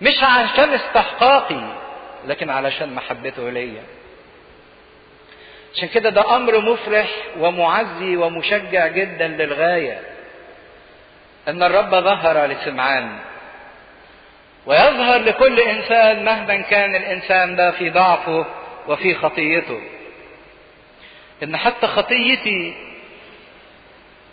مش 0.00 0.22
عشان 0.22 0.74
استحقاقي 0.74 1.60
لكن 2.26 2.50
علشان 2.50 2.94
محبته 2.94 3.50
ليا. 3.50 3.82
عشان 5.74 5.88
كده 5.88 6.10
ده 6.10 6.36
أمر 6.36 6.58
مفرح 6.60 7.08
ومعزي 7.38 8.16
ومشجع 8.16 8.86
جدا 8.86 9.28
للغاية. 9.28 10.00
أن 11.48 11.62
الرب 11.62 11.90
ظهر 11.90 12.46
لسمعان 12.46 13.18
ويظهر 14.66 15.18
لكل 15.18 15.60
إنسان 15.60 16.24
مهما 16.24 16.56
كان 16.60 16.94
الإنسان 16.94 17.56
ده 17.56 17.70
في 17.70 17.90
ضعفه 17.90 18.46
وفي 18.88 19.14
خطيته. 19.14 19.80
إن 21.42 21.56
حتى 21.56 21.86
خطيتي 21.86 22.74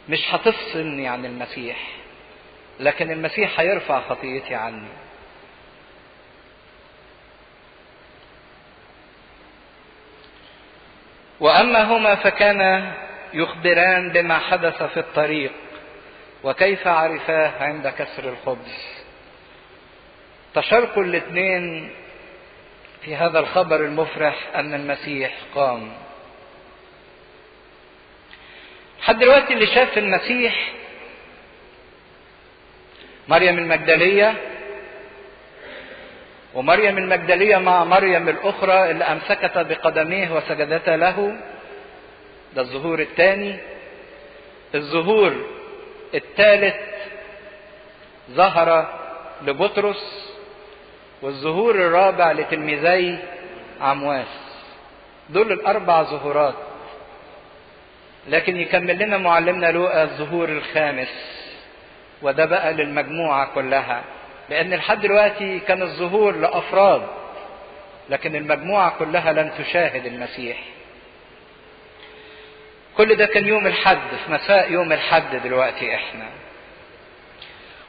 مش 0.09 0.19
هتفصلني 0.33 1.07
عن 1.07 1.25
المسيح 1.25 1.77
لكن 2.79 3.11
المسيح 3.11 3.59
هيرفع 3.59 4.01
خطيتي 4.09 4.55
عني. 4.55 4.87
وأما 11.39 11.83
هما 11.83 12.15
فكانا 12.15 12.93
يخبران 13.33 14.09
بما 14.09 14.37
حدث 14.37 14.83
في 14.83 14.99
الطريق 14.99 15.51
وكيف 16.43 16.87
عرفاه 16.87 17.63
عند 17.63 17.87
كسر 17.87 18.29
الخبز؟ 18.29 18.75
تشاركوا 20.55 21.03
الاثنين 21.03 21.89
في 23.01 23.15
هذا 23.15 23.39
الخبر 23.39 23.75
المفرح 23.75 24.47
أن 24.55 24.73
المسيح 24.73 25.33
قام. 25.55 25.91
لحد 28.99 29.19
دلوقتي 29.19 29.53
اللي 29.53 29.67
شاف 29.67 29.97
المسيح 29.97 30.71
مريم 33.27 33.57
المجدلية 33.57 34.33
ومريم 36.53 36.97
المجدلية 36.97 37.57
مع 37.57 37.83
مريم 37.83 38.29
الأخرى 38.29 38.91
اللي 38.91 39.03
امسكتا 39.03 39.61
بقدميه 39.61 40.31
وسجدتا 40.31 40.91
له 40.91 41.37
ده 42.55 42.61
الظهور 42.61 42.99
الثاني. 42.99 43.55
الظهور 44.75 45.60
الثالث 46.13 46.75
ظهر 48.31 48.87
لبطرس 49.41 50.31
والظهور 51.21 51.75
الرابع 51.75 52.31
لتلميذي 52.31 53.19
عمواس. 53.81 54.27
دول 55.29 55.51
الأربع 55.51 56.03
ظهورات. 56.03 56.53
لكن 58.27 58.57
يكمل 58.57 58.97
لنا 58.99 59.17
معلمنا 59.17 59.71
لوقا 59.71 60.03
الظهور 60.03 60.49
الخامس 60.49 61.41
وده 62.21 62.45
بقى 62.45 62.73
للمجموعة 62.73 63.53
كلها. 63.55 64.03
لأن 64.49 64.73
لحد 64.73 65.01
دلوقتي 65.01 65.59
كان 65.59 65.81
الظهور 65.81 66.35
لأفراد 66.35 67.01
لكن 68.09 68.35
المجموعة 68.35 68.93
كلها 68.99 69.33
لم 69.33 69.49
تشاهد 69.49 70.05
المسيح. 70.05 70.57
كل 72.97 73.15
ده 73.15 73.25
كان 73.25 73.47
يوم 73.47 73.67
الحد 73.67 73.97
في 74.25 74.31
مساء 74.31 74.71
يوم 74.71 74.91
الحد 74.93 75.35
دلوقتي 75.43 75.95
إحنا. 75.95 76.25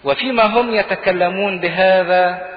وفيما 0.05 0.43
هم 0.47 0.75
يتكلمون 0.75 1.61
بهذا 1.61 2.49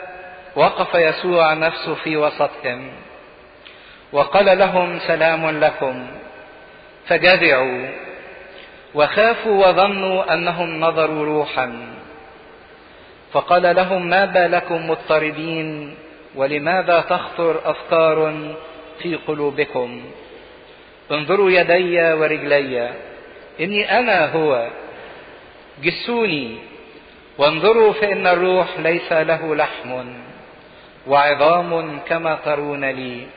وقف 0.56 0.96
يسوع 0.96 1.54
نفسه 1.54 1.96
في 1.96 2.18
وسطهم 2.18 2.91
وقال 4.12 4.58
لهم 4.60 5.00
سلام 5.00 5.60
لكم 5.60 6.08
فجذعوا 7.08 7.88
وخافوا 8.96 9.68
وظنوا 9.68 10.34
أنهم 10.34 10.80
نظروا 10.80 11.26
روحا. 11.26 11.96
فقال 13.34 13.76
لهم 13.76 14.08
ما 14.08 14.26
بالكم 14.26 14.89
مضطربين 14.89 15.96
ولماذا 16.36 17.02
تخطر 17.02 17.62
أفكار 17.66 18.34
في 19.00 19.16
قلوبكم؟ 19.16 20.02
انظروا 21.12 21.51
يدي 21.51 22.14
ورجلي. 22.14 22.89
إني 23.60 23.99
أنا 23.99 24.26
هو. 24.26 24.70
جسوني. 25.84 26.58
وانظروا 27.38 27.93
فإن 27.93 28.28
الروح 28.28 28.80
ليس 28.80 29.12
له 29.12 29.56
لحم 29.56 30.06
وعظام 31.08 31.99
كما 31.99 32.39
ترون 32.45 32.86
لي. 32.86 33.28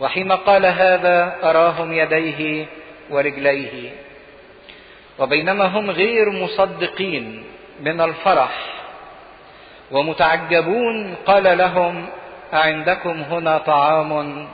وحين 0.00 0.32
قال 0.32 0.66
هذا 0.66 1.36
أراهم 1.42 1.92
يديه 1.92 2.66
ورجليه. 3.10 3.90
وبينما 5.18 5.64
هم 5.64 5.90
غير 5.90 6.30
مصدقين 6.30 7.44
من 7.80 8.00
الفرح. 8.00 8.52
ومتعجبون 9.90 11.14
قال 11.14 11.58
لهم 11.58 12.06
اعندكم 12.54 13.20
هنا 13.20 13.58
طعام؟ 13.58 14.48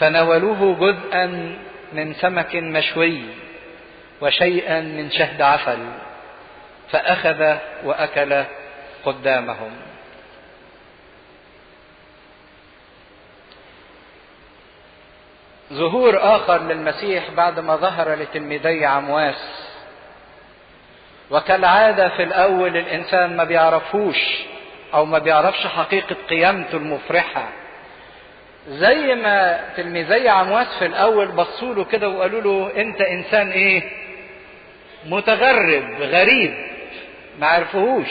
فناولوه 0.00 0.76
جزءا 0.80 1.26
من 1.92 2.14
سمك 2.14 2.56
مشوي 2.56 3.22
وشيئا 4.20 4.80
من 4.80 5.10
شهد 5.10 5.42
عسل 5.42 5.78
فأخذ 6.90 7.56
وأكل 7.84 8.44
قدامهم. 9.04 9.70
ظهور 15.72 16.18
آخر 16.36 16.62
للمسيح 16.62 17.30
بعد 17.30 17.60
ما 17.60 17.76
ظهر 17.76 18.14
لتلميذي 18.14 18.84
عمواس. 18.84 19.68
وكالعادة 21.30 22.08
في 22.08 22.22
الأول 22.22 22.76
الإنسان 22.76 23.36
ما 23.36 23.44
بيعرفوش 23.44 24.16
أو 24.94 25.04
ما 25.04 25.18
بيعرفش 25.18 25.66
حقيقة 25.66 26.16
قيامته 26.30 26.76
المفرحة. 26.76 27.48
زي 28.68 29.14
ما 29.14 29.60
تلميذي 29.76 30.28
عمواس 30.28 30.66
في 30.78 30.86
الأول 30.86 31.28
بصوا 31.28 31.74
له 31.74 31.84
كده 31.84 32.08
وقالوا 32.08 32.40
له 32.40 32.80
أنت 32.80 33.00
إنسان 33.00 33.50
إيه؟ 33.50 33.82
متغرب 35.06 36.02
غريب 36.02 36.54
ما 37.38 37.46
عرفوهوش. 37.46 38.08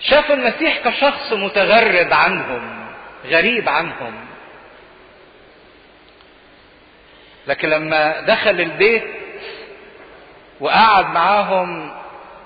شافوا 0.00 0.34
المسيح 0.34 0.88
كشخص 0.88 1.32
متغرب 1.32 2.12
عنهم 2.12 2.86
غريب 3.26 3.68
عنهم. 3.68 4.14
لكن 7.46 7.68
لما 7.68 8.20
دخل 8.20 8.60
البيت 8.60 9.04
وقعد 10.60 11.06
معاهم 11.06 11.90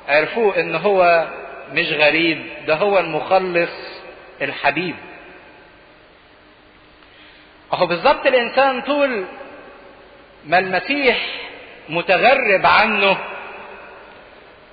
عرفوه 0.08 0.60
إن 0.60 0.74
هو 0.74 1.26
مش 1.72 1.86
غريب 1.92 2.46
ده 2.66 2.74
هو 2.74 2.98
المخلص 2.98 3.95
الحبيب. 4.42 4.96
أهو 7.72 7.86
بالظبط 7.86 8.26
الإنسان 8.26 8.80
طول 8.82 9.24
ما 10.46 10.58
المسيح 10.58 11.26
متغرب 11.88 12.66
عنه 12.66 13.18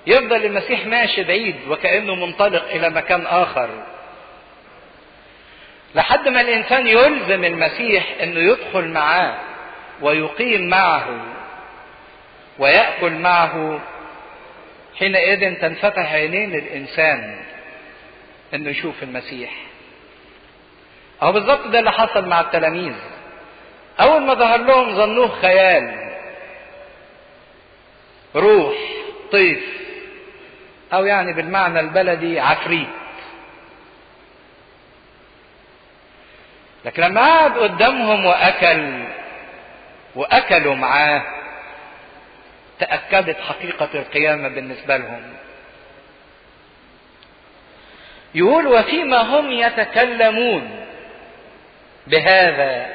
يفضل 0.06 0.44
المسيح 0.44 0.86
ماشي 0.86 1.24
بعيد 1.24 1.56
وكأنه 1.68 2.14
منطلق 2.14 2.64
إلى 2.64 2.90
مكان 2.90 3.26
آخر. 3.26 3.70
لحد 5.94 6.28
ما 6.28 6.40
الإنسان 6.40 6.86
يلزم 6.86 7.44
المسيح 7.44 8.04
إنه 8.22 8.40
يدخل 8.40 8.88
معاه 8.88 9.34
ويقيم 10.00 10.68
معه 10.68 11.06
ويأكل 12.58 13.12
معه 13.12 13.80
حينئذ 14.98 15.54
تنفتح 15.60 16.12
عينين 16.12 16.54
الإنسان. 16.54 17.44
إنه 18.54 18.70
يشوف 18.70 19.02
المسيح. 19.02 19.50
أهو 21.22 21.32
بالظبط 21.32 21.66
ده 21.66 21.78
اللي 21.78 21.92
حصل 21.92 22.28
مع 22.28 22.40
التلاميذ. 22.40 22.94
أول 24.00 24.22
ما 24.22 24.34
ظهر 24.34 24.58
لهم 24.58 24.96
ظنوه 24.96 25.28
خيال. 25.28 26.10
روح 28.36 28.76
طيف 29.32 29.64
أو 30.92 31.04
يعني 31.04 31.32
بالمعنى 31.32 31.80
البلدي 31.80 32.40
عفريت. 32.40 32.88
لكن 36.84 37.02
لما 37.02 37.20
قعد 37.20 37.58
قدامهم 37.58 38.26
وأكل 38.26 39.04
وأكلوا 40.14 40.74
معاه 40.74 41.22
تأكدت 42.78 43.40
حقيقة 43.40 43.88
القيامة 43.94 44.48
بالنسبة 44.48 44.96
لهم 44.96 45.33
يقول 48.34 48.66
وفيما 48.66 49.20
هم 49.22 49.50
يتكلمون. 49.50 50.70
بهذا 52.06 52.86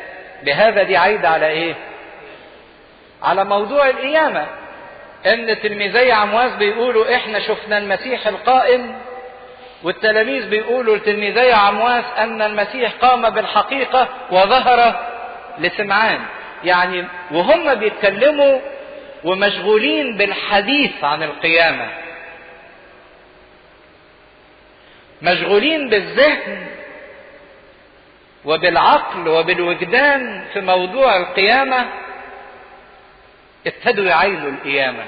بهذا 0.44 0.84
دي 0.84 0.98
عايدة 0.98 1.30
على 1.30 1.48
إيه؟ 1.48 1.76
على 3.24 3.46
موضوع 3.46 3.90
القيامة. 3.90 4.46
إن 5.26 5.60
تلميذي 5.62 6.12
عمواس 6.12 6.52
بيقولوا 6.52 7.16
إحنا 7.16 7.40
شفنا 7.40 7.78
المسيح 7.78 8.28
القائم 8.28 8.96
والتلاميذ 9.84 10.50
بيقولوا 10.50 10.98
لتلميذي 10.98 11.52
عمواس 11.52 12.04
أن 12.18 12.42
المسيح 12.42 12.92
قام 13.02 13.30
بالحقيقة 13.30 14.08
وظهر 14.32 15.00
لسمعان. 15.60 16.20
يعني 16.64 17.06
وهم 17.32 17.76
بيتكلموا 17.76 18.60
ومشغولين 19.24 20.18
بالحديث 20.18 21.04
عن 21.04 21.24
القيامة. 21.24 21.88
مشغولين 25.22 25.90
بالذهن 25.90 26.68
وبالعقل 28.46 29.28
وبالوجدان 29.28 30.46
في 30.54 30.62
موضوع 30.62 31.18
القيامة 31.18 31.86
ابتدوا 33.68 34.06
يعاينوا 34.06 34.50
القيامة. 34.50 35.06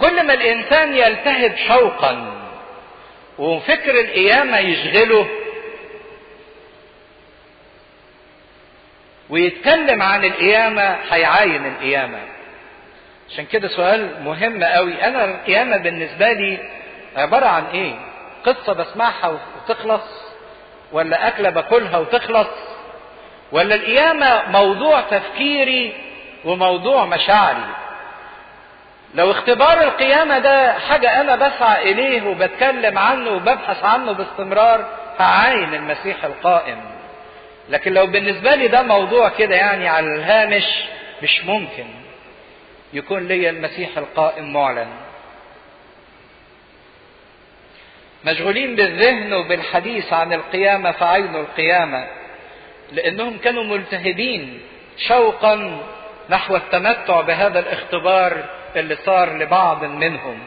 كل 0.00 0.26
ما 0.26 0.34
الإنسان 0.34 0.94
يلتهب 0.94 1.56
شوقا 1.68 2.42
وفكر 3.38 4.00
القيامة 4.00 4.58
يشغله 4.58 5.28
ويتكلم 9.30 10.02
عن 10.02 10.24
القيامة 10.24 10.98
هيعاين 11.10 11.66
القيامة. 11.66 12.18
عشان 13.30 13.46
كده 13.46 13.68
سؤال 13.68 14.22
مهم 14.24 14.64
قوي. 14.64 15.04
أنا 15.04 15.24
القيامة 15.24 15.76
بالنسبة 15.76 16.32
لي 16.32 16.58
عبارة 17.16 17.46
عن 17.46 17.64
إيه؟ 17.74 17.94
قصة 18.44 18.72
بسمعها 18.72 19.38
وتخلص 19.68 20.02
ولا 20.92 21.28
أكلة 21.28 21.50
باكلها 21.50 21.98
وتخلص 21.98 22.48
ولا 23.52 23.74
القيامة 23.74 24.42
موضوع 24.50 25.00
تفكيري 25.00 25.92
وموضوع 26.44 27.04
مشاعري؟ 27.04 27.64
لو 29.14 29.30
اختبار 29.30 29.80
القيامة 29.82 30.38
ده 30.38 30.72
حاجة 30.72 31.20
أنا 31.20 31.36
بسعى 31.36 31.92
إليه 31.92 32.22
وبتكلم 32.22 32.98
عنه 32.98 33.30
وببحث 33.30 33.84
عنه 33.84 34.12
باستمرار 34.12 34.86
هعاين 35.18 35.74
المسيح 35.74 36.24
القائم. 36.24 36.80
لكن 37.68 37.92
لو 37.92 38.06
بالنسبة 38.06 38.54
لي 38.54 38.68
ده 38.68 38.82
موضوع 38.82 39.28
كده 39.28 39.54
يعني 39.54 39.88
على 39.88 40.06
الهامش 40.14 40.64
مش 41.22 41.44
ممكن. 41.44 41.86
يكون 42.96 43.28
لي 43.28 43.50
المسيح 43.50 43.98
القائم 43.98 44.52
معلن. 44.52 44.88
مشغولين 48.24 48.76
بالذهن 48.76 49.32
وبالحديث 49.32 50.12
عن 50.12 50.32
القيامة 50.32 50.92
فعين 50.92 51.36
القيامة 51.36 52.06
لأنهم 52.92 53.38
كانوا 53.38 53.64
ملتهبين 53.64 54.60
شوقا 55.08 55.80
نحو 56.30 56.56
التمتع 56.56 57.20
بهذا 57.20 57.58
الاختبار 57.58 58.44
اللي 58.76 58.96
صار 58.96 59.38
لبعض 59.38 59.84
منهم. 59.84 60.38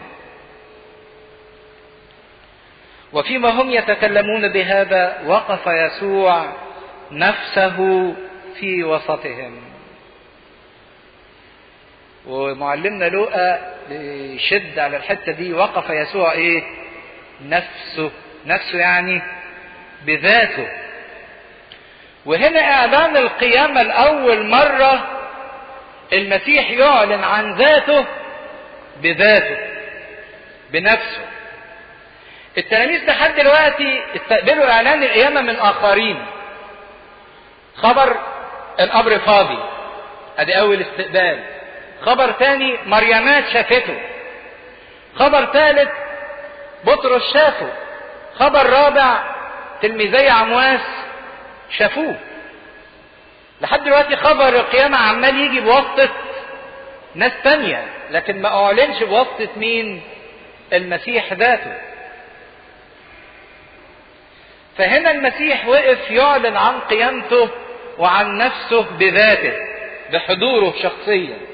وفيما 3.13 3.49
هم 3.49 3.71
يتكلمون 3.71 4.47
بهذا 4.47 5.21
وقف 5.25 5.67
يسوع 5.67 6.45
نفسه 7.11 8.13
في 8.59 8.83
وسطهم. 8.83 9.68
ومعلمنا 12.29 13.05
لوقا 13.05 13.75
بيشد 13.89 14.79
على 14.79 14.97
الحتة 14.97 15.31
دي 15.31 15.53
وقف 15.53 15.89
يسوع 15.89 16.31
إيه؟ 16.31 16.63
نفسه 17.45 18.11
نفسه 18.45 18.79
يعني 18.79 19.21
بذاته. 20.05 20.67
وهنا 22.25 22.59
إعلان 22.61 23.17
القيامة 23.17 23.81
لأول 23.83 24.45
مرة 24.45 25.07
المسيح 26.13 26.71
يعلن 26.71 27.23
عن 27.23 27.55
ذاته 27.55 28.05
بذاته 29.01 29.57
بنفسه. 30.71 31.25
التلاميذ 32.57 33.05
لحد 33.05 33.35
دلوقتي 33.35 34.01
استقبلوا 34.15 34.71
إعلان 34.71 35.03
القيامة 35.03 35.41
من 35.41 35.55
آخرين. 35.55 36.25
خبر 37.75 38.15
القبر 38.79 39.19
فاضي 39.19 39.59
أدي 40.37 40.59
أول 40.59 40.81
استقبال. 40.81 41.58
خبر 42.01 42.31
تاني 42.31 42.77
مريمات 42.85 43.43
شافته. 43.53 44.01
خبر 45.15 45.45
ثالث 45.45 45.89
بطرس 46.83 47.33
شافه. 47.33 47.69
خبر 48.35 48.69
رابع 48.69 49.23
تلميذي 49.81 50.29
عمواس 50.29 50.81
شافوه. 51.77 52.15
لحد 53.61 53.83
دلوقتي 53.83 54.15
خبر 54.15 54.47
القيامة 54.47 54.97
عمال 54.97 55.39
يجي 55.39 55.59
بواسطة 55.59 56.09
ناس 57.15 57.31
تانية 57.43 57.85
لكن 58.11 58.41
ما 58.41 58.65
أعلنش 58.65 59.03
بواسطة 59.03 59.47
مين 59.55 60.01
المسيح 60.73 61.33
ذاته. 61.33 61.77
فهنا 64.77 65.11
المسيح 65.11 65.67
وقف 65.67 66.11
يعلن 66.11 66.57
عن 66.57 66.79
قيامته 66.79 67.49
وعن 67.97 68.37
نفسه 68.37 68.81
بذاته 68.81 69.53
بحضوره 70.13 70.73
شخصيا. 70.83 71.48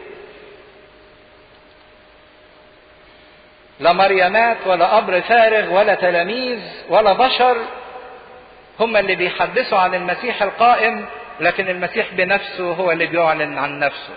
لا 3.79 3.93
مريمات 3.93 4.57
ولا 4.65 4.85
قبر 4.85 5.21
فارغ 5.21 5.73
ولا 5.73 5.95
تلاميذ 5.95 6.59
ولا 6.89 7.13
بشر. 7.13 7.57
هم 8.79 8.97
اللي 8.97 9.15
بيحدثوا 9.15 9.77
عن 9.77 9.95
المسيح 9.95 10.41
القائم 10.41 11.05
لكن 11.39 11.69
المسيح 11.69 12.13
بنفسه 12.13 12.71
هو 12.71 12.91
اللي 12.91 13.05
بيعلن 13.05 13.57
عن 13.57 13.79
نفسه. 13.79 14.13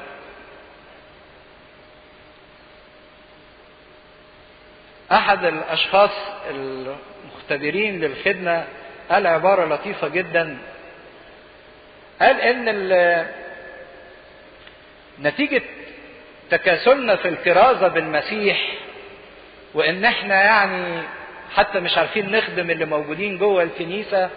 أحد 5.13 5.45
الأشخاص 5.45 6.11
المختبرين 6.51 8.01
للخدمة 8.01 8.65
قال 9.11 9.27
عباره 9.27 9.75
لطيفة 9.75 10.09
جدا. 10.09 10.59
قال 12.21 12.41
إن 12.41 13.27
نتيجة 15.21 15.63
تكاسلنا 16.51 17.17
في 17.17 17.29
الكرازة 17.29 17.89
بالمسيح 17.89 18.75
وإن 19.75 20.05
إحنا 20.05 20.35
يعني 20.35 21.03
حتى 21.55 21.81
مش 21.81 21.99
عارفين 21.99 22.31
نخدم 22.33 22.71
اللي 22.71 22.85
موجودين 22.85 23.39
جوه 23.39 23.63
الكنيسة. 23.63 24.31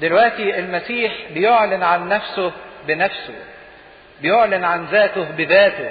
دلوقتي 0.00 0.58
المسيح 0.58 1.12
بيعلن 1.30 1.82
عن 1.82 2.08
نفسه 2.08 2.52
بنفسه 2.86 3.34
بيعلن 4.22 4.64
عن 4.64 4.84
ذاته 4.84 5.22
بذاته 5.24 5.90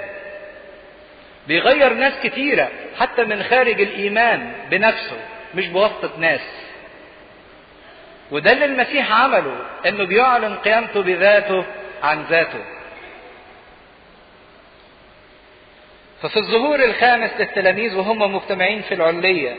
بيغير 1.48 1.92
ناس 1.92 2.12
كتيرة 2.22 2.68
حتى 2.98 3.24
من 3.24 3.42
خارج 3.42 3.80
الإيمان 3.80 4.52
بنفسه 4.70 5.16
مش 5.54 5.66
بواسطة 5.68 6.10
ناس. 6.18 6.40
وده 8.30 8.52
اللي 8.52 8.64
المسيح 8.64 9.12
عمله 9.12 9.56
إنه 9.86 10.04
بيعلن 10.04 10.54
قيامته 10.54 11.02
بذاته 11.02 11.64
عن 12.02 12.22
ذاته. 12.30 12.64
ففي 16.24 16.36
الظهور 16.36 16.84
الخامس 16.84 17.30
للتلاميذ 17.38 17.96
وهم 17.96 18.34
مجتمعين 18.34 18.82
في 18.82 18.94
العلية 18.94 19.56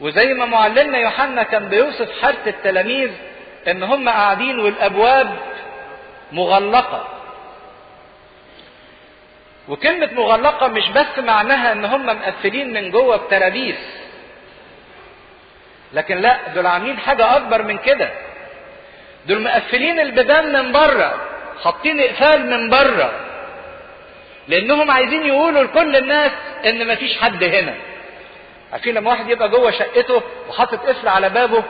وزي 0.00 0.34
ما 0.34 0.44
معلمنا 0.44 0.98
يوحنا 0.98 1.42
كان 1.42 1.68
بيوصف 1.68 2.22
حالة 2.22 2.46
التلاميذ 2.46 3.10
إن 3.68 3.82
هم 3.82 4.08
قاعدين 4.08 4.58
والأبواب 4.58 5.36
مغلقة. 6.32 7.08
وكلمة 9.68 10.12
مغلقة 10.12 10.68
مش 10.68 10.88
بس 10.88 11.18
معناها 11.18 11.72
إن 11.72 11.84
هم 11.84 12.06
مقفلين 12.06 12.72
من 12.72 12.90
جوه 12.90 13.16
بترابيس 13.16 13.78
لكن 15.92 16.16
لا 16.16 16.38
دول 16.54 16.66
عاملين 16.66 16.98
حاجة 16.98 17.36
أكبر 17.36 17.62
من 17.62 17.78
كده. 17.78 18.10
دول 19.26 19.42
مقفلين 19.42 20.00
البيبان 20.00 20.52
من 20.52 20.72
بره 20.72 21.14
حاطين 21.64 22.00
إقفال 22.00 22.50
من 22.50 22.70
بره. 22.70 23.31
لأنهم 24.48 24.90
عايزين 24.90 25.26
يقولوا 25.26 25.62
لكل 25.64 25.96
الناس 25.96 26.32
إن 26.66 26.88
مفيش 26.92 27.18
حد 27.18 27.44
هنا. 27.44 27.74
عارفين 28.72 28.94
لما 28.94 29.10
واحد 29.10 29.30
يبقى 29.30 29.48
جوه 29.48 29.70
شقته 29.70 30.22
وحاطط 30.48 30.86
قفل 30.86 31.08
على 31.08 31.28
بابه 31.28 31.64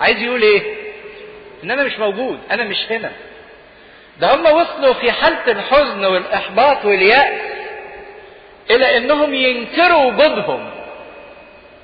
عايز 0.00 0.22
يقول 0.22 0.42
إيه؟ 0.42 0.62
إن 1.64 1.70
أنا 1.70 1.82
مش 1.82 1.98
موجود 1.98 2.38
أنا 2.50 2.64
مش 2.64 2.86
هنا. 2.90 3.12
ده 4.20 4.34
هم 4.34 4.46
وصلوا 4.46 4.94
في 4.94 5.12
حالة 5.12 5.52
الحزن 5.52 6.04
والإحباط 6.04 6.84
واليأس 6.84 7.40
إلى 8.70 8.96
إنهم 8.96 9.34
ينكروا 9.34 10.04
وجودهم. 10.04 10.70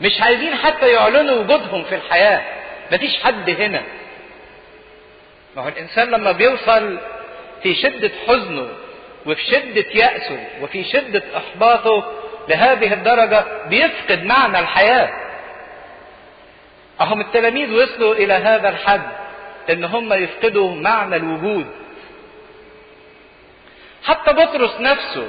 مش 0.00 0.20
عايزين 0.20 0.54
حتى 0.56 0.88
يعلنوا 0.92 1.34
وجودهم 1.36 1.84
في 1.84 1.94
الحياة. 1.94 2.42
مفيش 2.92 3.16
حد 3.22 3.50
هنا. 3.50 3.82
ما 5.56 5.62
هو 5.62 5.68
الإنسان 5.68 6.10
لما 6.10 6.32
بيوصل 6.32 6.98
في 7.62 7.74
شدة 7.74 8.10
حزنه 8.28 8.68
وفي 9.26 9.42
شدة 9.42 9.84
يأسه 9.94 10.44
وفي 10.62 10.84
شدة 10.84 11.22
إحباطه 11.36 12.12
لهذه 12.48 12.92
الدرجة 12.92 13.44
بيفقد 13.68 14.24
معنى 14.24 14.58
الحياة. 14.58 15.10
أهم 17.00 17.20
التلاميذ 17.20 17.82
وصلوا 17.82 18.14
إلى 18.14 18.34
هذا 18.34 18.68
الحد 18.68 19.10
إن 19.70 19.84
هم 19.84 20.12
يفقدوا 20.12 20.74
معنى 20.74 21.16
الوجود. 21.16 21.66
حتى 24.04 24.32
بطرس 24.32 24.80
نفسه 24.80 25.28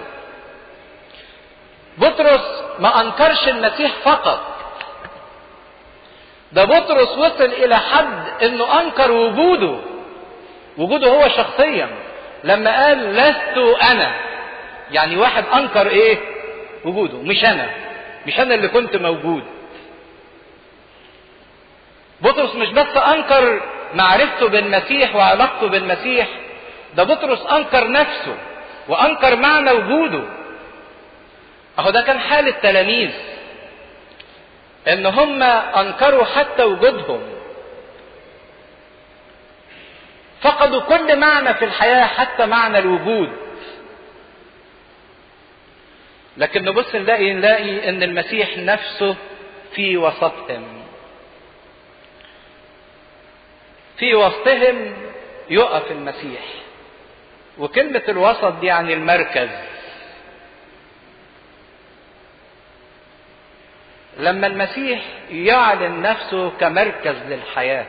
بطرس 1.97 2.63
ما 2.79 3.01
أنكرش 3.01 3.47
المسيح 3.47 3.91
فقط. 4.03 4.53
ده 6.51 6.63
بطرس 6.63 7.17
وصل 7.17 7.43
إلى 7.45 7.77
حد 7.77 8.43
إنه 8.43 8.81
أنكر 8.81 9.11
وجوده. 9.11 9.79
وجوده 10.77 11.09
هو 11.09 11.29
شخصيا. 11.29 11.89
لما 12.47 12.85
قال 12.85 13.13
لست 13.15 13.57
أنا 13.81 14.11
يعني 14.91 15.17
واحد 15.17 15.43
أنكر 15.55 15.87
إيه؟ 15.87 16.17
وجوده. 16.85 17.17
مش 17.17 17.45
أنا 17.45 17.69
مش 18.27 18.39
أنا 18.39 18.55
اللي 18.55 18.67
كنت 18.67 18.95
موجود. 18.95 19.43
بطرس 22.21 22.55
مش 22.55 22.69
بس 22.69 22.97
أنكر 22.97 23.61
معرفته 23.93 24.47
بالمسيح 24.47 25.15
وعلاقته 25.15 25.67
بالمسيح 25.67 26.27
ده 26.95 27.03
بطرس 27.03 27.45
أنكر 27.51 27.91
نفسه 27.91 28.35
وأنكر 28.87 29.35
معنى 29.35 29.71
وجوده. 29.71 30.23
أهو 31.79 31.89
ده 31.89 32.01
كان 32.01 32.19
حال 32.19 32.47
التلاميذ 32.47 33.11
إن 34.87 35.05
هم 35.05 35.43
أنكروا 35.43 36.25
حتى 36.25 36.63
وجودهم. 36.63 37.21
فقدوا 40.41 40.81
كل 40.81 41.19
معنى 41.19 41.53
في 41.53 41.65
الحياة 41.65 42.05
حتى 42.05 42.45
معنى 42.45 42.77
الوجود. 42.77 43.29
لكن 46.37 46.63
نبص 46.65 46.95
نلاقي 46.95 47.33
نلاقي 47.33 47.89
إن 47.89 48.03
المسيح 48.03 48.57
نفسه 48.57 49.15
في 49.75 49.97
وسطهم. 49.97 50.83
في 53.97 54.15
وسطهم 54.15 54.93
يقف 55.49 55.91
المسيح. 55.91 56.41
وكلمة 57.57 58.03
الوسط 58.09 58.53
دي 58.53 58.67
يعني 58.67 58.93
المركز. 58.93 59.49
لما 64.17 64.47
المسيح 64.47 65.01
يعلن 65.31 66.01
نفسه 66.01 66.49
كمركز 66.49 67.15
للحياة 67.27 67.85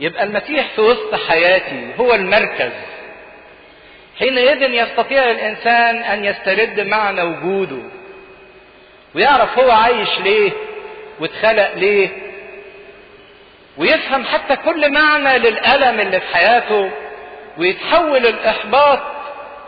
يبقى 0.00 0.24
المسيح 0.24 0.66
في 0.74 0.80
وسط 0.80 1.14
حياتي 1.28 1.86
هو 2.00 2.14
المركز. 2.14 2.72
حينئذ 4.18 4.62
يستطيع 4.62 5.30
الإنسان 5.30 5.96
أن 6.02 6.24
يسترد 6.24 6.80
معنى 6.80 7.22
وجوده 7.22 7.82
ويعرف 9.14 9.58
هو 9.58 9.70
عايش 9.70 10.18
ليه 10.20 10.52
واتخلق 11.20 11.74
ليه 11.74 12.08
ويفهم 13.78 14.24
حتى 14.24 14.56
كل 14.56 14.92
معنى 14.92 15.38
للألم 15.38 16.00
اللي 16.00 16.20
في 16.20 16.34
حياته 16.36 16.90
ويتحول 17.58 18.26
الإحباط 18.26 19.00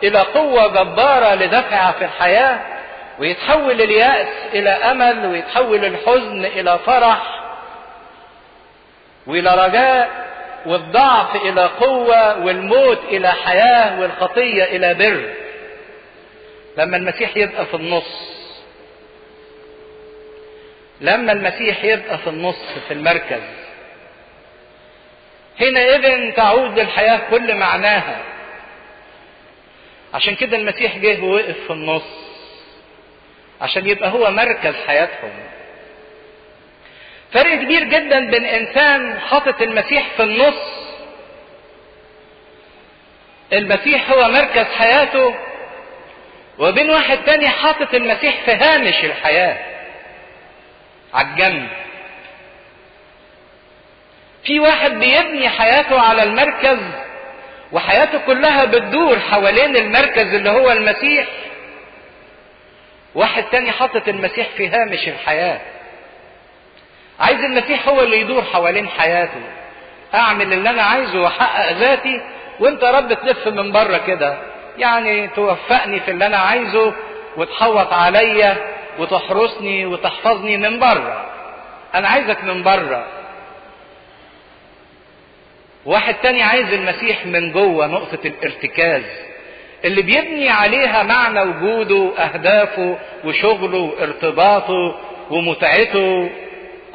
إلى 0.03 0.19
قوة 0.19 0.67
جبارة 0.67 1.35
لدفعها 1.35 1.91
في 1.91 2.05
الحياة 2.05 2.59
ويتحول 3.19 3.81
اليأس 3.81 4.27
إلى 4.53 4.69
أمل 4.69 5.25
ويتحول 5.25 5.85
الحزن 5.85 6.45
إلى 6.45 6.79
فرح 6.85 7.36
وإلى 9.27 9.67
رجاء 9.67 10.27
والضعف 10.65 11.35
إلى 11.35 11.65
قوة 11.65 12.45
والموت 12.45 12.99
إلى 13.03 13.31
حياة 13.31 13.99
والخطية 13.99 14.63
إلى 14.63 14.93
بر. 14.93 15.33
لما 16.77 16.97
المسيح 16.97 17.37
يبقى 17.37 17.65
في 17.65 17.73
النص 17.73 18.37
لما 21.01 21.31
المسيح 21.31 21.83
يبقى 21.83 22.17
في 22.17 22.27
النص 22.29 22.55
في 22.87 22.93
المركز 22.93 23.41
حينئذ 25.59 26.31
تعود 26.33 26.79
للحياة 26.79 27.21
كل 27.29 27.55
معناها. 27.55 28.17
عشان 30.13 30.35
كده 30.35 30.57
المسيح 30.57 30.97
جه 30.97 31.23
ووقف 31.23 31.57
في 31.67 31.73
النص 31.73 32.03
عشان 33.61 33.87
يبقى 33.87 34.09
هو 34.09 34.31
مركز 34.31 34.73
حياتهم. 34.87 35.31
فرق 37.33 37.55
كبير 37.55 37.83
جدا 37.83 38.19
بين 38.29 38.45
إنسان 38.45 39.19
حاطط 39.19 39.61
المسيح 39.61 40.07
في 40.17 40.23
النص. 40.23 40.87
المسيح 43.53 44.11
هو 44.11 44.27
مركز 44.29 44.65
حياته 44.65 45.35
وبين 46.59 46.89
واحد 46.89 47.17
تاني 47.25 47.49
حاطط 47.49 47.93
المسيح 47.93 48.35
في 48.45 48.51
هامش 48.51 49.03
الحياة 49.05 49.57
على 51.13 51.27
الجنب. 51.27 51.67
في 54.43 54.59
واحد 54.59 54.91
بيبني 54.91 55.49
حياته 55.49 56.01
على 56.01 56.23
المركز 56.23 56.79
وحياته 57.71 58.17
كلها 58.17 58.65
بتدور 58.65 59.19
حوالين 59.19 59.75
المركز 59.75 60.33
اللي 60.33 60.49
هو 60.49 60.71
المسيح. 60.71 61.27
واحد 63.15 63.43
تاني 63.43 63.71
حاطط 63.71 64.07
المسيح 64.07 64.47
في 64.57 64.67
هامش 64.67 65.07
الحياة. 65.07 65.61
عايز 67.19 67.39
المسيح 67.39 67.87
هو 67.87 68.01
اللي 68.01 68.21
يدور 68.21 68.43
حوالين 68.43 68.87
حياته. 68.87 69.41
أعمل 70.15 70.53
اللي 70.53 70.69
أنا 70.69 70.81
عايزه 70.81 71.21
وأحقق 71.21 71.71
ذاتي 71.71 72.21
وأنت 72.59 72.83
رب 72.83 73.13
تلف 73.13 73.47
من 73.47 73.71
بره 73.71 73.97
كده. 73.97 74.37
يعني 74.77 75.27
توفقني 75.27 75.99
في 75.99 76.11
اللي 76.11 76.25
أنا 76.25 76.37
عايزه 76.37 76.93
وتحوط 77.37 77.93
عليا 77.93 78.57
وتحرسني 78.99 79.85
وتحفظني 79.85 80.57
من 80.57 80.79
بره. 80.79 81.25
أنا 81.95 82.07
عايزك 82.07 82.43
من 82.43 82.63
بره. 82.63 83.05
واحد 85.85 86.15
تاني 86.15 86.43
عايز 86.43 86.73
المسيح 86.73 87.25
من 87.25 87.51
جوه 87.51 87.87
نقطة 87.87 88.19
الارتكاز. 88.25 89.03
اللي 89.85 90.01
بيبني 90.01 90.49
عليها 90.49 91.03
معنى 91.03 91.41
وجوده 91.41 92.11
أهدافه 92.17 92.97
وشغله 93.23 93.77
وارتباطه 93.77 94.99
ومتعته. 95.29 96.29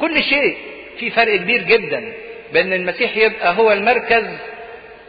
كل 0.03 0.23
شيء 0.23 0.57
في 0.99 1.11
فرق 1.11 1.35
كبير 1.35 1.61
جدا 1.63 2.13
بين 2.53 2.73
المسيح 2.73 3.17
يبقى 3.17 3.57
هو 3.57 3.71
المركز 3.71 4.25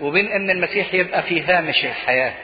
وبين 0.01 0.33
إن 0.33 0.51
المسيح 0.51 0.95
يبقى 0.95 1.23
في 1.23 1.41
هامش 1.41 1.85
الحياة. 1.85 2.35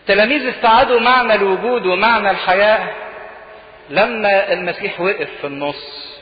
التلاميذ 0.00 0.48
استعادوا 0.48 1.00
معنى 1.00 1.34
الوجود 1.34 1.86
ومعنى 1.86 2.30
الحياة 2.30 2.94
لما 3.90 4.52
المسيح 4.52 5.00
وقف 5.00 5.28
في 5.40 5.46
النص. 5.46 6.16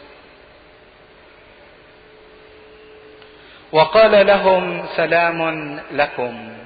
وقال 3.72 4.26
لهم 4.26 4.86
سلام 4.96 5.80
لكم. 5.92 6.57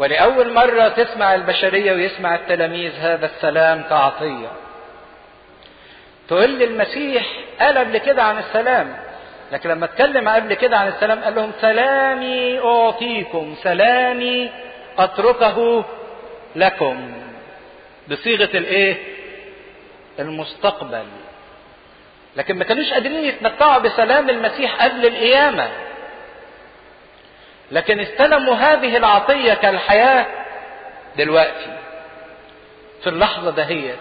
ولأول 0.00 0.52
مرة 0.52 0.88
تسمع 0.88 1.34
البشرية 1.34 1.92
ويسمع 1.92 2.34
التلاميذ 2.34 2.92
هذا 3.00 3.26
السلام 3.26 3.82
كعطية 3.82 4.48
تقول 6.28 6.50
لي 6.50 6.64
المسيح 6.64 7.26
قال 7.60 7.78
قبل 7.78 7.98
كده 7.98 8.22
عن 8.22 8.38
السلام 8.38 8.96
لكن 9.52 9.70
لما 9.70 9.84
اتكلم 9.84 10.28
قبل 10.28 10.54
كده 10.54 10.76
عن 10.78 10.88
السلام 10.88 11.20
قال 11.20 11.34
لهم 11.34 11.52
سلامي 11.60 12.58
أعطيكم 12.58 13.54
سلامي 13.62 14.50
أتركه 14.98 15.84
لكم. 16.56 17.12
بصيغة 18.08 18.56
الإيه؟ 18.56 18.96
المستقبل. 20.18 21.04
لكن 22.36 22.56
ما 22.58 22.64
كانوش 22.64 22.92
قادرين 22.92 23.24
يتمتعوا 23.24 23.78
بسلام 23.78 24.30
المسيح 24.30 24.84
قبل 24.84 25.06
القيامة. 25.06 25.68
لكن 27.70 28.00
استلموا 28.00 28.54
هذه 28.54 28.96
العطية 28.96 29.54
كالحياة 29.54 30.26
دلوقتي. 31.16 31.76
في 33.02 33.06
اللحظة 33.06 33.50
دهيت 33.50 33.98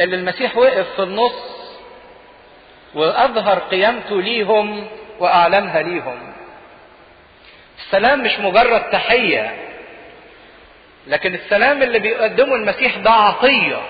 اللي 0.00 0.16
المسيح 0.16 0.56
وقف 0.56 0.86
في 0.96 1.02
النص 1.02 1.68
وأظهر 2.94 3.58
قيامته 3.58 4.22
ليهم 4.22 4.88
وأعلنها 5.18 5.82
ليهم. 5.82 6.32
السلام 7.78 8.22
مش 8.22 8.38
مجرد 8.38 8.90
تحية 8.90 9.56
لكن 11.06 11.34
السلام 11.34 11.82
اللي 11.82 11.98
بيقدمه 11.98 12.54
المسيح 12.54 12.96
ده 12.96 13.10
عطية. 13.10 13.80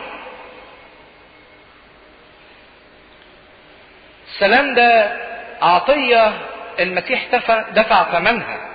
السلام 4.35 4.75
ده 4.75 5.17
عطية 5.63 6.33
المسيح 6.81 7.27
دفع 7.71 8.13
ثمنها. 8.13 8.72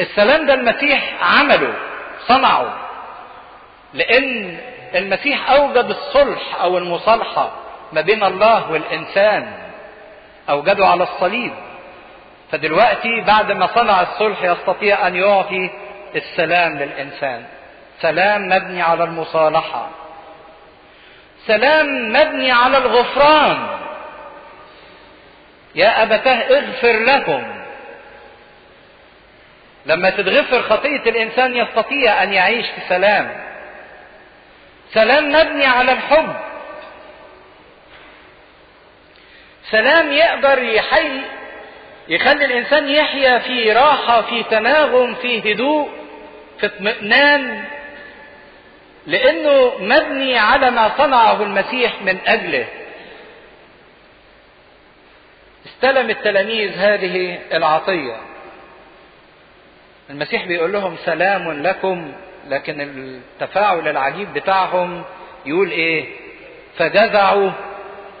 السلام 0.00 0.46
ده 0.46 0.54
المسيح 0.54 1.14
عمله 1.22 1.74
صنعه. 2.28 2.74
لأن 3.94 4.58
المسيح 4.94 5.50
أوجد 5.50 5.84
الصلح 5.84 6.60
أو 6.62 6.78
المصالحة 6.78 7.52
ما 7.92 8.00
بين 8.00 8.24
الله 8.24 8.70
والإنسان 8.70 9.52
أوجده 10.50 10.86
على 10.86 11.02
الصليب. 11.02 11.52
فدلوقتي 12.52 13.20
بعد 13.20 13.52
ما 13.52 13.66
صنع 13.74 14.00
الصلح 14.00 14.42
يستطيع 14.42 15.06
أن 15.06 15.16
يعطي 15.16 15.70
السلام 16.16 16.78
للإنسان. 16.78 17.44
سلام 18.00 18.48
مبني 18.48 18.82
على 18.82 19.04
المصالحة. 19.04 19.88
سلام 21.46 22.12
مبني 22.12 22.52
على 22.52 22.78
الغفران. 22.78 23.66
يا 25.74 26.02
أبتاه 26.02 26.58
اغفر 26.58 26.92
لهم 26.92 27.61
لما 29.86 30.10
تتغفر 30.10 30.62
خطية 30.62 31.02
الإنسان 31.10 31.56
يستطيع 31.56 32.22
أن 32.22 32.32
يعيش 32.32 32.66
في 32.66 32.80
سلام. 32.88 33.44
سلام 34.92 35.32
مبني 35.32 35.66
على 35.66 35.92
الحب. 35.92 36.36
سلام 39.70 40.12
يقدر 40.12 40.62
يحي 40.62 41.20
يخلي 42.08 42.44
الإنسان 42.44 42.88
يحيا 42.88 43.38
في 43.38 43.72
راحة 43.72 44.22
في 44.22 44.42
تناغم 44.42 45.14
في 45.14 45.52
هدوء 45.52 45.90
في 46.60 46.66
اطمئنان 46.66 47.64
لأنه 49.06 49.72
مبني 49.78 50.38
على 50.38 50.70
ما 50.70 50.90
صنعه 50.98 51.42
المسيح 51.42 52.02
من 52.02 52.18
أجله. 52.26 52.66
استلم 55.66 56.10
التلاميذ 56.10 56.78
هذه 56.78 57.38
العطية 57.52 58.31
المسيح 60.10 60.46
بيقول 60.46 60.72
لهم 60.72 60.96
سلام 61.04 61.52
لكم 61.62 62.12
لكن 62.48 62.80
التفاعل 62.80 63.88
العجيب 63.88 64.34
بتاعهم 64.34 65.02
يقول 65.46 65.70
إيه؟ 65.70 66.06
فجزعوا 66.76 67.50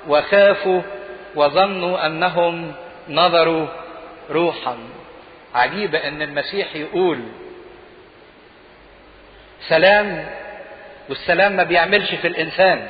وخافوا 0.08 0.82
وظنوا 1.34 2.06
أنهم 2.06 2.72
نظروا 3.08 3.66
روحا. 4.30 4.76
عجيبة 5.54 5.98
إن 5.98 6.22
المسيح 6.22 6.76
يقول 6.76 7.20
سلام 9.68 10.26
والسلام 11.08 11.52
ما 11.52 11.62
بيعملش 11.62 12.14
في 12.14 12.28
الإنسان. 12.28 12.88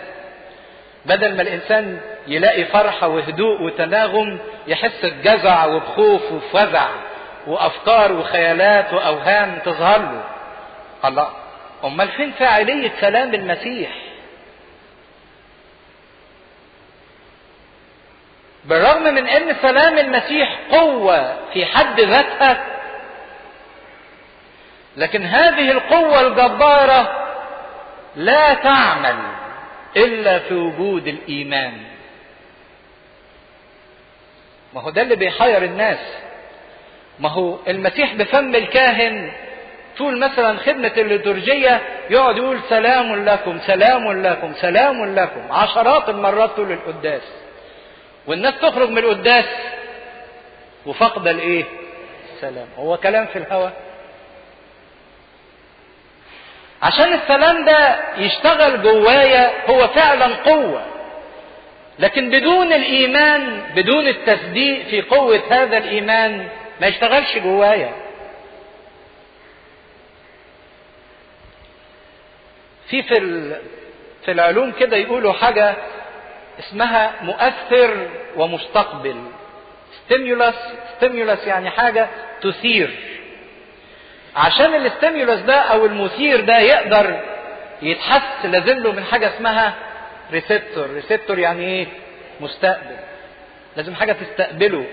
بدل 1.06 1.36
ما 1.36 1.42
الإنسان 1.42 2.00
يلاقي 2.26 2.64
فرحة 2.64 3.08
وهدوء 3.08 3.62
وتناغم 3.62 4.38
يحس 4.66 5.06
بجزع 5.06 5.64
وبخوف 5.64 6.32
وفزع. 6.32 6.88
وأفكار 7.46 8.12
وخيالات 8.12 8.92
وأوهام 8.92 9.58
تظهر 9.64 9.98
له. 9.98 10.24
الله. 11.04 11.30
أمال 11.84 12.08
فين 12.08 12.32
فاعلية 12.32 12.92
سلام 13.00 13.34
المسيح؟ 13.34 13.90
بالرغم 18.64 19.02
من 19.02 19.28
أن 19.28 19.56
سلام 19.62 19.98
المسيح 19.98 20.58
قوة 20.70 21.36
في 21.52 21.66
حد 21.66 22.00
ذاتها 22.00 22.66
لكن 24.96 25.24
هذه 25.24 25.70
القوة 25.70 26.20
الجبارة 26.20 27.28
لا 28.16 28.54
تعمل 28.54 29.16
إلا 29.96 30.38
في 30.38 30.54
وجود 30.54 31.06
الإيمان. 31.06 31.82
ما 34.74 34.80
هو 34.80 34.90
ده 34.90 35.02
اللي 35.02 35.16
بيحير 35.16 35.64
الناس. 35.64 35.98
ما 37.18 37.28
هو 37.28 37.58
المسيح 37.68 38.14
بفم 38.14 38.54
الكاهن. 38.54 39.32
طول 39.98 40.18
مثلا 40.18 40.58
خدمة 40.58 40.92
الليتورجية 40.96 41.80
يقعد 42.10 42.36
يقول 42.36 42.60
سلام 42.68 43.24
لكم 43.24 43.58
سلام 43.66 44.22
لكم 44.26 44.54
سلام 44.60 45.14
لكم. 45.14 45.52
عشرات 45.52 46.08
المرات 46.08 46.50
طول 46.50 46.72
القداس. 46.72 47.22
والناس 48.26 48.54
تخرج 48.60 48.88
من 48.88 48.98
القداس 48.98 49.44
وفقد 50.86 51.28
الإيه؟ 51.28 51.64
السلام. 52.34 52.66
هو 52.78 52.96
كلام 52.96 53.26
في 53.26 53.38
الهوى. 53.38 53.70
عشان 56.82 57.12
السلام 57.12 57.64
ده 57.64 57.96
يشتغل 58.18 58.82
جوايا 58.82 59.50
هو 59.70 59.88
فعلا 59.88 60.26
قوة. 60.26 60.82
لكن 61.98 62.30
بدون 62.30 62.72
الإيمان 62.72 63.62
بدون 63.74 64.08
التصديق 64.08 64.86
في 64.86 65.02
قوة 65.02 65.42
هذا 65.50 65.78
الإيمان 65.78 66.48
ما 66.80 66.86
يشتغلش 66.86 67.38
جوايا. 67.38 67.92
في 72.88 73.02
في 73.02 73.14
في 74.24 74.30
العلوم 74.32 74.72
كده 74.72 74.96
يقولوا 74.96 75.32
حاجة 75.32 75.74
اسمها 76.58 77.12
مؤثر 77.22 78.08
ومستقبل. 78.36 79.16
stimulus 80.04 80.56
stimulus 80.96 81.46
يعني 81.46 81.70
حاجة 81.70 82.08
تثير. 82.42 82.90
عشان 84.36 84.74
ال 84.74 84.81
stimulus 84.81 85.40
ده 85.40 85.54
أو 85.54 85.86
المثير 85.86 86.40
ده 86.40 86.58
يقدر 86.58 87.20
يتحس 87.82 88.46
لازم 88.46 88.78
له 88.78 88.92
من 88.92 89.04
حاجة 89.04 89.36
اسمها 89.36 89.74
receptor 90.32 90.90
receptor 90.90 91.38
يعني 91.38 91.64
إيه؟ 91.66 91.86
مستقبل. 92.40 92.96
لازم 93.76 93.94
حاجة 93.94 94.12
تستقبله. 94.12 94.86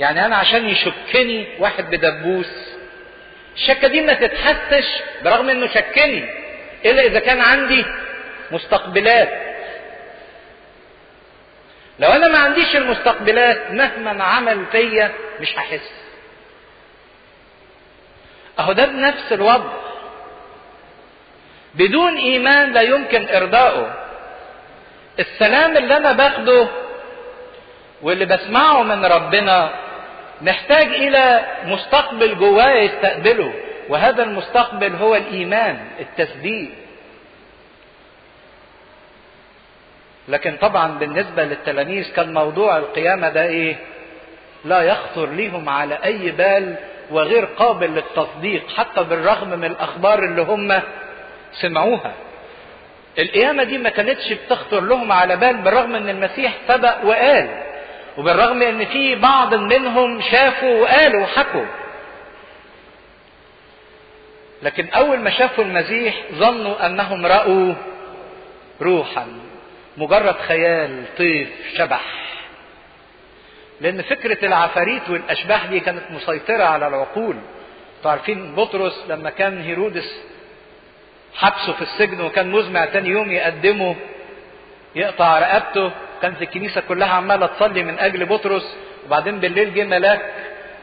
يعني 0.00 0.26
أنا 0.26 0.36
عشان 0.36 0.68
يشكني 0.68 1.46
واحد 1.58 1.90
بدبوس. 1.90 2.50
الشكة 3.56 3.88
دي 3.88 4.00
ما 4.00 4.12
تتحسش 4.12 4.86
برغم 5.24 5.48
إنه 5.50 5.66
شكني 5.66 6.24
إلا 6.84 7.02
إذا 7.02 7.18
كان 7.18 7.40
عندي 7.40 7.84
مستقبلات. 8.50 9.28
لو 11.98 12.08
أنا 12.08 12.28
ما 12.28 12.38
عنديش 12.38 12.76
المستقبلات 12.76 13.70
مهما 13.70 14.24
عمل 14.24 14.64
فيا 14.72 15.12
مش 15.40 15.58
هحس. 15.58 15.90
أهو 18.58 18.72
ده 18.72 18.84
بنفس 18.86 19.32
الوضع. 19.32 19.72
بدون 21.74 22.16
إيمان 22.16 22.72
لا 22.72 22.80
يمكن 22.80 23.28
ارضائه 23.28 23.94
السلام 25.18 25.76
اللي 25.76 25.96
أنا 25.96 26.12
باخده 26.12 26.68
واللي 28.02 28.24
بسمعه 28.24 28.82
من 28.82 29.04
ربنا 29.04 29.70
محتاج 30.42 30.86
إلى 30.86 31.46
مستقبل 31.64 32.38
جوايا 32.38 32.82
يستقبله 32.82 33.52
وهذا 33.88 34.22
المستقبل 34.22 34.94
هو 34.94 35.16
الإيمان 35.16 35.78
التصديق 36.00 36.70
لكن 40.28 40.56
طبعا 40.56 40.98
بالنسبة 40.98 41.44
للتلاميذ 41.44 42.12
كان 42.12 42.34
موضوع 42.34 42.76
القيامة 42.76 43.28
ده 43.28 43.42
إيه؟ 43.42 43.76
لا 44.64 44.82
يخطر 44.82 45.28
ليهم 45.30 45.68
على 45.68 45.98
أي 46.04 46.30
بال 46.30 46.74
وغير 47.10 47.44
قابل 47.44 47.90
للتصديق 47.90 48.68
حتى 48.76 49.02
بالرغم 49.04 49.48
من 49.48 49.64
الأخبار 49.64 50.18
اللي 50.24 50.42
هم 50.42 50.80
سمعوها. 51.52 52.12
القيامة 53.18 53.62
دي 53.64 53.78
ما 53.78 53.88
كانتش 53.90 54.32
بتخطر 54.32 54.80
لهم 54.80 55.12
على 55.12 55.36
بال 55.36 55.56
بالرغم 55.56 55.94
إن 55.94 56.08
المسيح 56.08 56.52
سبق 56.68 57.04
وقال. 57.04 57.48
وبالرغم 58.20 58.62
إن 58.62 58.84
في 58.84 59.14
بعض 59.14 59.54
منهم 59.54 60.20
شافوا 60.20 60.80
وقالوا 60.82 61.22
وحكوا 61.22 61.66
لكن 64.62 64.88
أول 64.88 65.18
ما 65.18 65.30
شافوا 65.30 65.64
المسيح 65.64 66.14
ظنوا 66.32 66.86
أنهم 66.86 67.26
رأوا 67.26 67.74
روحا 68.82 69.26
مجرد 69.96 70.34
خيال 70.48 71.04
طيف 71.18 71.48
شبح. 71.78 72.04
لأن 73.80 74.02
فكرة 74.02 74.44
العفاريت 74.46 75.10
والأشباح 75.10 75.66
دي 75.66 75.80
كانت 75.80 76.10
مسيطرة 76.10 76.64
على 76.64 76.86
العقول. 76.88 77.36
عارفين 78.04 78.54
بطرس 78.54 79.04
لما 79.08 79.30
كان 79.30 79.60
هيرودس 79.62 80.20
حبسه 81.34 81.72
في 81.72 81.82
السجن 81.82 82.20
وكان 82.20 82.50
مزمع 82.50 82.84
تاني 82.84 83.08
يوم 83.08 83.32
يقدمه 83.32 83.96
يقطع 84.96 85.38
رقبته 85.38 85.90
كانت 86.22 86.42
الكنيسة 86.42 86.80
كلها 86.80 87.08
عمالة 87.08 87.46
تصلي 87.46 87.82
من 87.82 87.98
أجل 87.98 88.26
بطرس 88.26 88.76
وبعدين 89.06 89.40
بالليل 89.40 89.74
جه 89.74 89.84
ملاك 89.84 90.32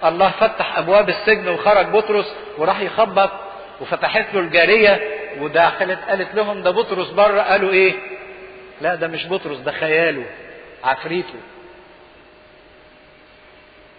الله 0.05 0.29
فتح 0.31 0.77
أبواب 0.77 1.09
السجن 1.09 1.47
وخرج 1.49 1.85
بطرس 1.85 2.33
وراح 2.57 2.79
يخبط 2.81 3.31
وفتحت 3.81 4.33
له 4.33 4.39
الجارية 4.39 4.99
ودخلت 5.39 5.99
قالت 6.09 6.35
لهم 6.35 6.63
ده 6.63 6.71
بطرس 6.71 7.09
بره. 7.09 7.41
قالوا 7.41 7.71
إيه؟ 7.71 7.93
لا 8.81 8.95
ده 8.95 9.07
مش 9.07 9.27
بطرس 9.27 9.57
ده 9.57 9.71
خياله 9.71 10.25
عفريته. 10.83 11.39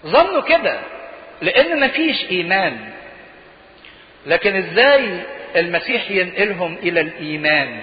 ظنوا 0.07 0.41
كده 0.43 0.81
لأن 1.43 1.87
مفيش 1.87 2.31
إيمان. 2.31 2.91
لكن 4.27 4.57
إزاي 4.57 5.21
المسيح 5.57 6.11
ينقلهم 6.11 6.75
إلى 6.83 7.01
الإيمان؟ 7.01 7.81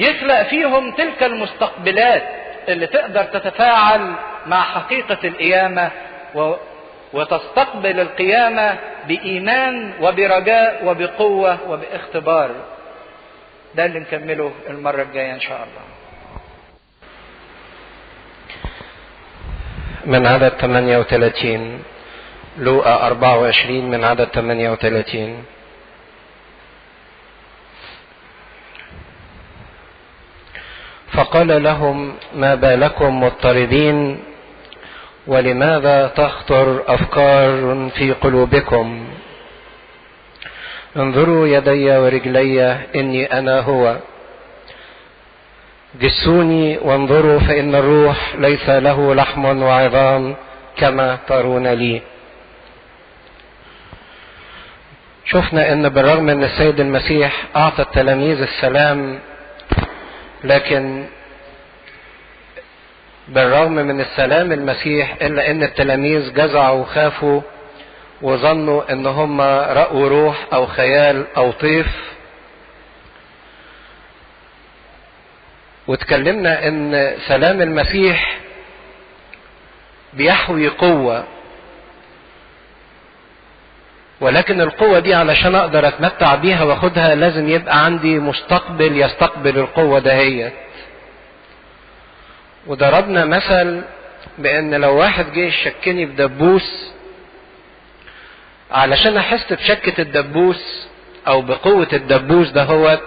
يخلق 0.00 0.42
فيهم 0.42 0.90
تلك 0.90 1.22
المستقبلات 1.22 2.22
اللي 2.68 2.86
تقدر 2.86 3.24
تتفاعل 3.24 4.14
مع 4.46 4.62
حقيقة 4.62 5.18
القيامة 5.24 5.90
و... 6.34 6.54
وتستقبل 7.12 8.00
القيامة 8.00 8.78
بإيمان 9.08 9.92
وبرجاء 10.00 10.82
وبقوة 10.84 11.58
وباختبار. 11.70 12.50
ده 13.74 13.84
اللي 13.86 13.98
نكمله 13.98 14.52
المرة 14.70 15.02
الجاية 15.02 15.32
إن 15.34 15.40
شاء 15.40 15.56
الله. 15.58 15.82
من 20.06 20.26
عدد 20.26 20.48
38 20.48 21.82
لوقا 22.58 23.06
24 23.06 23.90
من 23.90 24.04
عدد 24.04 24.24
38 24.24 25.44
فقال 31.20 31.62
لهم 31.62 32.14
ما 32.34 32.54
بالكم 32.54 33.22
مضطربين 33.22 34.18
ولماذا 35.26 36.06
تخطر 36.06 36.82
أفكار 36.88 37.90
في 37.94 38.12
قلوبكم؟ 38.12 39.04
انظروا 40.96 41.46
يدي 41.46 41.96
ورجلي 41.98 42.76
إني 42.94 43.38
أنا 43.38 43.60
هو. 43.60 43.96
جسوني 46.00 46.78
وانظروا 46.78 47.38
فإن 47.40 47.74
الروح 47.74 48.34
ليس 48.38 48.68
له 48.68 49.14
لحم 49.14 49.62
وعظام 49.62 50.36
كما 50.76 51.18
ترون 51.28 51.66
لي. 51.66 52.02
شفنا 55.24 55.72
إن 55.72 55.88
بالرغم 55.88 56.28
إن 56.28 56.44
السيد 56.44 56.80
المسيح 56.80 57.32
أعطى 57.56 57.82
التلاميذ 57.82 58.42
السلام 58.42 59.18
لكن 60.44 61.06
بالرغم 63.28 63.72
من 63.72 64.00
السلام 64.00 64.52
المسيح 64.52 65.16
إلا 65.22 65.50
إن 65.50 65.62
التلاميذ 65.62 66.34
جزعوا 66.34 66.80
وخافوا 66.80 67.40
وظنوا 68.22 68.92
إن 68.92 69.06
هم 69.06 69.40
رأوا 69.40 70.08
روح 70.08 70.46
أو 70.52 70.66
خيال 70.66 71.26
أو 71.36 71.50
طيف. 71.50 71.86
وتكلمنا 75.86 76.68
إن 76.68 77.14
سلام 77.28 77.62
المسيح 77.62 78.38
بيحوي 80.12 80.68
قوة 80.68 81.24
ولكن 84.20 84.60
القوة 84.60 84.98
دي 84.98 85.14
علشان 85.14 85.54
أقدر 85.54 85.88
أتمتع 85.88 86.34
بيها 86.34 86.64
وأخدها 86.64 87.14
لازم 87.14 87.48
يبقى 87.48 87.84
عندي 87.84 88.18
مستقبل 88.18 89.00
يستقبل 89.00 89.58
القوة 89.58 89.98
دهيت 89.98 90.52
وضربنا 92.66 93.24
مثل 93.24 93.82
بأن 94.38 94.74
لو 94.74 94.96
واحد 94.98 95.32
جه 95.32 95.50
شكني 95.50 96.06
بدبوس 96.06 96.90
علشان 98.70 99.16
أحس 99.16 99.52
بشكة 99.52 100.00
الدبوس 100.02 100.88
أو 101.28 101.42
بقوة 101.42 101.88
الدبوس 101.92 102.48
ده 102.50 102.62
هو 102.62 102.98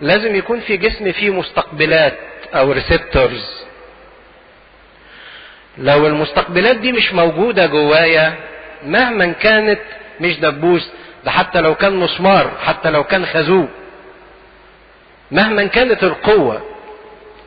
لازم 0.00 0.36
يكون 0.36 0.60
في 0.60 0.76
جسمي 0.76 1.12
فيه 1.12 1.30
مستقبلات 1.30 2.18
أو 2.54 2.72
ريسبتورز 2.72 3.46
لو 5.78 6.06
المستقبلات 6.06 6.76
دي 6.76 6.92
مش 6.92 7.12
موجودة 7.12 7.66
جوايا 7.66 8.34
مهما 8.86 9.32
كانت 9.32 9.80
مش 10.20 10.36
دبوس 10.40 10.90
ده 11.24 11.30
حتى 11.30 11.60
لو 11.60 11.74
كان 11.74 11.96
مسمار 11.96 12.50
حتى 12.66 12.90
لو 12.90 13.04
كان 13.04 13.26
خازوق. 13.26 13.68
مهما 15.30 15.64
كانت 15.66 16.04
القوة 16.04 16.62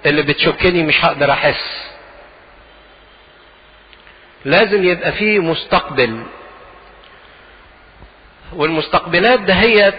اللي 0.05 0.21
بتشكني 0.21 0.83
مش 0.83 1.05
هقدر 1.05 1.31
أحس. 1.31 1.91
لازم 4.45 4.83
يبقى 4.83 5.11
فيه 5.11 5.39
مستقبل. 5.39 6.23
والمستقبلات 8.53 9.39
دهيت 9.39 9.93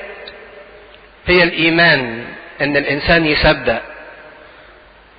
هي 1.27 1.43
الإيمان 1.43 2.25
إن 2.61 2.77
الإنسان 2.77 3.27
يصدق. 3.27 3.83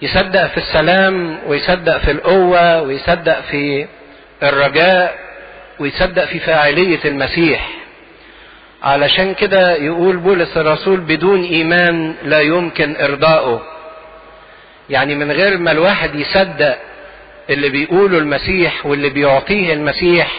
يصدق 0.01 0.47
في 0.47 0.57
السلام 0.57 1.39
ويصدق 1.47 1.97
في 1.97 2.11
القوة 2.11 2.81
ويصدق 2.81 3.41
في 3.41 3.87
الرجاء. 4.43 5.19
ويصدق 5.83 6.25
في 6.25 6.39
فاعلية 6.39 6.99
المسيح. 7.05 7.69
علشان 8.83 9.33
كده 9.33 9.75
يقول 9.75 10.17
بولس 10.17 10.57
الرسول 10.57 10.99
بدون 10.99 11.43
إيمان 11.43 12.15
لا 12.23 12.41
يمكن 12.41 12.95
ارضائه 12.95 13.61
يعني 14.89 15.15
من 15.15 15.31
غير 15.31 15.57
ما 15.57 15.71
الواحد 15.71 16.15
يصدق 16.15 16.77
اللي 17.49 17.69
بيقوله 17.69 18.17
المسيح 18.17 18.85
واللي 18.85 19.09
بيعطيه 19.09 19.73
المسيح 19.73 20.31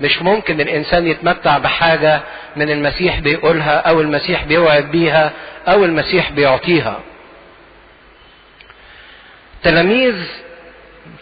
مش 0.00 0.22
ممكن 0.22 0.60
الإنسان 0.60 1.06
يتمتع 1.06 1.58
بحاجة 1.58 2.20
من 2.56 2.70
المسيح 2.70 3.18
بيقولها 3.20 3.76
أو 3.78 4.00
المسيح 4.00 4.44
بيوعد 4.44 4.90
بيها 4.90 5.32
أو 5.68 5.84
المسيح 5.84 6.30
بيعطيها. 6.32 7.00
تلاميذ 9.62 10.14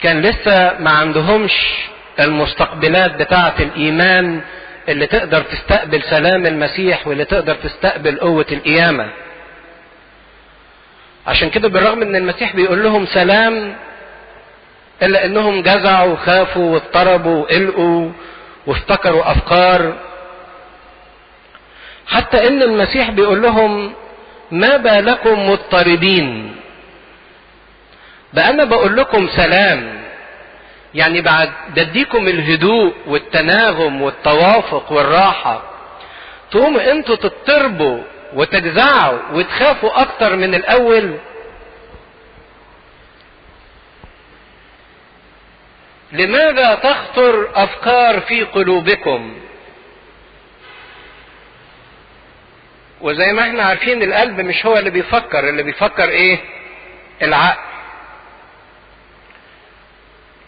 كان 0.03 0.21
لسه 0.23 0.79
ما 0.81 0.91
عندهمش 0.91 1.53
المستقبلات 2.21 3.15
بتاعة 3.15 3.55
الإيمان 3.61 4.41
اللي 4.89 5.07
تقدر 5.07 5.43
تستقبل 5.43 6.03
سلام 6.03 6.47
المسيح 6.47 7.07
واللي 7.07 7.25
تقدر 7.25 7.55
تستقبل 7.55 8.19
قوة 8.19 8.47
القيامة. 8.53 9.11
عشان 11.27 11.51
كده 11.51 11.69
بالرغم 11.69 12.03
إن 12.03 12.17
المسيح 12.17 12.57
بيقول 12.57 12.83
لهم 12.83 13.07
سلام 13.07 13.77
إلا 15.03 15.25
إنهم 15.25 15.63
جزعوا 15.63 16.13
وخافوا 16.13 16.73
واضطربوا 16.73 17.43
وقلقوا 17.43 18.11
وافتكروا 18.67 19.31
أفكار. 19.33 19.95
حتى 22.07 22.47
إن 22.49 22.63
المسيح 22.63 23.11
بيقول 23.11 23.43
لهم 23.43 23.93
ما 24.51 24.77
بالكم 24.77 25.51
مضطربين؟ 25.51 26.57
ده 28.33 28.51
أنا 28.51 28.65
بقول 28.65 28.97
لكم 28.97 29.29
سلام. 29.37 30.02
يعني 30.95 31.21
بعد 31.21 31.53
بديكم 31.77 32.29
الهدوء 32.29 32.95
والتناغم 33.07 34.03
والتوافق 34.03 34.93
والراحة. 34.93 35.63
تقوموا 36.51 36.93
أنتوا 36.93 37.17
تضطربوا 37.17 38.03
وتجزعوا 38.35 39.19
وتخافوا 39.33 40.03
أكتر 40.03 40.37
من 40.37 40.55
الأول. 40.55 41.19
لماذا 46.13 46.75
تخطر 46.75 47.49
أفكار 47.55 48.21
في 48.21 48.43
قلوبكم؟ 48.43 49.35
وزي 53.01 53.33
ما 53.33 53.43
إحنا 53.43 53.63
عارفين 53.63 54.03
القلب 54.03 54.41
مش 54.41 54.67
هو 54.67 54.77
اللي 54.77 54.91
بيفكر 54.91 55.49
اللي 55.49 55.63
بيفكر 55.63 56.09
إيه؟ 56.09 56.39
العقل. 57.23 57.72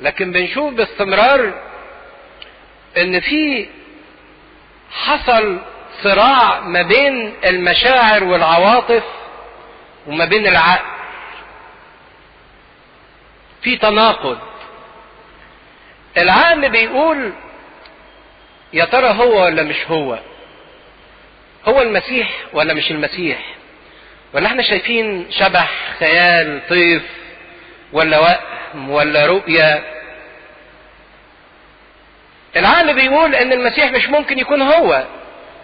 لكن 0.01 0.33
بنشوف 0.33 0.75
باستمرار 0.75 1.55
إن 2.97 3.21
في 3.21 3.69
حصل 4.93 5.59
صراع 6.03 6.61
ما 6.61 6.83
بين 6.83 7.35
المشاعر 7.45 8.25
والعواطف 8.25 9.03
وما 10.07 10.25
بين 10.25 10.47
العقل. 10.47 10.85
في 13.63 13.77
تناقض. 13.77 14.39
العقل 16.17 16.69
بيقول 16.69 17.33
يا 18.73 18.85
ترى 18.85 19.09
هو 19.09 19.45
ولا 19.45 19.63
مش 19.63 19.77
هو؟ 19.91 20.19
هو 21.69 21.83
المسيح 21.83 22.31
ولا 22.53 22.75
مش 22.75 22.91
المسيح؟ 22.91 23.55
ولا 24.33 24.47
إحنا 24.47 24.63
شايفين 24.63 25.27
شبح 25.31 25.71
خيال 25.99 26.61
طيف 26.69 27.03
ولا 27.95 28.19
وهم 28.19 28.91
ولا 28.91 29.27
رؤية 29.27 29.85
العقل 32.57 32.95
بيقول 32.95 33.35
إن 33.35 33.53
المسيح 33.53 33.91
مش 33.93 34.09
ممكن 34.09 34.39
يكون 34.39 34.63
هو 34.63 35.05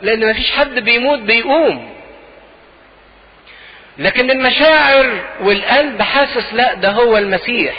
لأن 0.03 0.31
مفيش 0.31 0.51
حد 0.51 0.75
بيموت 0.79 1.19
بيقوم. 1.19 1.95
لكن 3.99 4.31
المشاعر 4.31 5.21
والقلب 5.41 6.03
حاسس 6.03 6.55
لا 6.55 6.75
ده 6.75 6.91
هو 6.91 7.17
المسيح. 7.19 7.75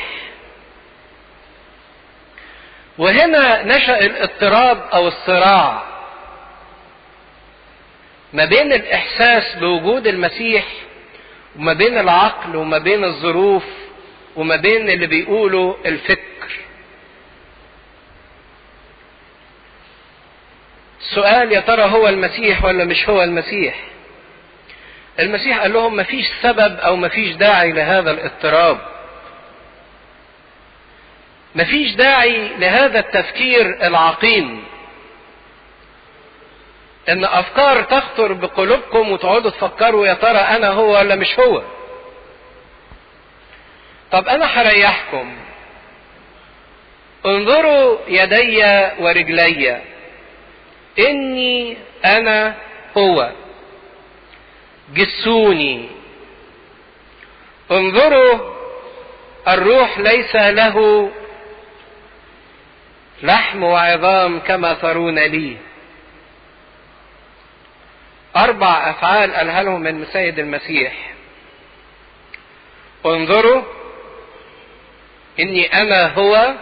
وهنا 2.98 3.64
نشأ 3.64 4.00
الاضطراب 4.00 4.82
أو 4.94 5.08
الصراع 5.08 5.84
ما 8.34 8.46
بين 8.46 8.74
الإحساس 8.74 9.56
بوجود 9.56 10.08
المسيح 10.08 10.64
وما 11.56 11.74
بين 11.74 11.98
العقل 11.98 12.56
وما 12.56 12.78
بين 12.78 13.04
الظروف. 13.04 13.64
وما 14.36 14.56
بين 14.56 14.90
اللي 14.90 15.08
بيقوله 15.08 15.78
الفكر. 15.86 16.52
السؤال 21.02 21.52
يا 21.52 21.60
ترى 21.60 21.84
هو 21.84 22.08
المسيح 22.08 22.66
ولا 22.66 22.86
مش 22.86 23.10
هو 23.10 23.24
المسيح؟ 23.24 23.76
المسيح 25.20 25.60
قال 25.60 25.74
لهم 25.74 25.96
مفيش 25.96 26.26
سبب 26.42 26.80
أو 26.80 26.96
مفيش 26.96 27.36
داعي 27.36 27.72
لهذا 27.72 28.12
الاضطراب. 28.12 28.78
مفيش 31.56 31.92
داعي 31.96 32.48
لهذا 32.58 33.00
التفكير 33.00 33.88
العقيم. 33.88 34.64
إن 37.10 37.26
أفكار 37.26 37.84
تخطر 37.84 38.34
بقلوبكم 38.34 39.12
وتقعدوا 39.12 39.52
تفكروا 39.52 40.08
يا 40.08 40.14
ترى 40.14 40.38
أنا 40.38 40.70
هو 40.70 40.98
ولا 40.98 41.16
مش 41.16 41.40
هو. 41.40 41.64
طب 44.12 44.28
أنا 44.28 44.46
هريحكم 44.46 45.38
انظروا 47.26 47.98
يدي 48.08 48.66
ورجلي. 49.00 49.82
إني 51.00 51.78
أنا 52.06 52.56
هو. 52.98 53.32
جسوني. 54.94 55.90
انظروا 57.72 58.40
الروح 59.48 60.00
ليس 60.00 60.36
له 60.36 61.10
لحم 63.24 63.64
وعظام 63.64 64.40
كما 64.40 64.74
ترون 64.74 65.20
لي. 65.20 65.58
أربع 68.36 68.90
أفعال 68.90 69.34
قالها 69.34 69.64
لهم 69.64 69.82
من 69.82 70.06
سيد 70.06 70.40
المسيح. 70.40 70.94
انظروا 73.06 73.62
إني 75.42 75.66
أنا 75.66 76.08
هو 76.08 76.54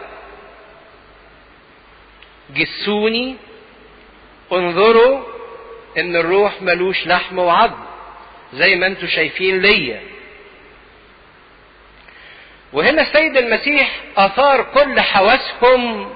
جسوني. 2.50 3.36
انظروا 4.52 5.24
إن 5.98 6.16
الروح 6.16 6.62
ملوش 6.62 7.08
لحم 7.08 7.40
وعظم 7.40 7.84
زي 8.54 8.76
ما 8.76 8.88
أنتم 8.88 9.08
شايفين 9.08 9.62
ليا. 9.62 10.02
وهنا 12.74 13.02
السيد 13.02 13.38
المسيح 13.38 14.02
أثار 14.18 14.64
كل 14.74 15.00
حواسهم 15.00 16.14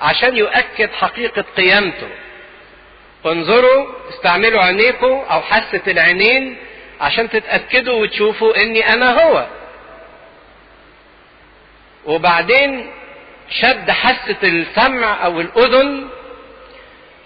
عشان 0.00 0.36
يؤكد 0.36 0.90
حقيقة 0.92 1.44
قيامته. 1.56 2.08
انظروا 3.26 3.86
استعملوا 4.08 4.62
عينيكم 4.62 5.24
أو 5.30 5.40
حاسة 5.40 5.82
العينين 5.86 6.56
عشان 7.00 7.30
تتأكدوا 7.30 8.02
وتشوفوا 8.02 8.62
إني 8.62 8.92
أنا 8.92 9.22
هو. 9.22 9.46
وبعدين 12.06 12.90
شد 13.50 13.90
حاسة 13.90 14.36
السمع 14.42 15.24
أو 15.24 15.40
الأذن 15.40 16.08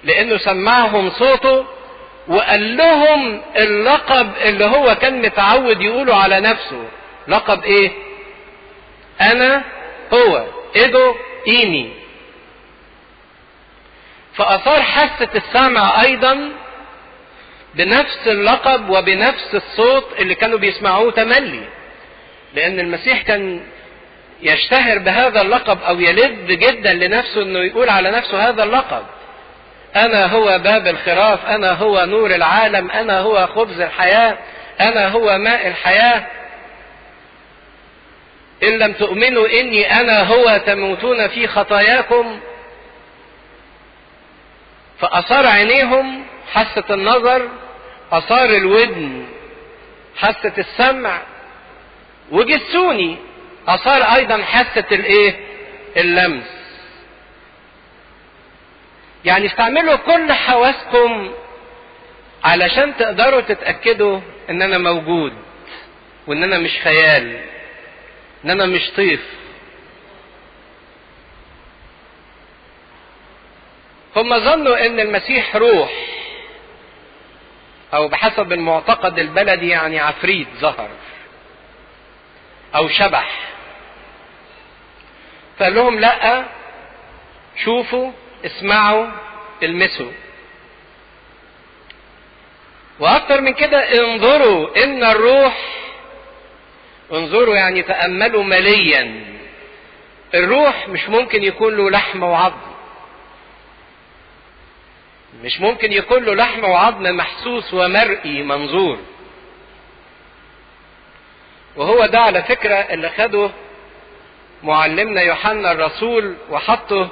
لأنه 0.05 0.39
سمعهم 0.39 1.11
صوته 1.11 1.65
وقال 2.29 2.77
لهم 2.77 3.43
اللقب 3.57 4.33
اللي 4.45 4.65
هو 4.65 4.95
كان 4.95 5.23
متعود 5.23 5.81
يقوله 5.81 6.17
على 6.17 6.41
نفسه. 6.41 6.89
لقب 7.29 7.65
إيه؟ 7.65 7.91
أنا 9.21 9.65
هو 10.15 10.47
إيدو 10.77 11.15
ايمي 11.49 11.93
فأثار 14.35 14.83
حاسة 14.83 15.29
السمع 15.35 16.03
أيضا 16.03 16.53
بنفس 17.75 18.19
اللقب 18.27 18.91
وبنفس 18.91 19.55
الصوت 19.55 20.07
اللي 20.19 20.35
كانوا 20.35 20.59
بيسمعوه 20.59 21.11
تملي. 21.11 21.69
لأن 22.55 22.81
المسيح 22.81 23.23
كان 23.23 23.61
يشتهر 24.43 24.99
بهذا 24.99 25.41
اللقب 25.41 25.83
أو 25.83 26.01
يلد 26.01 26.47
جدا 26.47 26.93
لنفسه 26.93 27.43
إنه 27.43 27.59
يقول 27.59 27.89
على 27.89 28.11
نفسه 28.11 28.49
هذا 28.49 28.65
اللقب. 28.65 29.03
أنا 29.97 30.27
هو 30.27 30.59
باب 30.59 30.87
الخراف 30.87 31.47
أنا 31.47 31.73
هو 31.73 32.05
نور 32.05 32.31
العالم 32.31 32.91
أنا 32.91 33.21
هو 33.21 33.47
خبز 33.47 33.81
الحياة 33.81 34.39
أنا 34.81 35.09
هو 35.09 35.39
ماء 35.39 35.69
الحياة. 35.69 36.27
إن 38.63 38.79
لم 38.79 38.93
تؤمنوا 38.93 39.49
إني 39.61 40.01
أنا 40.01 40.23
هو 40.23 40.61
تموتون 40.67 41.29
في 41.29 41.47
خطاياكم. 41.49 42.41
فاثار 45.01 45.47
عينيهم 45.47 46.25
حاسة 46.53 46.85
النظر 46.91 47.49
اثار 48.13 48.51
الودن 48.51 49.27
حاسة 50.17 50.53
السمع. 50.59 51.19
وجسوني 52.31 53.17
آثار 53.69 54.03
أيضا 54.03 54.43
حاسة 54.43 54.85
الإيه؟ 54.93 55.37
اللمس. 55.97 56.45
يعني 59.25 59.47
استعملوا 59.47 59.97
كل 59.97 60.33
حواسكم 60.33 61.33
علشان 62.45 62.97
تقدروا 62.97 63.41
تتأكدوا 63.41 64.21
إن 64.51 64.63
أنا 64.63 64.79
موجود 64.79 65.33
وإن 66.27 66.43
أنا 66.43 66.59
مش 66.59 66.79
خيال 66.85 67.41
إن 68.45 68.51
أنا 68.51 68.67
مش 68.67 68.91
طيف. 68.97 69.21
هم 74.17 74.39
ظنوا 74.39 74.87
إن 74.87 75.01
المسيح 75.01 75.57
روح 75.57 75.93
أو 77.95 78.09
بحسب 78.09 78.53
المعتقد 78.53 79.19
البلدي 79.19 79.69
يعني 79.69 79.99
عفريت 80.01 80.49
ظهر 80.61 80.89
أو 82.75 82.89
شبح. 82.89 83.41
فقال 85.59 85.75
لهم 85.75 85.99
لا 86.01 86.45
شوفوا 87.65 88.13
اسمعوا 88.45 89.07
المسوا. 89.63 90.13
وأكتر 93.01 93.41
من 93.41 93.53
كده 93.55 93.79
انظروا 93.79 94.85
إن 94.85 95.05
الروح 95.05 95.59
انظروا 97.13 97.57
يعني 97.57 97.83
تأملوا 97.83 98.45
مليا 98.45 99.25
الروح 100.35 100.89
مش 100.89 101.09
ممكن 101.09 101.43
يكون 101.45 101.77
له 101.77 101.91
لحم 101.91 102.23
وعظم. 102.23 102.77
مش 105.45 105.61
ممكن 105.61 105.93
يكون 105.93 106.25
له 106.25 106.35
لحم 106.35 106.65
وعظم 106.65 107.03
محسوس 107.17 107.75
ومرئي 107.75 108.43
منظور. 108.43 108.99
وهو 111.77 112.07
ده 112.07 112.21
على 112.21 112.43
فكرة 112.43 112.75
اللي 112.75 113.11
خده 113.11 113.51
معلمنا 114.63 115.21
يوحنا 115.21 115.73
الرسول 115.73 116.35
وحطه 116.51 117.09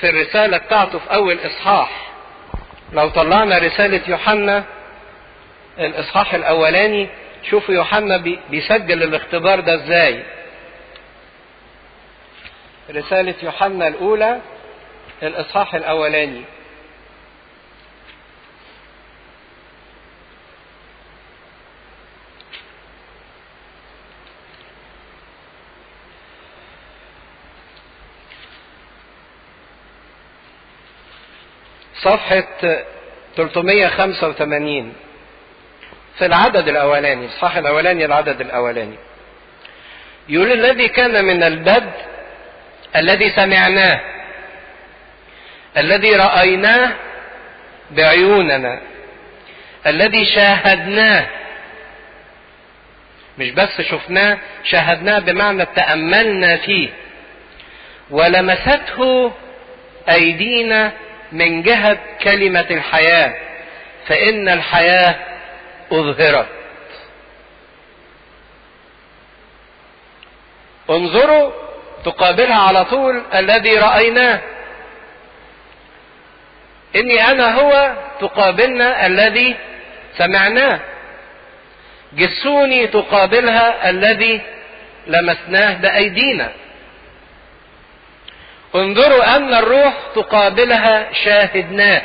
في 0.00 0.08
الرسالة 0.10 0.56
بتاعته 0.58 0.98
في 0.98 1.14
أول 1.14 1.38
إصحاح. 1.46 2.10
لو 2.92 3.08
طلعنا 3.08 3.58
رسالة 3.58 4.00
يوحنا 4.08 4.64
الإصحاح 5.78 6.34
الأولاني 6.34 7.08
شوفوا 7.50 7.74
يوحنا 7.74 8.16
بيسجل 8.50 9.02
الاختبار 9.02 9.60
ده 9.60 9.74
إزاي. 9.74 10.24
رسالة 12.90 13.34
يوحنا 13.42 13.88
الأولى 13.88 14.40
الإصحاح 15.22 15.74
الأولاني. 15.74 16.42
صفحة 32.02 32.44
385 33.36 34.92
في 36.18 36.26
العدد 36.26 36.68
الأولاني 36.68 37.24
الصح 37.26 37.56
الأولاني 37.56 38.04
العدد 38.04 38.40
الأولاني. 38.40 38.96
يقول 40.28 40.52
الذي 40.52 40.88
كان 40.88 41.24
من 41.24 41.42
البدء 41.42 41.90
الذي 42.96 43.30
سمعناه 43.30 44.00
الذي 45.76 46.16
رأيناه 46.16 46.92
بعيوننا 47.90 48.80
الذي 49.86 50.24
شاهدناه 50.24 51.26
مش 53.38 53.50
بس 53.50 53.80
شفناه 53.80 54.38
شاهدناه 54.64 55.18
بمعنى 55.18 55.66
تأملنا 55.66 56.56
فيه 56.56 56.88
ولمسته 58.10 59.32
أيدينا 60.08 60.92
من 61.32 61.62
جهة 61.62 61.98
كلمة 62.22 62.66
الحياة 62.70 63.34
فإن 64.06 64.48
الحياة 64.48 65.14
أظهرت. 65.92 66.46
انظروا 70.90 71.52
تقابلها 72.04 72.58
على 72.58 72.84
طول 72.84 73.22
الذي 73.34 73.78
رأيناه. 73.78 74.40
إني 76.96 77.30
أنا 77.30 77.54
هو 77.54 77.94
تقابلنا 78.20 79.06
الذي 79.06 79.56
سمعناه. 80.18 80.80
جسوني 82.12 82.86
تقابلها 82.86 83.90
الذي 83.90 84.40
لمسناه 85.06 85.74
بأيدينا. 85.74 86.52
انظروا 88.74 89.36
أن 89.36 89.54
الروح 89.54 89.94
تقابلها 90.14 91.12
شاهدناه 91.24 92.02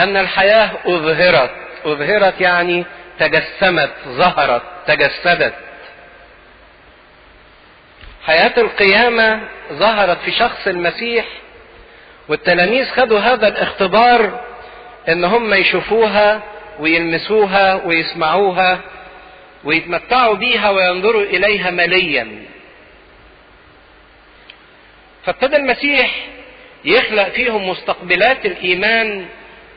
أن 0.00 0.16
الحياة 0.16 0.70
أظهرت. 0.86 1.50
أظهرت 1.84 2.40
يعني 2.40 2.84
تجسمت 3.18 3.90
ظهرت 4.08 4.62
تجسدت. 4.86 5.54
حياة 8.26 8.52
القيامة 8.58 9.40
ظهرت 9.72 10.18
في 10.18 10.32
شخص 10.32 10.66
المسيح 10.66 11.24
والتلاميذ 12.28 12.90
خدوا 12.90 13.18
هذا 13.18 13.48
الاختبار 13.48 14.40
إن 15.08 15.24
هم 15.24 15.54
يشوفوها 15.54 16.42
ويلمسوها 16.78 17.74
ويسمعوها 17.74 18.80
ويتمتعوا 19.64 20.34
بيها 20.34 20.70
وينظروا 20.70 21.22
إليها 21.22 21.70
مليا. 21.70 22.28
فابتدى 25.26 25.56
المسيح 25.56 26.26
يخلق 26.84 27.28
فيهم 27.28 27.68
مستقبلات 27.68 28.46
الإيمان 28.46 29.26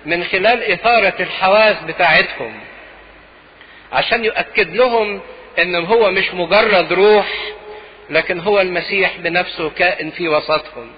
من 0.05 0.23
خلال 0.23 0.63
إثارة 0.63 1.13
الحواس 1.19 1.75
بتاعتهم 1.87 2.59
عشان 3.91 4.25
يؤكد 4.25 4.75
لهم 4.75 5.21
ان 5.59 5.75
هو 5.85 6.11
مش 6.11 6.33
مجرد 6.33 6.93
روح 6.93 7.27
لكن 8.09 8.39
هو 8.39 8.61
المسيح 8.61 9.17
بنفسه 9.17 9.69
كائن 9.69 10.11
في 10.11 10.29
وسطهم. 10.29 10.91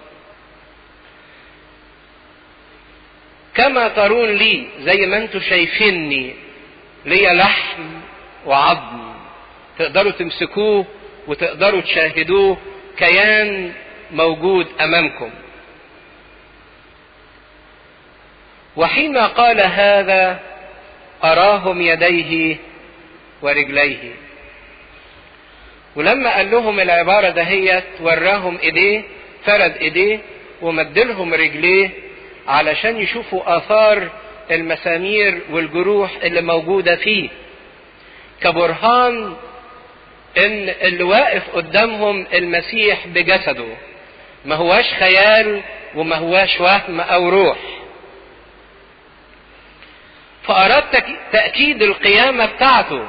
كما 3.56 3.88
ترون 3.88 4.30
لي 4.36 4.68
زي 4.80 5.06
ما 5.06 5.18
أنتم 5.18 5.40
شايفيني 5.40 6.34
ليا 7.06 7.34
لحم 7.34 7.84
وعظم 8.46 9.14
تقدروا 9.80 10.12
تمسكوه 10.12 10.86
وتقدروا 11.28 11.82
تشاهدوه 11.82 12.58
كيان 12.98 13.74
موجود 14.12 14.68
أمامكم. 14.82 15.30
وحين 18.76 19.18
قال 19.18 19.62
هذا 19.62 20.40
أراهم 21.24 21.82
يديه 21.82 22.58
ورجليه. 23.42 24.12
ولما 25.96 26.36
قال 26.36 26.52
لهم 26.52 26.80
العبارة 26.80 27.30
دهيت 27.30 27.84
وراهم 28.02 28.58
إيديه 28.58 29.04
فرد 29.46 29.78
إيديه 29.78 30.20
ومدلهم 30.62 31.34
رجليه 31.34 31.90
علشان 32.48 32.98
يشوفوا 32.98 33.58
آثار 33.58 34.10
المسامير 34.52 35.42
والجروح 35.52 36.12
اللي 36.24 36.42
موجودة 36.42 36.96
فيه. 36.96 37.30
كبرهان 38.42 39.36
إن 40.38 40.70
اللي 40.82 41.04
واقف 41.04 41.50
قدامهم 41.56 42.26
المسيح 42.34 43.08
بجسده. 43.08 43.68
ما 44.46 44.56
هواش 44.56 44.94
خيال 44.94 45.62
وما 45.96 46.16
هواش 46.16 46.62
وهم 46.62 47.00
أو 47.00 47.30
روح. 47.30 47.58
فاراد 50.48 50.84
تأكيد 51.32 51.82
القيامة 51.82 52.46
بتاعته. 52.46 53.06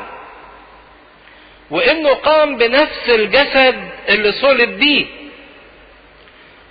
وإنه 1.71 2.15
قام 2.15 2.57
بنفس 2.57 3.09
الجسد 3.09 3.89
اللي 4.09 4.33
صلب 4.33 4.79
بيه. 4.79 5.07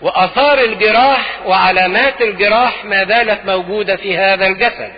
وآثار 0.02 0.60
الجراح 0.60 1.40
وعلامات 1.46 2.22
الجراح 2.22 2.86
ما 2.86 3.06
زالت 3.06 3.46
موجودة 3.46 3.96
في 3.96 4.18
هذا 4.18 4.48
الجسد. 4.48 4.94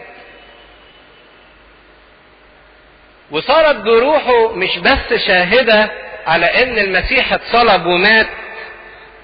وصارت 3.31 3.75
جروحه 3.75 4.53
مش 4.53 4.77
بس 4.77 5.13
شاهدة 5.27 5.91
على 6.27 6.45
إن 6.45 6.77
المسيح 6.77 7.33
اتصلب 7.33 7.85
ومات 7.85 8.27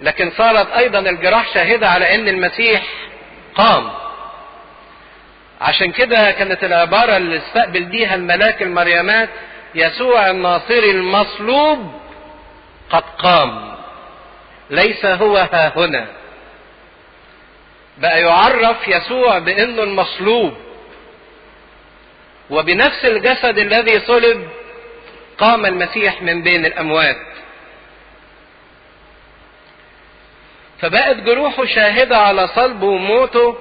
لكن 0.04 0.32
صارت 0.38 0.72
أيضا 0.72 1.00
الجراح 1.00 1.54
شاهدة 1.54 1.90
على 1.90 2.16
إن 2.16 2.28
المسيح 2.28 2.84
قام. 3.56 3.92
عشان 5.62 5.92
كده 5.92 6.32
كانت 6.32 6.64
العبارة 6.64 7.18
اللي 7.18 7.38
استقبل 7.38 7.84
بيها 7.84 8.16
الملاك 8.16 8.62
المريمات 8.62 9.30
يسوع 9.76 10.30
الناصري 10.30 10.92
المصلوب 10.92 11.92
قد 12.90 13.04
قام. 13.18 13.76
ليس 14.70 15.06
هو 15.06 15.38
ها 15.38 15.74
هنا. 15.76 16.08
بقى 17.98 18.22
يعرف 18.22 18.88
يسوع 18.88 19.40
بإنه 19.40 19.84
المصلوب. 19.84 20.54
وبنفس 22.50 23.06
الجسد 23.06 23.58
الذي 23.58 24.00
صلب 24.00 24.48
قام 25.38 25.66
المسيح 25.66 26.22
من 26.22 26.42
بين 26.42 26.66
الأموات. 26.66 27.18
فبقت 30.84 31.16
جروحه 31.16 31.66
شاهدة 31.66 32.18
على 32.18 32.48
صلبه 32.48 32.88
وموته 32.88 33.58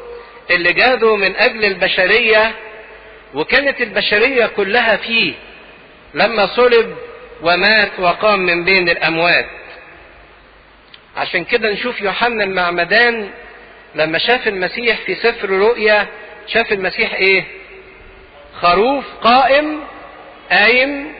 اللي 0.50 0.72
جاده 0.72 1.16
من 1.16 1.36
أجل 1.36 1.64
البشرية 1.64 2.52
وكانت 3.34 3.80
البشرية 3.80 4.46
كلها 4.46 4.96
فيه 4.96 5.32
لما 6.14 6.46
صلب 6.46 6.96
ومات 7.42 7.90
وقام 7.98 8.40
من 8.40 8.64
بين 8.64 8.88
الأموات. 8.88 9.46
عشان 11.16 11.44
كده 11.44 11.70
نشوف 11.70 12.00
يوحنا 12.00 12.44
المعمدان 12.44 13.30
لما 13.94 14.18
شاف 14.18 14.48
المسيح 14.48 14.96
في 15.06 15.14
سفر 15.14 15.50
رؤيا 15.50 16.06
شاف 16.46 16.72
المسيح 16.72 17.14
إيه؟ 17.14 17.44
خروف 18.60 19.04
قائم 19.22 19.80
قايم 20.50 21.12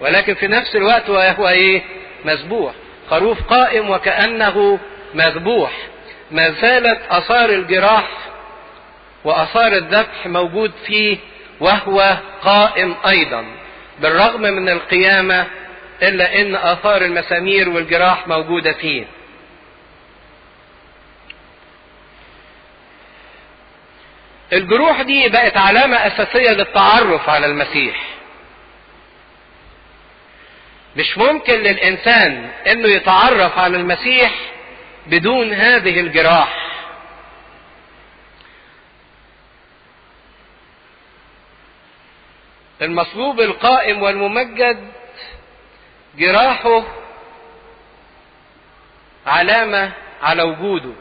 ولكن 0.00 0.34
في 0.34 0.48
نفس 0.48 0.76
الوقت 0.76 1.10
وهو 1.10 1.48
إيه؟ 1.48 1.82
مذبوح 2.24 2.72
خروف 3.10 3.42
قائم 3.42 3.90
وكأنه 3.90 4.78
مذبوح 5.16 5.70
ما 6.30 6.50
زالت 6.50 7.00
آثار 7.10 7.50
الجراح 7.50 8.08
وآثار 9.24 9.72
الذبح 9.72 10.26
موجود 10.26 10.72
فيه 10.86 11.16
وهو 11.60 12.16
قائم 12.42 12.94
أيضا 13.08 13.44
بالرغم 14.00 14.40
من 14.42 14.68
القيامة 14.68 15.46
إلا 16.02 16.40
إن 16.40 16.54
آثار 16.56 17.02
المسامير 17.02 17.68
والجراح 17.68 18.28
موجودة 18.28 18.72
فيه 18.72 19.04
الجروح 24.52 25.02
دي 25.02 25.28
بقت 25.28 25.56
علامة 25.56 25.96
أساسية 25.96 26.50
للتعرف 26.50 27.28
على 27.28 27.46
المسيح. 27.46 28.02
مش 30.96 31.18
ممكن 31.18 31.54
للإنسان 31.54 32.50
إنه 32.66 32.88
يتعرف 32.88 33.58
على 33.58 33.76
المسيح 33.76 34.32
بدون 35.06 35.52
هذه 35.52 36.00
الجراح. 36.00 36.66
المصلوب 42.82 43.40
القائم 43.40 44.02
والممجد 44.02 44.90
جراحه 46.18 46.82
علامة 49.26 49.92
على 50.22 50.42
وجوده 50.42 50.92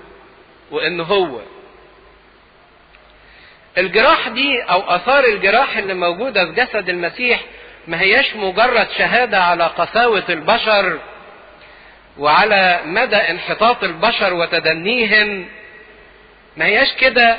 وإنه 0.72 1.04
هو 1.04 1.40
الجراح 3.78 4.28
دي 4.28 4.62
أو 4.62 4.82
آثار 4.82 5.24
الجراح 5.24 5.78
اللي 5.78 5.94
موجودة 5.94 6.46
في 6.46 6.52
جسد 6.52 6.90
المسيح 6.90 7.42
ما 7.88 8.02
هياش 8.02 8.36
مجرد 8.36 8.88
شهادة 8.98 9.44
على 9.44 9.64
قساوة 9.64 10.24
البشر 10.30 11.00
وعلى 12.18 12.80
مدى 12.86 13.16
انحطاط 13.16 13.84
البشر 13.84 14.34
وتدنيهم 14.34 15.46
ما 16.58 16.66
هياش 16.66 16.94
كده. 16.94 17.38